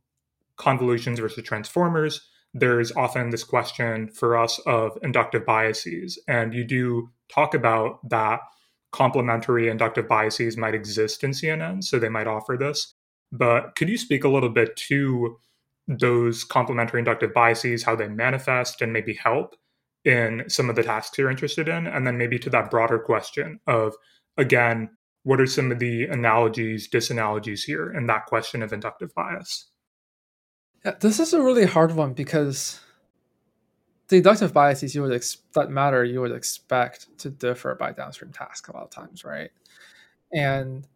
convolutions 0.58 1.20
versus 1.20 1.44
transformers. 1.44 2.28
There's 2.56 2.92
often 2.94 3.30
this 3.30 3.44
question 3.44 4.08
for 4.08 4.36
us 4.36 4.58
of 4.66 4.98
inductive 5.04 5.46
biases, 5.46 6.18
and 6.28 6.54
you 6.54 6.64
do 6.64 7.10
talk 7.30 7.54
about 7.54 8.00
that 8.10 8.40
complementary 8.92 9.68
inductive 9.70 10.08
biases 10.08 10.58
might 10.58 10.74
exist 10.74 11.24
in 11.24 11.32
CNN, 11.32 11.84
so 11.84 12.00
they 12.00 12.10
might 12.10 12.28
offer 12.28 12.56
this. 12.58 12.94
But 13.32 13.76
could 13.76 13.90
you 13.90 13.98
speak 13.98 14.24
a 14.24 14.30
little 14.30 14.50
bit 14.50 14.76
to 14.88 15.38
those 15.88 16.44
complementary 16.44 17.00
inductive 17.00 17.34
biases, 17.34 17.84
how 17.84 17.96
they 17.96 18.08
manifest 18.08 18.82
and 18.82 18.92
maybe 18.92 19.14
help 19.14 19.56
in 20.04 20.44
some 20.48 20.70
of 20.70 20.76
the 20.76 20.84
tasks 20.84 21.18
you're 21.18 21.32
interested 21.32 21.68
in. 21.68 21.88
And 21.88 22.06
then 22.06 22.18
maybe 22.18 22.40
to 22.40 22.50
that 22.52 22.72
broader 22.72 23.00
question 23.00 23.60
of, 23.68 23.96
again, 24.38 24.90
what 25.24 25.42
are 25.42 25.48
some 25.48 25.72
of 25.72 25.80
the 25.80 26.06
analogies, 26.06 26.88
disanalogies 26.88 27.64
here 27.66 27.92
in 27.92 28.06
that 28.08 28.28
question 28.28 28.62
of 28.62 28.74
inductive 28.74 29.14
bias? 29.16 29.70
Yeah, 30.86 30.92
this 31.00 31.20
is 31.20 31.34
a 31.34 31.42
really 31.42 31.66
hard 31.66 31.94
one 31.96 32.14
because 32.14 32.80
the 34.08 34.18
inductive 34.18 34.54
biases 34.54 34.94
you 34.94 35.02
would 35.02 35.14
ex- 35.14 35.38
that 35.54 35.70
matter 35.70 36.04
you 36.04 36.22
would 36.22 36.32
expect 36.32 37.08
to 37.20 37.30
differ 37.30 37.76
by 37.76 37.92
downstream 37.92 38.32
task 38.32 38.68
a 38.68 38.74
lot 38.74 38.84
of 38.84 38.90
times, 38.92 39.24
right? 39.26 39.50
And 40.34 40.88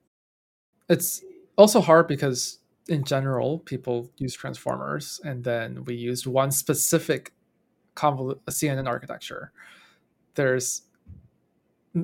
it's 0.89 1.23
also 1.57 1.81
hard 1.81 2.07
because 2.07 2.59
in 2.89 3.03
general, 3.03 3.59
people 3.59 4.11
use 4.17 4.33
transformers, 4.33 5.21
and 5.23 5.43
then 5.43 5.85
we 5.85 5.95
used 5.95 6.25
one 6.27 6.51
specific 6.51 7.33
convol- 7.95 8.39
CNN 8.49 8.87
architecture. 8.87 9.51
There's 10.35 10.83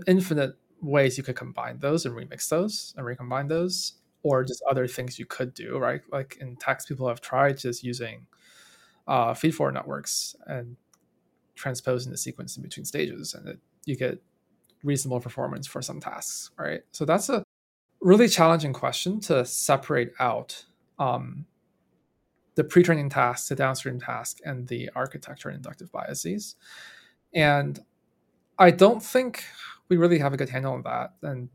infinite 0.08 0.56
ways 0.82 1.18
you 1.18 1.24
could 1.24 1.36
combine 1.36 1.80
those 1.80 2.06
and 2.06 2.16
remix 2.16 2.50
those 2.50 2.94
and 2.98 3.06
recombine 3.06 3.48
those, 3.48 3.94
or 4.26 4.44
just 4.44 4.64
other 4.68 4.88
things 4.88 5.20
you 5.20 5.26
could 5.28 5.54
do, 5.54 5.78
right? 5.78 6.02
Like 6.12 6.38
in 6.42 6.56
tax, 6.56 6.88
people 6.88 7.08
have 7.08 7.22
tried 7.22 7.60
just 7.60 7.84
using 7.84 8.26
uh, 9.08 9.36
feed-forward 9.36 9.76
networks 9.76 10.36
and 10.48 10.78
transposing 11.54 12.12
the 12.12 12.18
sequence 12.18 12.58
in 12.58 12.64
between 12.64 12.86
stages, 12.86 13.36
and 13.36 13.48
it, 13.48 13.60
you 13.86 13.96
get 13.96 14.20
reasonable 14.84 15.20
performance 15.20 15.68
for 15.68 15.80
some 15.84 16.00
tasks, 16.00 16.50
right? 16.58 16.82
So 16.92 17.06
that's 17.06 17.30
a 17.30 17.44
really 18.02 18.28
challenging 18.28 18.74
question 18.74 19.20
to 19.20 19.46
separate 19.46 20.12
out 20.20 20.66
um, 20.98 21.46
the 22.56 22.64
pre-training 22.64 23.12
task, 23.12 23.50
the 23.50 23.56
downstream 23.56 24.00
task, 24.00 24.40
and 24.44 24.68
the 24.68 24.90
architecture 24.96 25.50
and 25.50 25.58
inductive 25.58 25.92
biases. 25.92 26.56
And 27.32 27.80
I 28.58 28.72
don't 28.72 29.04
think 29.04 29.44
we 29.88 29.98
really 29.98 30.18
have 30.18 30.34
a 30.34 30.38
good 30.38 30.50
handle 30.50 30.74
on 30.74 30.82
that. 30.82 31.14
And 31.22 31.50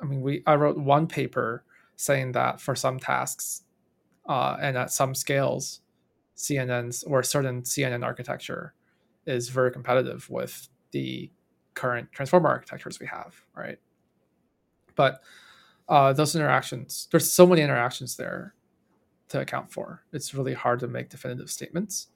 I 0.00 0.04
mean, 0.04 0.20
we 0.20 0.42
I 0.46 0.54
wrote 0.54 0.76
one 0.78 1.06
paper 1.06 1.64
saying 1.96 2.32
that 2.32 2.60
for 2.60 2.74
some 2.74 2.98
tasks 2.98 3.62
uh, 4.28 4.56
and 4.60 4.76
at 4.76 4.90
some 4.90 5.14
scales, 5.14 5.80
CNNs 6.36 7.04
or 7.06 7.22
certain 7.22 7.62
CNN 7.62 8.04
architecture 8.04 8.74
is 9.26 9.48
very 9.48 9.70
competitive 9.70 10.28
with 10.30 10.68
the 10.92 11.30
current 11.74 12.10
transformer 12.12 12.48
architectures 12.48 13.00
we 13.00 13.06
have, 13.06 13.34
right? 13.54 13.78
But 14.94 15.22
uh, 15.88 16.12
those 16.12 16.34
interactions, 16.34 17.08
there's 17.10 17.32
so 17.32 17.46
many 17.46 17.62
interactions 17.62 18.16
there 18.16 18.54
to 19.28 19.40
account 19.40 19.72
for. 19.72 20.02
It's 20.12 20.34
really 20.34 20.54
hard 20.54 20.80
to 20.80 20.88
make 20.88 21.10
definitive 21.10 21.50
statements. 21.50 22.08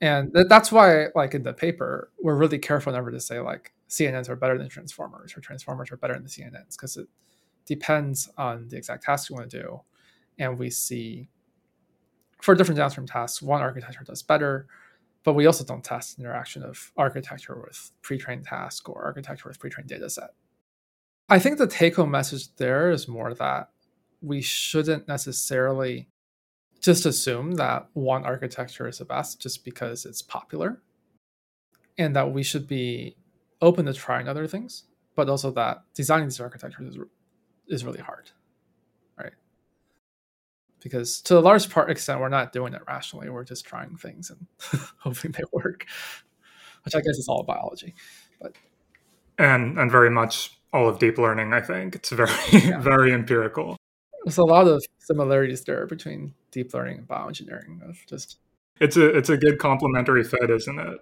And 0.00 0.32
th- 0.32 0.46
that's 0.48 0.70
why, 0.70 1.06
like 1.14 1.34
in 1.34 1.42
the 1.42 1.52
paper, 1.52 2.10
we're 2.20 2.36
really 2.36 2.58
careful 2.58 2.92
never 2.92 3.10
to 3.10 3.20
say 3.20 3.40
like 3.40 3.72
CNNs 3.88 4.28
are 4.28 4.36
better 4.36 4.58
than 4.58 4.68
transformers 4.68 5.36
or 5.36 5.40
transformers 5.40 5.90
are 5.90 5.96
better 5.96 6.14
than 6.14 6.24
CNNs 6.24 6.72
because 6.72 6.96
it 6.96 7.08
depends 7.64 8.28
on 8.36 8.68
the 8.68 8.76
exact 8.76 9.04
task 9.04 9.30
you 9.30 9.36
want 9.36 9.50
to 9.50 9.62
do. 9.62 9.80
And 10.38 10.58
we 10.58 10.70
see 10.70 11.28
for 12.40 12.54
different 12.54 12.78
downstream 12.78 13.06
tasks, 13.06 13.42
one 13.42 13.62
architecture 13.62 14.04
does 14.04 14.22
better, 14.22 14.66
but 15.24 15.34
we 15.34 15.46
also 15.46 15.64
don't 15.64 15.82
test 15.82 16.18
interaction 16.18 16.62
of 16.62 16.92
architecture 16.96 17.60
with 17.60 17.90
pre-trained 18.02 18.44
task 18.44 18.88
or 18.88 19.04
architecture 19.04 19.48
with 19.48 19.58
pre-trained 19.58 19.88
data 19.88 20.08
set. 20.08 20.30
I 21.28 21.38
think 21.38 21.58
the 21.58 21.66
take 21.66 21.96
home 21.96 22.10
message 22.10 22.54
there 22.56 22.90
is 22.90 23.08
more 23.08 23.34
that 23.34 23.70
we 24.22 24.40
shouldn't 24.40 25.08
necessarily 25.08 26.08
just 26.80 27.06
assume 27.06 27.52
that 27.52 27.88
one 27.92 28.24
architecture 28.24 28.88
is 28.88 28.98
the 28.98 29.04
best 29.04 29.40
just 29.40 29.64
because 29.64 30.06
it's 30.06 30.22
popular 30.22 30.80
and 31.98 32.14
that 32.14 32.32
we 32.32 32.42
should 32.42 32.68
be 32.68 33.16
open 33.60 33.86
to 33.86 33.92
trying 33.92 34.28
other 34.28 34.46
things 34.46 34.84
but 35.14 35.28
also 35.28 35.50
that 35.50 35.82
designing 35.94 36.26
these 36.26 36.40
architectures 36.40 36.94
is, 36.94 36.98
is 37.68 37.84
really 37.84 38.00
hard 38.00 38.30
right 39.18 39.32
because 40.80 41.20
to 41.22 41.38
a 41.38 41.40
large 41.40 41.68
part 41.70 41.90
extent 41.90 42.20
we're 42.20 42.28
not 42.28 42.52
doing 42.52 42.74
it 42.74 42.82
rationally 42.86 43.28
we're 43.28 43.44
just 43.44 43.64
trying 43.64 43.96
things 43.96 44.30
and 44.30 44.46
hoping 44.98 45.32
they 45.32 45.44
work 45.52 45.86
which 46.84 46.94
i 46.94 46.98
guess 46.98 47.18
is 47.18 47.28
all 47.28 47.42
biology 47.42 47.94
but 48.40 48.54
and 49.38 49.78
and 49.78 49.90
very 49.90 50.10
much 50.10 50.58
all 50.72 50.88
of 50.88 50.98
deep 50.98 51.18
learning. 51.18 51.52
I 51.52 51.60
think 51.60 51.94
it's 51.94 52.10
very 52.10 52.30
yeah. 52.52 52.78
very 52.80 53.12
empirical. 53.12 53.76
There's 54.24 54.38
a 54.38 54.44
lot 54.44 54.66
of 54.66 54.84
similarities 54.98 55.64
there 55.64 55.86
between 55.86 56.34
deep 56.50 56.74
learning 56.74 56.98
and 56.98 57.08
bioengineering. 57.08 57.88
Of 57.88 57.98
just 58.08 58.38
it's 58.80 58.96
a 58.96 59.16
it's 59.16 59.30
a 59.30 59.36
good 59.36 59.58
complementary 59.58 60.24
fit, 60.24 60.50
isn't 60.50 60.78
it? 60.78 60.98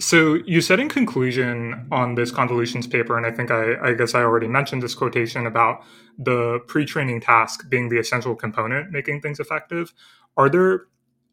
So 0.00 0.38
you 0.46 0.62
said 0.62 0.80
in 0.80 0.88
conclusion 0.88 1.86
on 1.92 2.14
this 2.14 2.30
convolutions 2.30 2.86
paper, 2.86 3.18
and 3.18 3.26
I 3.26 3.30
think 3.30 3.50
I, 3.50 3.90
I 3.90 3.92
guess 3.92 4.14
I 4.14 4.22
already 4.22 4.48
mentioned 4.48 4.82
this 4.82 4.94
quotation 4.94 5.46
about 5.46 5.84
the 6.18 6.60
pre-training 6.66 7.20
task 7.20 7.68
being 7.68 7.90
the 7.90 7.98
essential 7.98 8.34
component 8.34 8.90
making 8.90 9.20
things 9.20 9.38
effective. 9.38 9.92
Are 10.38 10.48
there 10.48 10.86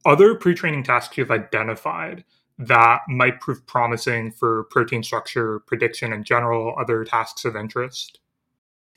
other 0.05 0.35
pre-training 0.35 0.83
tasks 0.83 1.17
you've 1.17 1.31
identified 1.31 2.25
that 2.59 3.01
might 3.07 3.39
prove 3.39 3.65
promising 3.67 4.31
for 4.31 4.65
protein 4.65 5.01
structure 5.01 5.59
prediction 5.61 6.11
in 6.11 6.25
general, 6.25 6.75
other 6.77 7.05
tasks 7.05 7.45
of 7.45 7.55
interest? 7.55 8.19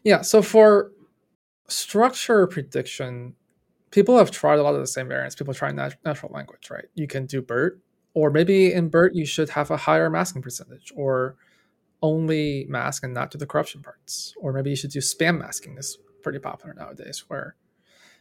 Yeah, 0.03 0.23
so 0.23 0.43
for 0.43 0.91
structure 1.69 2.47
prediction, 2.49 3.35
people 3.93 4.19
have 4.19 4.33
tried 4.33 4.59
a 4.59 4.65
lot 4.65 4.75
of 4.75 4.81
the 4.81 4.87
same 4.89 5.07
variants. 5.07 5.37
People 5.37 5.55
try 5.55 5.71
nat- 5.71 5.99
natural 6.05 6.33
language, 6.33 6.71
right? 6.71 6.87
You 6.95 7.07
can 7.07 7.27
do 7.27 7.41
BERT, 7.41 7.81
or 8.15 8.31
maybe 8.31 8.73
in 8.73 8.89
BERT 8.89 9.15
you 9.15 9.25
should 9.25 9.51
have 9.51 9.71
a 9.71 9.77
higher 9.77 10.11
masking 10.11 10.43
percentage, 10.43 10.93
or 10.97 11.37
only 12.03 12.67
mask 12.69 13.05
and 13.05 13.13
not 13.13 13.31
do 13.31 13.39
the 13.39 13.47
corruption 13.47 13.83
parts, 13.83 14.35
or 14.41 14.53
maybe 14.53 14.71
you 14.71 14.77
should 14.77 14.91
do 14.91 15.01
spam 15.01 15.39
masking. 15.39 15.77
is 15.79 15.99
pretty 16.23 16.39
popular 16.39 16.75
nowadays, 16.75 17.25
where 17.29 17.57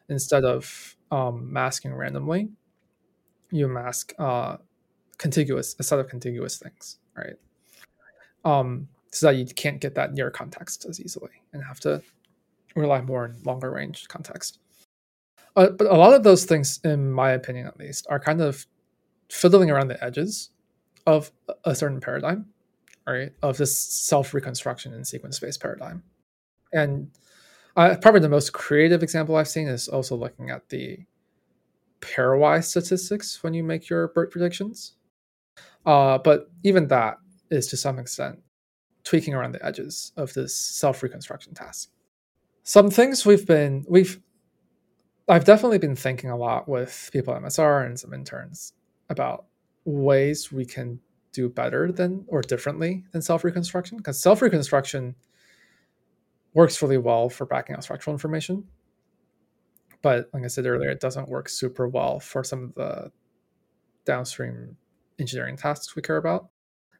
instead 0.10 0.44
of 0.44 0.96
um, 1.12 1.52
masking 1.52 1.94
randomly, 1.94 2.50
you 3.52 3.68
mask 3.68 4.14
uh, 4.20 4.58
contiguous 5.18 5.76
a 5.80 5.84
set 5.84 6.00
of 6.00 6.08
contiguous 6.08 6.58
things, 6.58 7.00
right? 7.16 7.36
Um, 8.46 8.88
so 9.12 9.28
that 9.28 9.38
you 9.38 9.46
can't 9.46 9.80
get 9.80 9.96
that 9.96 10.14
near 10.14 10.30
context 10.30 10.86
as 10.88 11.02
easily 11.02 11.32
and 11.52 11.64
have 11.64 11.80
to 11.82 12.02
rely 12.76 13.02
more 13.02 13.26
on 13.26 13.36
longer 13.44 13.72
range 13.72 14.08
context. 14.08 14.60
Uh, 15.56 15.70
but 15.70 15.88
a 15.88 15.98
lot 15.98 16.14
of 16.14 16.24
those 16.24 16.46
things, 16.46 16.80
in 16.84 17.12
my 17.12 17.32
opinion 17.32 17.66
at 17.68 17.78
least, 17.80 18.06
are 18.10 18.20
kind 18.20 18.42
of 18.42 18.68
fiddling 19.30 19.70
around 19.70 19.88
the 19.88 20.04
edges 20.04 20.50
of 21.06 21.32
a 21.64 21.76
certain 21.76 22.00
paradigm, 22.00 22.48
right? 23.08 23.32
Of 23.42 23.58
this 23.58 23.78
self 23.78 24.34
reconstruction 24.34 24.94
and 24.94 25.08
sequence 25.08 25.38
space 25.38 25.58
paradigm. 25.58 26.04
And 26.74 27.12
uh, 27.76 27.96
probably 28.02 28.22
the 28.22 28.30
most 28.30 28.54
creative 28.54 29.04
example 29.04 29.36
I've 29.36 29.48
seen 29.48 29.68
is 29.68 29.88
also 29.88 30.16
looking 30.16 30.50
at 30.50 30.70
the 30.70 31.00
pairwise 32.02 32.66
statistics 32.66 33.44
when 33.44 33.54
you 33.54 33.64
make 33.64 33.90
your 33.90 34.10
BERT 34.10 34.32
predictions. 34.32 34.94
Uh, 35.86 36.18
but 36.18 36.50
even 36.64 36.88
that 36.88 37.18
is 37.50 37.68
to 37.68 37.78
some 37.78 38.00
extent 38.00 38.40
tweaking 39.04 39.34
around 39.34 39.54
the 39.54 39.66
edges 39.66 40.12
of 40.18 40.34
this 40.34 40.56
self 40.56 41.02
reconstruction 41.02 41.54
task. 41.54 41.90
Some 42.64 42.92
things 42.92 43.26
we've 43.26 43.48
been 43.48 43.86
we've 43.88 44.20
I've 45.28 45.46
definitely 45.46 45.78
been 45.78 45.96
thinking 45.96 46.32
a 46.32 46.38
lot 46.38 46.68
with 46.68 47.10
people 47.14 47.34
at 47.36 47.42
MSR 47.42 47.86
and 47.86 48.00
some 48.00 48.14
interns 48.14 48.74
about 49.10 49.46
ways 49.86 50.52
we 50.52 50.66
can 50.66 51.00
do 51.32 51.50
better 51.50 51.92
than 51.92 52.26
or 52.28 52.42
differently 52.42 53.04
than 53.12 53.22
self 53.22 53.44
reconstruction 53.44 53.98
because 53.98 54.22
self 54.22 54.42
reconstruction 54.42 55.16
works 56.54 56.82
really 56.82 56.98
well 56.98 57.30
for 57.30 57.46
backing 57.46 57.76
out 57.76 57.84
structural 57.84 58.14
information. 58.14 58.64
But 60.02 60.30
like 60.34 60.44
I 60.44 60.48
said 60.48 60.66
earlier, 60.66 60.90
it 60.90 61.02
doesn't 61.02 61.30
work 61.30 61.50
super 61.50 61.88
well 61.88 62.20
for 62.20 62.44
some 62.44 62.64
of 62.64 62.74
the 62.76 63.12
downstream 64.06 64.76
engineering 65.20 65.58
tasks 65.58 65.96
we 65.96 66.02
care 66.02 66.18
about. 66.18 66.50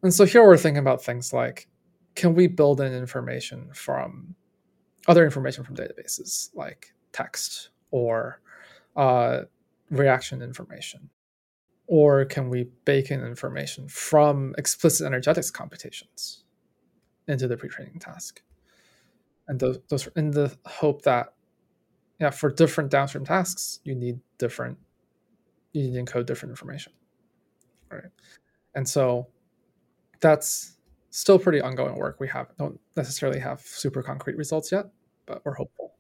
And 0.04 0.14
so 0.14 0.26
here 0.26 0.46
we're 0.46 0.58
thinking 0.58 0.80
about 0.80 1.04
things 1.04 1.34
like 1.34 1.68
can 2.16 2.34
we 2.34 2.48
build 2.48 2.82
in 2.82 2.94
information 2.94 3.70
from 3.74 4.36
other 5.08 5.24
information 5.24 5.64
from 5.64 5.76
databases 5.76 6.50
like 6.54 6.94
text 7.12 7.70
or 7.92 8.42
uh, 8.96 9.42
reaction 9.90 10.42
information? 10.42 11.10
Or 11.92 12.24
can 12.24 12.52
we 12.52 12.68
bake 12.86 13.10
in 13.10 13.26
information 13.26 13.88
from 13.88 14.54
explicit 14.60 15.08
energetics 15.08 15.50
computations 15.50 16.44
into 17.28 17.48
the 17.48 17.58
pre-training 17.58 17.98
task? 17.98 18.44
And 19.48 19.60
those, 19.60 19.80
those 19.90 20.08
in 20.16 20.30
the 20.30 20.56
hope 20.68 21.02
that, 21.02 21.34
yeah, 22.20 22.30
for 22.30 22.52
different 22.52 22.92
downstream 22.92 23.26
tasks, 23.26 23.80
you 23.84 23.96
need 23.96 24.20
different, 24.38 24.78
you 25.74 25.82
need 25.82 25.94
to 25.96 26.04
encode 26.04 26.28
different 26.28 26.52
information, 26.52 26.94
right? 27.92 28.04
And 28.76 28.88
so 28.88 29.28
that's 30.20 30.78
still 31.10 31.40
pretty 31.40 31.60
ongoing 31.60 31.96
work. 31.96 32.20
We 32.20 32.28
have 32.28 32.56
don't 32.60 32.80
necessarily 32.96 33.40
have 33.40 33.62
super 33.62 34.04
concrete 34.04 34.38
results 34.38 34.72
yet, 34.72 34.92
but 35.26 35.42
we're 35.44 35.56
hopeful. 35.56 35.96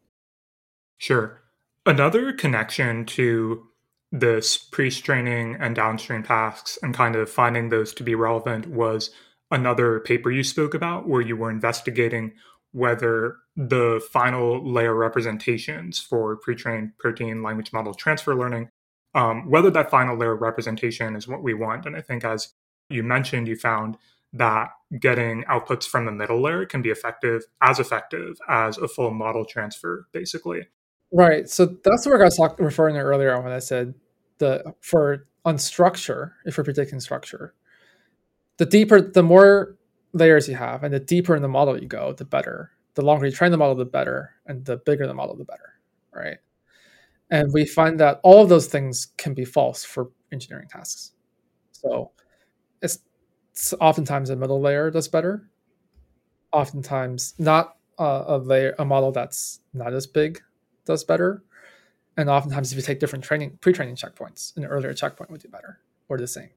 Sure. 0.99 1.41
Another 1.87 2.31
connection 2.31 3.07
to 3.07 3.68
this 4.11 4.57
pre-straining 4.57 5.55
and 5.59 5.75
downstream 5.75 6.23
tasks 6.23 6.77
and 6.81 6.95
kind 6.95 7.15
of 7.15 7.29
finding 7.29 7.69
those 7.69 7.93
to 7.93 8.03
be 8.03 8.15
relevant 8.15 8.67
was 8.67 9.11
another 9.51 9.99
paper 9.99 10.31
you 10.31 10.43
spoke 10.43 10.73
about 10.73 11.07
where 11.07 11.21
you 11.21 11.35
were 11.35 11.51
investigating 11.51 12.33
whether 12.71 13.37
the 13.55 14.01
final 14.11 14.63
layer 14.71 14.93
representations 14.93 15.99
for 15.99 16.35
pre-trained 16.37 16.97
protein 16.97 17.43
language 17.43 17.73
model 17.73 17.93
transfer 17.93 18.35
learning 18.35 18.69
um, 19.15 19.49
whether 19.49 19.71
that 19.71 19.89
final 19.89 20.15
layer 20.15 20.35
representation 20.35 21.15
is 21.15 21.27
what 21.27 21.43
we 21.43 21.53
want. 21.53 21.85
And 21.85 21.95
i 21.95 22.01
think 22.01 22.23
as 22.23 22.53
you 22.89 23.03
mentioned 23.03 23.47
you 23.47 23.55
found 23.55 23.97
that 24.33 24.69
getting 24.99 25.43
outputs 25.43 25.85
from 25.85 26.05
the 26.05 26.11
middle 26.11 26.41
layer 26.41 26.65
can 26.65 26.81
be 26.81 26.89
effective 26.89 27.43
as 27.61 27.79
effective 27.79 28.37
as 28.47 28.77
a 28.77 28.87
full 28.87 29.11
model 29.11 29.45
transfer 29.45 30.07
basically 30.13 30.67
right 31.11 31.49
so 31.49 31.65
that's 31.83 32.03
the 32.03 32.09
work 32.09 32.21
i 32.21 32.25
was 32.25 32.37
talk- 32.37 32.59
referring 32.59 32.95
to 32.95 33.01
earlier 33.01 33.39
when 33.41 33.51
i 33.51 33.59
said 33.59 33.93
the 34.37 34.63
for 34.81 35.27
on 35.45 35.57
structure 35.57 36.35
if 36.45 36.57
we're 36.57 36.63
predicting 36.63 36.99
structure 36.99 37.53
the 38.57 38.65
deeper 38.65 39.01
the 39.01 39.23
more 39.23 39.77
layers 40.13 40.47
you 40.47 40.55
have 40.55 40.83
and 40.83 40.93
the 40.93 40.99
deeper 40.99 41.35
in 41.35 41.41
the 41.41 41.47
model 41.47 41.79
you 41.79 41.87
go 41.87 42.13
the 42.13 42.25
better. 42.25 42.71
The 42.95 43.01
longer 43.03 43.25
you 43.27 43.31
train 43.31 43.51
the 43.51 43.57
model 43.57 43.75
the 43.75 43.85
better 43.85 44.35
and 44.45 44.65
the 44.65 44.77
bigger 44.77 45.07
the 45.07 45.13
model 45.13 45.35
the 45.35 45.45
better 45.45 45.79
right? 46.13 46.37
And 47.29 47.53
we 47.53 47.65
find 47.65 47.99
that 47.99 48.19
all 48.23 48.41
of 48.41 48.49
those 48.49 48.67
things 48.67 49.07
can 49.17 49.33
be 49.33 49.45
false 49.45 49.83
for 49.83 50.09
engineering 50.31 50.67
tasks. 50.67 51.13
So 51.71 52.11
it's 52.81 52.99
it's 53.51 53.73
oftentimes 53.79 54.29
a 54.29 54.35
middle 54.35 54.59
layer 54.59 54.89
does 54.89 55.07
better. 55.07 55.49
Oftentimes, 56.51 57.35
not 57.37 57.77
a, 57.99 58.23
a 58.27 58.37
layer, 58.37 58.73
a 58.79 58.85
model 58.85 59.11
that's 59.11 59.59
not 59.73 59.93
as 59.93 60.07
big 60.07 60.41
does 60.89 61.03
better. 61.05 61.43
And 62.17 62.29
oftentimes, 62.29 62.71
if 62.71 62.75
you 62.75 62.81
take 62.81 62.99
different 62.99 63.23
training, 63.23 63.59
pre-training 63.61 63.95
checkpoints, 63.95 64.57
an 64.57 64.65
earlier 64.65 64.93
checkpoint 64.93 65.31
would 65.31 65.41
do 65.41 65.47
better 65.47 65.79
or 66.09 66.17
the 66.17 66.27
same. 66.27 66.49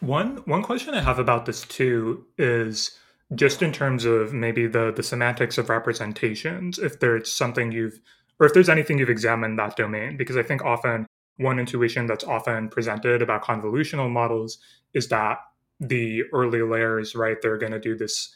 One 0.00 0.38
one 0.46 0.62
question 0.62 0.94
I 0.94 1.00
have 1.00 1.18
about 1.18 1.46
this 1.46 1.62
too 1.62 2.26
is 2.38 2.98
just 3.34 3.62
in 3.62 3.72
terms 3.72 4.04
of 4.04 4.32
maybe 4.32 4.66
the 4.66 4.92
the 4.96 5.02
semantics 5.02 5.58
of 5.58 5.68
representations. 5.68 6.78
If 6.78 6.98
there's 6.98 7.30
something 7.30 7.70
you've 7.70 8.00
or 8.40 8.46
if 8.46 8.54
there's 8.54 8.68
anything 8.68 8.98
you've 8.98 9.10
examined 9.10 9.58
that 9.58 9.76
domain, 9.76 10.16
because 10.16 10.36
I 10.36 10.42
think 10.42 10.64
often 10.64 11.06
one 11.36 11.58
intuition 11.58 12.06
that's 12.06 12.24
often 12.24 12.68
presented 12.68 13.22
about 13.22 13.44
convolutional 13.44 14.10
models 14.10 14.58
is 14.92 15.08
that 15.08 15.38
the 15.80 16.22
early 16.32 16.62
layers, 16.62 17.14
right, 17.14 17.36
they're 17.40 17.58
going 17.58 17.72
to 17.72 17.80
do 17.80 17.96
this 17.96 18.34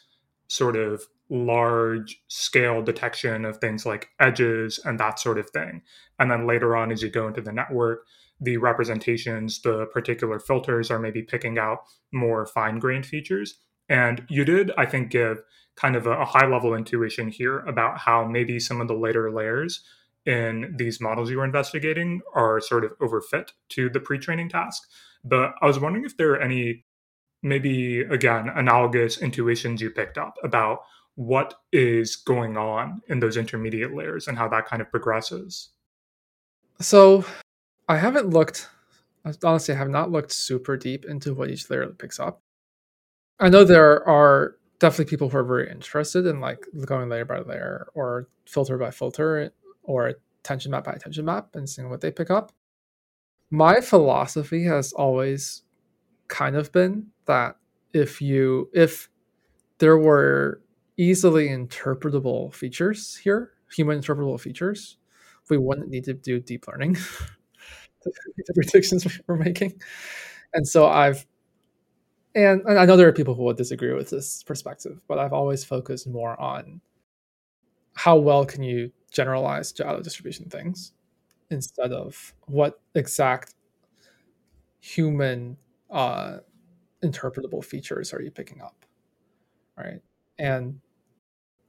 sort 0.49 0.77
of 0.77 1.03
large 1.31 2.23
scale 2.29 2.83
detection 2.83 3.45
of 3.45 3.59
things 3.59 3.85
like 3.85 4.09
edges 4.19 4.81
and 4.85 4.99
that 4.99 5.19
sort 5.19 5.39
of 5.39 5.51
thing. 5.51 5.83
And 6.19 6.31
then 6.31 6.47
later 6.47 6.77
on, 6.77 6.91
as 6.91 7.03
you 7.03 7.11
go 7.11 7.29
into 7.29 7.41
the 7.41 7.53
network, 7.53 8.07
the 8.41 8.57
representations, 8.57 9.61
the 9.63 9.87
particular 9.87 10.39
filters 10.39 10.91
are 10.91 10.99
maybe 10.99 11.23
picking 11.23 11.59
out 11.59 11.79
more 12.13 12.47
fine 12.47 12.79
grained 12.79 13.07
features. 13.07 13.59
And 13.89 14.25
you 14.29 14.45
did, 14.45 14.71
I 14.79 14.87
think, 14.87 15.11
give 15.11 15.43
kind 15.77 15.97
of 15.97 16.07
a, 16.07 16.13
a 16.13 16.25
high 16.25 16.47
level 16.47 16.75
intuition 16.75 17.29
here 17.29 17.61
about 17.61 17.99
how 17.99 18.25
maybe 18.25 18.59
some 18.59 18.81
of 18.81 18.89
the 18.89 18.95
later 18.95 19.33
layers 19.33 19.83
in 20.27 20.75
these 20.77 21.01
models 21.01 21.31
you 21.31 21.39
were 21.39 21.45
investigating 21.45 22.21
are 22.35 22.61
sort 22.61 22.85
of 22.85 22.93
overfit 22.99 23.51
to 23.71 23.89
the 23.89 24.01
pre 24.01 24.19
training 24.19 24.49
task. 24.49 24.83
But 25.25 25.55
I 25.63 25.67
was 25.67 25.79
wondering 25.79 26.05
if 26.05 26.17
there 26.17 26.33
are 26.33 26.41
any 26.41 26.85
maybe 27.43 28.01
again 28.01 28.49
analogous 28.55 29.19
intuitions 29.19 29.81
you 29.81 29.91
picked 29.91 30.19
up 30.19 30.35
about 30.43 30.81
what 31.19 31.55
is 31.73 32.15
going 32.15 32.57
on 32.57 33.03
in 33.09 33.19
those 33.19 33.37
intermediate 33.37 33.93
layers 33.93 34.29
and 34.29 34.39
how 34.39 34.47
that 34.47 34.67
kind 34.67 34.81
of 34.81 34.89
progresses? 34.89 35.71
So 36.81 37.25
i 37.89 37.97
haven't 37.97 38.31
looked 38.31 38.69
honestly 39.43 39.75
i 39.75 39.79
have 39.79 39.89
not 39.89 40.13
looked 40.13 40.31
super 40.31 40.77
deep 40.77 41.05
into 41.07 41.35
what 41.35 41.51
each 41.51 41.69
layer 41.69 41.87
picks 41.89 42.21
up. 42.21 42.41
I 43.41 43.49
know 43.49 43.65
there 43.65 44.09
are 44.09 44.59
definitely 44.79 45.11
people 45.11 45.29
who 45.29 45.39
are 45.39 45.45
very 45.45 45.69
interested 45.69 46.25
in 46.25 46.39
like 46.39 46.65
going 46.85 47.09
layer 47.09 47.25
by 47.25 47.41
layer 47.41 47.89
or 47.95 48.29
filter 48.47 48.79
by 48.79 48.93
filter 48.93 49.53
or 49.83 50.15
attention 50.45 50.71
map 50.71 50.85
by 50.85 50.93
attention 50.93 51.25
map 51.25 51.49
and 51.57 51.69
seeing 51.69 51.91
what 51.91 52.01
they 52.01 52.13
pick 52.13 52.31
up. 52.31 52.53
My 53.51 53.81
philosophy 53.81 54.63
has 54.67 54.93
always 54.93 55.63
kind 56.29 56.55
of 56.55 56.71
been 56.71 57.09
that 57.27 57.57
if 57.93 58.23
you 58.23 58.71
if 58.73 59.09
there 59.79 59.99
were 59.99 60.61
easily 60.99 61.49
interpretable 61.49 62.53
features 62.53 63.17
here, 63.17 63.53
human 63.75 64.01
interpretable 64.01 64.39
features, 64.39 64.99
we 65.49 65.57
wouldn't 65.57 65.89
need 65.89 66.05
to 66.05 66.13
do 66.13 66.41
deep 66.41 66.67
learning 66.69 66.93
the 68.05 68.55
predictions 68.55 69.07
we're 69.27 69.37
making. 69.37 69.81
And 70.53 70.69
so 70.69 70.87
I've 70.87 71.27
and, 72.35 72.61
and 72.67 72.79
I 72.79 72.85
know 72.85 72.97
there 72.97 73.09
are 73.09 73.13
people 73.13 73.35
who 73.35 73.43
will 73.43 73.55
disagree 73.55 73.93
with 73.95 74.11
this 74.11 74.43
perspective, 74.43 75.01
but 75.09 75.19
I've 75.19 75.33
always 75.33 75.65
focused 75.65 76.07
more 76.07 76.39
on 76.41 76.81
how 77.95 78.17
well 78.17 78.45
can 78.45 78.63
you 78.63 78.93
generalize 79.11 79.73
Jalo 79.73 80.03
distribution 80.03 80.49
things 80.51 80.93
instead 81.51 81.93
of 81.93 82.35
what 82.47 82.81
exact 82.95 83.55
human 84.81 85.57
uh, 85.91 86.39
interpretable 87.03 87.65
features 87.65 88.13
are 88.13 88.23
you 88.23 88.31
picking 88.31 88.61
up 88.61 88.85
right 89.77 90.01
and 90.39 90.81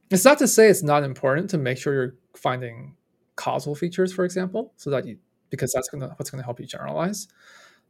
it's 0.10 0.26
not 0.26 0.40
to 0.40 0.48
say 0.48 0.70
it's 0.70 0.84
not 0.84 1.04
important 1.04 1.50
to 1.52 1.58
make 1.58 1.78
sure 1.78 1.94
you're 1.94 2.16
finding 2.36 2.96
causal 3.36 3.76
features, 3.76 4.12
for 4.12 4.26
example, 4.26 4.74
so 4.78 4.90
that 4.90 5.06
you 5.06 5.18
because 5.50 5.72
that's 5.74 5.90
gonna 5.90 6.14
what's 6.18 6.30
gonna 6.30 6.44
help 6.44 6.60
you 6.60 6.66
generalize. 6.66 7.28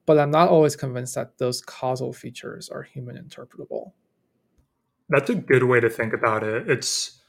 But 0.06 0.18
I'm 0.18 0.32
not 0.32 0.50
always 0.50 0.76
convinced 0.76 1.16
that 1.16 1.38
those 1.38 1.62
causal 1.62 2.14
features 2.14 2.70
are 2.70 2.82
human 2.82 3.16
interpretable. 3.18 3.92
That's 5.10 5.30
a 5.30 5.36
good 5.36 5.64
way 5.64 5.80
to 5.80 5.90
think 5.90 6.14
about 6.14 6.44
it. 6.44 6.70
It's 6.70 7.20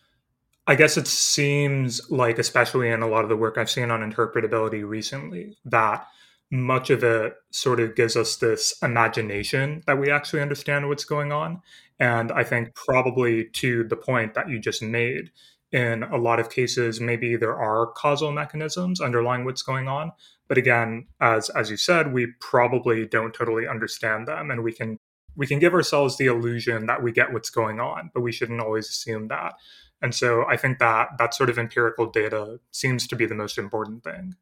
I 0.66 0.74
guess 0.74 0.96
it 0.96 1.06
seems 1.06 2.10
like, 2.10 2.38
especially 2.38 2.90
in 2.90 3.02
a 3.02 3.08
lot 3.08 3.24
of 3.24 3.28
the 3.28 3.36
work 3.36 3.58
I've 3.58 3.70
seen 3.70 3.90
on 3.90 4.08
interpretability 4.08 4.86
recently, 4.86 5.56
that 5.64 6.06
much 6.50 6.90
of 6.90 7.04
it 7.04 7.34
sort 7.50 7.80
of 7.80 7.94
gives 7.94 8.16
us 8.16 8.36
this 8.36 8.74
imagination 8.82 9.82
that 9.86 9.98
we 9.98 10.10
actually 10.10 10.42
understand 10.42 10.88
what's 10.88 11.04
going 11.04 11.32
on. 11.32 11.60
And 11.98 12.32
I 12.32 12.44
think 12.44 12.74
probably 12.74 13.44
to 13.44 13.84
the 13.84 13.96
point 13.96 14.34
that 14.34 14.48
you 14.48 14.58
just 14.58 14.82
made, 14.82 15.30
in 15.70 16.02
a 16.02 16.16
lot 16.16 16.40
of 16.40 16.50
cases, 16.50 17.00
maybe 17.00 17.36
there 17.36 17.56
are 17.56 17.86
causal 17.86 18.32
mechanisms 18.32 19.00
underlying 19.00 19.44
what's 19.44 19.62
going 19.62 19.86
on. 19.86 20.12
But 20.48 20.58
again, 20.58 21.06
as 21.20 21.48
as 21.50 21.70
you 21.70 21.76
said, 21.76 22.12
we 22.12 22.28
probably 22.40 23.06
don't 23.06 23.32
totally 23.32 23.68
understand 23.68 24.26
them, 24.26 24.50
and 24.50 24.64
we 24.64 24.72
can 24.72 24.98
we 25.36 25.46
can 25.46 25.60
give 25.60 25.72
ourselves 25.74 26.16
the 26.16 26.26
illusion 26.26 26.86
that 26.86 27.02
we 27.02 27.12
get 27.12 27.32
what's 27.32 27.50
going 27.50 27.78
on, 27.78 28.10
but 28.12 28.22
we 28.22 28.32
shouldn't 28.32 28.60
always 28.60 28.88
assume 28.88 29.28
that. 29.28 29.54
And 30.02 30.14
so 30.14 30.44
I 30.48 30.56
think 30.56 30.78
that 30.80 31.10
that 31.18 31.34
sort 31.34 31.50
of 31.50 31.58
empirical 31.58 32.06
data 32.06 32.58
seems 32.72 33.06
to 33.06 33.16
be 33.16 33.26
the 33.26 33.34
most 33.34 33.58
important 33.58 34.02
thing. 34.02 34.34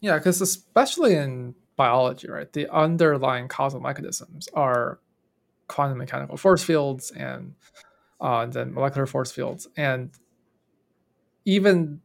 Yeah, 0.00 0.18
because 0.18 0.40
especially 0.40 1.14
in 1.14 1.54
biology, 1.76 2.28
right, 2.28 2.52
the 2.52 2.68
underlying 2.74 3.48
causal 3.48 3.80
mechanisms 3.80 4.48
are 4.54 5.00
quantum 5.68 5.98
mechanical 5.98 6.36
force 6.36 6.62
fields 6.64 7.10
and 7.12 7.54
uh, 8.20 8.46
then 8.46 8.74
molecular 8.74 9.06
force 9.06 9.32
fields, 9.32 9.68
and 9.76 10.12
even 11.44 12.00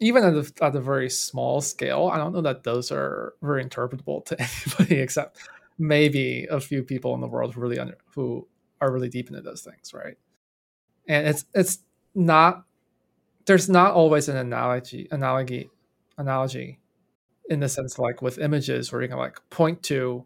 even 0.00 0.24
at 0.24 0.34
a, 0.34 0.64
at 0.64 0.76
a 0.76 0.80
very 0.80 1.10
small 1.10 1.60
scale, 1.60 2.10
I 2.12 2.18
don't 2.18 2.32
know 2.34 2.42
that 2.42 2.64
those 2.64 2.92
are 2.92 3.34
very 3.42 3.64
interpretable 3.64 4.24
to 4.26 4.36
anybody 4.78 5.00
except 5.00 5.38
maybe 5.78 6.46
a 6.50 6.60
few 6.60 6.82
people 6.82 7.14
in 7.14 7.20
the 7.20 7.28
world 7.28 7.54
who 7.54 7.60
really 7.60 7.78
under, 7.78 7.96
who 8.14 8.46
are 8.80 8.92
really 8.92 9.08
deep 9.08 9.28
into 9.30 9.42
those 9.42 9.62
things, 9.62 9.94
right? 9.94 10.16
And 11.08 11.26
it's 11.28 11.46
it's 11.54 11.80
not 12.14 12.64
there's 13.46 13.70
not 13.70 13.94
always 13.94 14.28
an 14.28 14.36
analogy 14.38 15.08
analogy 15.12 15.70
analogy 16.18 16.80
in 17.48 17.60
the 17.60 17.68
sense 17.68 17.98
like 17.98 18.22
with 18.22 18.38
images 18.38 18.92
where 18.92 19.02
you 19.02 19.08
can 19.08 19.18
like 19.18 19.38
point 19.50 19.82
to 19.84 20.24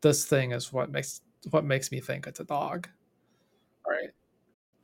this 0.00 0.24
thing 0.24 0.52
is 0.52 0.72
what 0.72 0.90
makes 0.90 1.20
what 1.50 1.64
makes 1.64 1.92
me 1.92 2.00
think 2.00 2.26
it's 2.26 2.40
a 2.40 2.44
dog. 2.44 2.88
Right. 3.86 4.10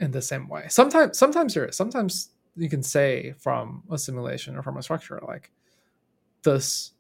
In 0.01 0.11
the 0.11 0.23
same 0.23 0.49
way. 0.49 0.67
Sometimes 0.69 1.19
sometimes 1.19 1.55
there 1.55 1.67
is. 1.67 1.77
Sometimes 1.77 2.31
you 2.57 2.69
can 2.69 2.83
say 2.83 3.35
from 3.39 3.83
a 3.91 3.99
simulation 3.99 4.57
or 4.57 4.63
from 4.63 4.77
a 4.77 4.83
structure 4.83 5.21
like 5.27 5.51
this 6.43 6.93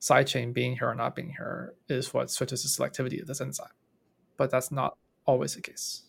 sidechain 0.00 0.52
being 0.52 0.76
here 0.76 0.88
or 0.88 0.94
not 0.94 1.14
being 1.14 1.30
here 1.30 1.74
is 1.88 2.12
what 2.12 2.30
switches 2.30 2.62
the 2.62 2.68
selectivity 2.68 3.20
of 3.20 3.26
this 3.26 3.40
enzyme. 3.40 3.68
But 4.36 4.50
that's 4.50 4.72
not 4.72 4.96
always 5.24 5.54
the 5.54 5.62
case. 5.62 6.02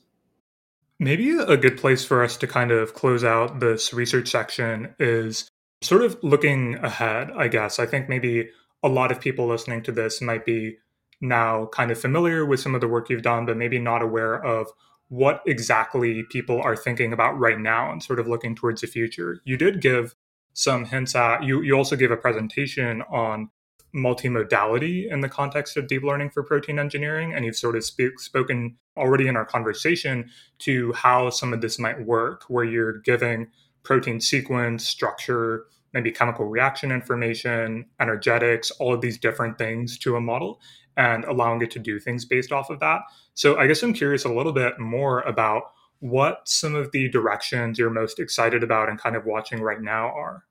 Maybe 0.99 1.31
a 1.31 1.57
good 1.57 1.77
place 1.77 2.05
for 2.05 2.23
us 2.23 2.37
to 2.37 2.47
kind 2.47 2.71
of 2.71 2.93
close 2.93 3.23
out 3.23 3.59
this 3.59 3.93
research 3.93 4.29
section 4.29 4.95
is 4.99 5.47
sort 5.83 6.03
of 6.03 6.17
looking 6.23 6.75
ahead, 6.75 7.31
I 7.35 7.47
guess, 7.47 7.79
I 7.79 7.85
think 7.85 8.09
maybe 8.09 8.49
a 8.81 8.89
lot 8.89 9.11
of 9.11 9.19
people 9.19 9.47
listening 9.47 9.83
to 9.83 9.91
this 9.91 10.21
might 10.21 10.45
be 10.45 10.77
now 11.21 11.67
kind 11.67 11.91
of 11.91 11.99
familiar 11.99 12.45
with 12.45 12.59
some 12.59 12.75
of 12.75 12.81
the 12.81 12.87
work 12.87 13.09
you've 13.09 13.21
done, 13.21 13.45
but 13.45 13.57
maybe 13.57 13.79
not 13.79 14.01
aware 14.01 14.43
of 14.43 14.67
what 15.09 15.41
exactly 15.45 16.23
people 16.31 16.61
are 16.61 16.75
thinking 16.75 17.13
about 17.13 17.37
right 17.39 17.59
now 17.59 17.91
and 17.91 18.01
sort 18.01 18.19
of 18.19 18.27
looking 18.27 18.55
towards 18.55 18.81
the 18.81 18.87
future. 18.87 19.39
You 19.45 19.57
did 19.57 19.81
give 19.81 20.15
some 20.53 20.85
hints 20.85 21.15
at, 21.15 21.43
you, 21.43 21.61
you 21.61 21.75
also 21.75 21.95
gave 21.95 22.11
a 22.11 22.17
presentation 22.17 23.03
on 23.03 23.49
multimodality 23.95 25.11
in 25.11 25.21
the 25.21 25.29
context 25.29 25.77
of 25.77 25.87
deep 25.87 26.03
learning 26.03 26.31
for 26.31 26.43
protein 26.43 26.79
engineering. 26.79 27.33
And 27.33 27.45
you've 27.45 27.55
sort 27.55 27.75
of 27.75 27.85
spoken 27.85 28.77
already 28.97 29.27
in 29.27 29.37
our 29.37 29.45
conversation 29.45 30.29
to 30.59 30.93
how 30.93 31.29
some 31.29 31.53
of 31.53 31.61
this 31.61 31.77
might 31.77 32.05
work, 32.05 32.43
where 32.47 32.65
you're 32.65 32.99
giving 32.99 33.49
protein 33.83 34.19
sequence, 34.19 34.87
structure, 34.87 35.65
maybe 35.93 36.11
chemical 36.11 36.45
reaction 36.45 36.91
information, 36.91 37.85
energetics, 37.99 38.71
all 38.71 38.93
of 38.93 39.01
these 39.01 39.17
different 39.17 39.57
things 39.57 39.97
to 39.99 40.15
a 40.15 40.21
model 40.21 40.59
and 40.97 41.25
allowing 41.25 41.61
it 41.61 41.71
to 41.71 41.79
do 41.79 41.99
things 41.99 42.25
based 42.25 42.51
off 42.51 42.69
of 42.69 42.79
that. 42.79 43.01
So 43.33 43.57
I 43.57 43.67
guess 43.67 43.83
I'm 43.83 43.93
curious 43.93 44.25
a 44.25 44.33
little 44.33 44.53
bit 44.53 44.79
more 44.79 45.21
about 45.21 45.63
what 45.99 46.41
some 46.45 46.75
of 46.75 46.91
the 46.91 47.09
directions 47.09 47.79
you're 47.79 47.89
most 47.89 48.19
excited 48.19 48.63
about 48.63 48.89
and 48.89 48.99
kind 48.99 49.15
of 49.15 49.25
watching 49.25 49.61
right 49.61 49.81
now 49.81 50.07
are. 50.07 50.43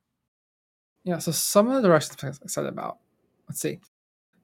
Yeah, 1.05 1.19
so 1.19 1.33
some 1.33 1.69
of 1.69 1.75
the 1.75 1.89
directions 1.89 2.23
I'm 2.23 2.31
excited 2.43 2.69
about. 2.69 2.99
Let's 3.49 3.61
see. 3.61 3.81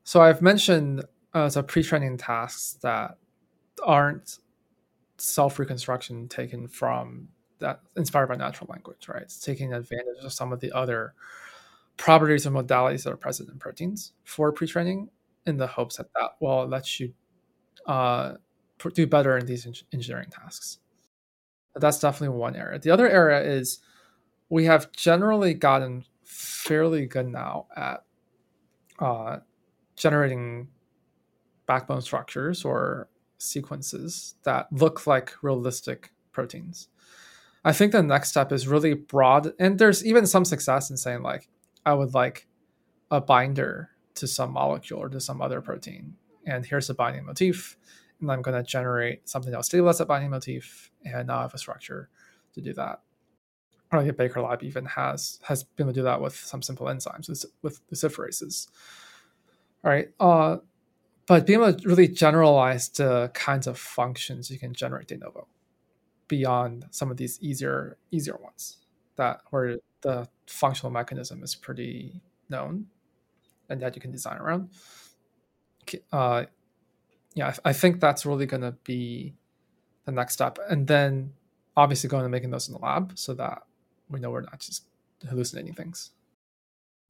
So 0.04 0.20
I've 0.20 0.42
mentioned 0.42 1.04
uh, 1.32 1.48
the 1.48 1.62
pre-training 1.62 2.18
tasks 2.18 2.78
that 2.82 3.16
aren't 3.84 4.38
self-reconstruction 5.18 6.28
taken 6.28 6.68
from 6.68 7.28
that 7.58 7.80
inspired 7.96 8.28
by 8.28 8.36
natural 8.36 8.68
language, 8.70 9.08
right? 9.08 9.22
It's 9.22 9.40
taking 9.40 9.72
advantage 9.72 10.22
of 10.22 10.32
some 10.32 10.52
of 10.52 10.60
the 10.60 10.72
other 10.72 11.14
properties 11.96 12.46
and 12.46 12.54
modalities 12.54 13.04
that 13.04 13.12
are 13.12 13.16
present 13.16 13.50
in 13.50 13.58
proteins 13.58 14.12
for 14.24 14.52
pre-training 14.52 15.10
in 15.46 15.56
the 15.56 15.66
hopes 15.66 15.96
that 15.96 16.12
that 16.14 16.30
will 16.40 16.66
let 16.66 17.00
you 17.00 17.12
uh, 17.86 18.34
do 18.94 19.06
better 19.06 19.36
in 19.36 19.46
these 19.46 19.66
engineering 19.92 20.28
tasks. 20.30 20.78
But 21.72 21.82
that's 21.82 21.98
definitely 21.98 22.36
one 22.38 22.56
area. 22.56 22.78
The 22.78 22.90
other 22.90 23.08
area 23.08 23.40
is 23.40 23.80
we 24.48 24.64
have 24.64 24.92
generally 24.92 25.54
gotten 25.54 26.04
fairly 26.24 27.06
good 27.06 27.28
now 27.28 27.66
at 27.76 28.04
uh, 28.98 29.38
generating 29.96 30.68
backbone 31.66 32.00
structures 32.00 32.64
or 32.64 33.08
sequences 33.38 34.34
that 34.44 34.66
look 34.72 35.06
like 35.06 35.32
realistic 35.42 36.12
proteins. 36.32 36.88
I 37.68 37.72
think 37.72 37.92
the 37.92 38.02
next 38.02 38.30
step 38.30 38.50
is 38.50 38.66
really 38.66 38.94
broad, 38.94 39.52
and 39.58 39.78
there's 39.78 40.02
even 40.02 40.26
some 40.26 40.46
success 40.46 40.88
in 40.88 40.96
saying 40.96 41.22
like, 41.22 41.50
I 41.84 41.92
would 41.92 42.14
like 42.14 42.46
a 43.10 43.20
binder 43.20 43.90
to 44.14 44.26
some 44.26 44.52
molecule 44.52 45.00
or 45.00 45.10
to 45.10 45.20
some 45.20 45.42
other 45.42 45.60
protein, 45.60 46.14
and 46.46 46.64
here's 46.64 46.88
a 46.88 46.94
binding 46.94 47.26
motif, 47.26 47.76
and 48.22 48.32
I'm 48.32 48.40
going 48.40 48.56
to 48.56 48.66
generate 48.66 49.28
something 49.28 49.50
that 49.50 49.58
will 49.58 49.64
stabilize 49.64 49.98
that 49.98 50.08
binding 50.08 50.30
motif, 50.30 50.90
and 51.04 51.26
now 51.26 51.40
I 51.40 51.42
have 51.42 51.52
a 51.52 51.58
structure 51.58 52.08
to 52.54 52.62
do 52.62 52.72
that. 52.72 53.02
Or 53.92 54.02
like 54.02 54.16
Baker 54.16 54.40
Lab 54.40 54.62
even 54.62 54.86
has 54.86 55.38
has 55.42 55.64
been 55.64 55.84
able 55.84 55.92
to 55.92 56.00
do 56.00 56.04
that 56.04 56.22
with 56.22 56.36
some 56.36 56.62
simple 56.62 56.86
enzymes 56.86 57.28
with, 57.28 57.44
with 57.60 57.86
luciferases. 57.90 58.68
All 59.84 59.90
right. 59.90 60.08
Uh, 60.18 60.56
but 61.26 61.46
being 61.46 61.60
able 61.60 61.74
to 61.74 61.86
really 61.86 62.08
generalize 62.08 62.88
the 62.88 63.30
kinds 63.34 63.66
of 63.66 63.78
functions 63.78 64.50
you 64.50 64.58
can 64.58 64.72
generate 64.72 65.08
de 65.08 65.18
novo 65.18 65.46
beyond 66.28 66.86
some 66.90 67.10
of 67.10 67.16
these 67.16 67.38
easier 67.40 67.96
easier 68.10 68.36
ones 68.36 68.76
that 69.16 69.40
where 69.50 69.78
the 70.02 70.28
functional 70.46 70.92
mechanism 70.92 71.42
is 71.42 71.54
pretty 71.54 72.20
known 72.48 72.86
and 73.68 73.80
that 73.82 73.94
you 73.96 74.00
can 74.00 74.10
design 74.10 74.38
around. 74.38 74.70
Uh, 76.12 76.44
yeah, 77.34 77.48
I, 77.64 77.70
I 77.70 77.72
think 77.72 78.00
that's 78.00 78.24
really 78.24 78.46
going 78.46 78.62
to 78.62 78.72
be 78.84 79.34
the 80.04 80.12
next 80.12 80.34
step, 80.34 80.58
and 80.68 80.86
then 80.86 81.32
obviously 81.76 82.08
going 82.08 82.24
and 82.24 82.32
making 82.32 82.50
those 82.50 82.68
in 82.68 82.74
the 82.74 82.80
lab 82.80 83.12
so 83.14 83.34
that 83.34 83.62
we 84.08 84.20
know 84.20 84.30
we're 84.30 84.42
not 84.42 84.60
just 84.60 84.84
hallucinating 85.28 85.74
things. 85.74 86.10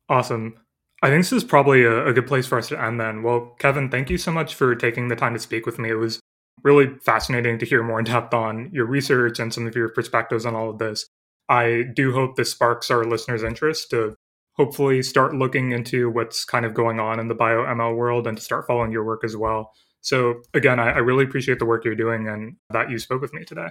Awesome. 0.08 0.58
I 1.02 1.08
think 1.08 1.20
this 1.22 1.32
is 1.32 1.44
probably 1.44 1.84
a, 1.84 2.06
a, 2.06 2.12
good 2.12 2.26
place 2.26 2.46
for 2.46 2.58
us 2.58 2.68
to 2.68 2.82
end 2.82 3.00
then. 3.00 3.22
Well, 3.22 3.54
Kevin, 3.58 3.88
thank 3.88 4.10
you 4.10 4.18
so 4.18 4.32
much 4.32 4.54
for 4.54 4.74
taking 4.74 5.08
the 5.08 5.16
time 5.16 5.32
to 5.32 5.38
speak 5.38 5.64
with 5.64 5.78
me. 5.78 5.90
It 5.90 5.94
was 5.94 6.18
really 6.62 6.96
fascinating 7.02 7.58
to 7.58 7.66
hear 7.66 7.82
more 7.82 7.98
in 7.98 8.04
depth 8.04 8.34
on 8.34 8.70
your 8.72 8.86
research 8.86 9.38
and 9.38 9.52
some 9.52 9.66
of 9.66 9.74
your 9.74 9.88
perspectives 9.88 10.46
on 10.46 10.54
all 10.54 10.70
of 10.70 10.78
this. 10.78 11.08
I 11.48 11.84
do 11.94 12.12
hope 12.12 12.36
this 12.36 12.50
sparks 12.50 12.90
our 12.90 13.04
listeners' 13.04 13.42
interest 13.42 13.90
to 13.90 14.14
hopefully 14.54 15.02
start 15.02 15.34
looking 15.34 15.72
into 15.72 16.10
what's 16.10 16.44
kind 16.44 16.66
of 16.66 16.74
going 16.74 17.00
on 17.00 17.20
in 17.20 17.28
the 17.28 17.34
bio 17.34 17.64
ML 17.64 17.96
world 17.96 18.26
and 18.26 18.36
to 18.36 18.42
start 18.42 18.66
following 18.66 18.92
your 18.92 19.04
work 19.04 19.24
as 19.24 19.36
well. 19.36 19.72
So, 20.00 20.42
again, 20.52 20.78
I, 20.78 20.90
I 20.90 20.98
really 20.98 21.24
appreciate 21.24 21.58
the 21.58 21.64
work 21.64 21.84
you're 21.84 21.94
doing 21.94 22.28
and 22.28 22.56
that 22.70 22.90
you 22.90 22.98
spoke 22.98 23.20
with 23.20 23.32
me 23.32 23.44
today. 23.44 23.68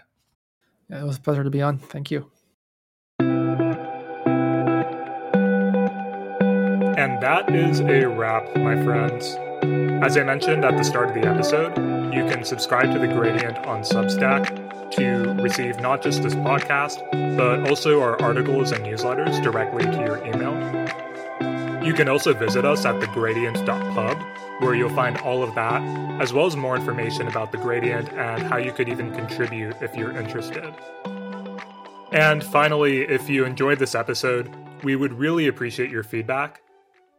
Yeah, 0.90 1.02
it 1.02 1.06
was 1.06 1.18
a 1.18 1.22
pleasure 1.22 1.44
to 1.44 1.50
be 1.50 1.62
on. 1.62 1.78
Thank 1.78 2.12
you. 2.12 2.32
And 6.98 7.22
that 7.22 7.54
is 7.54 7.80
a 7.82 8.06
wrap, 8.06 8.56
my 8.58 8.82
friends. 8.84 9.36
As 10.04 10.18
I 10.18 10.24
mentioned 10.24 10.64
at 10.66 10.78
the 10.78 10.84
start 10.84 11.10
of 11.10 11.16
the 11.22 11.28
episode, 11.28 11.78
you 12.14 12.26
can 12.26 12.43
subscribe 12.43 12.91
to 12.93 12.99
The 12.99 13.08
Gradient 13.08 13.58
on 13.66 13.82
Substack 13.82 14.91
to 14.91 15.34
receive 15.41 15.80
not 15.80 16.01
just 16.01 16.24
this 16.24 16.36
podcast, 16.36 16.99
but 17.38 17.70
also 17.70 18.01
our 18.01 18.22
articles 18.22 18.72
and 18.72 18.86
newsletters 18.86 19.41
directly 19.43 19.84
to 19.84 19.97
your 19.99 20.26
email. 20.26 20.55
You 21.86 21.93
can 21.93 22.10
also 22.10 22.34
visit 22.34 22.66
us 22.66 22.86
at 22.86 22.99
thegradient.pub, 22.99 24.18
where 24.60 24.76
you'll 24.76 24.89
find 24.89 25.18
all 25.20 25.43
of 25.43 25.55
that, 25.55 25.82
as 26.22 26.34
well 26.34 26.45
as 26.45 26.55
more 26.55 26.76
information 26.76 27.28
about 27.28 27.51
the 27.51 27.58
gradient 27.58 28.12
and 28.14 28.43
how 28.43 28.58
you 28.58 28.72
could 28.72 28.89
even 28.89 29.14
contribute 29.14 29.76
if 29.82 29.95
you're 29.95 30.18
interested. 30.18 30.74
And 32.12 32.43
finally, 32.43 33.01
if 33.01 33.30
you 33.30 33.45
enjoyed 33.45 33.80
this 33.80 33.95
episode, 33.95 34.49
We 34.84 34.95
would 34.95 35.14
really 35.14 35.47
appreciate 35.47 35.89
your 35.89 36.03
feedback. 36.03 36.62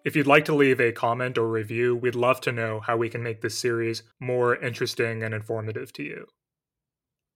If 0.08 0.16
you'd 0.16 0.26
like 0.26 0.46
to 0.46 0.54
leave 0.54 0.80
a 0.80 0.90
comment 0.90 1.36
or 1.36 1.46
review, 1.46 1.94
we'd 1.94 2.14
love 2.14 2.40
to 2.40 2.50
know 2.50 2.80
how 2.80 2.96
we 2.96 3.10
can 3.10 3.22
make 3.22 3.42
this 3.42 3.58
series 3.58 4.04
more 4.18 4.56
interesting 4.56 5.22
and 5.22 5.34
informative 5.34 5.92
to 5.92 6.02
you. 6.02 6.28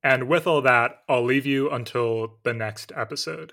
And 0.02 0.26
with 0.26 0.46
all 0.46 0.62
that, 0.62 1.02
I'll 1.06 1.22
leave 1.22 1.44
you 1.44 1.68
until 1.68 2.38
the 2.44 2.54
next 2.54 2.90
episode. 2.96 3.52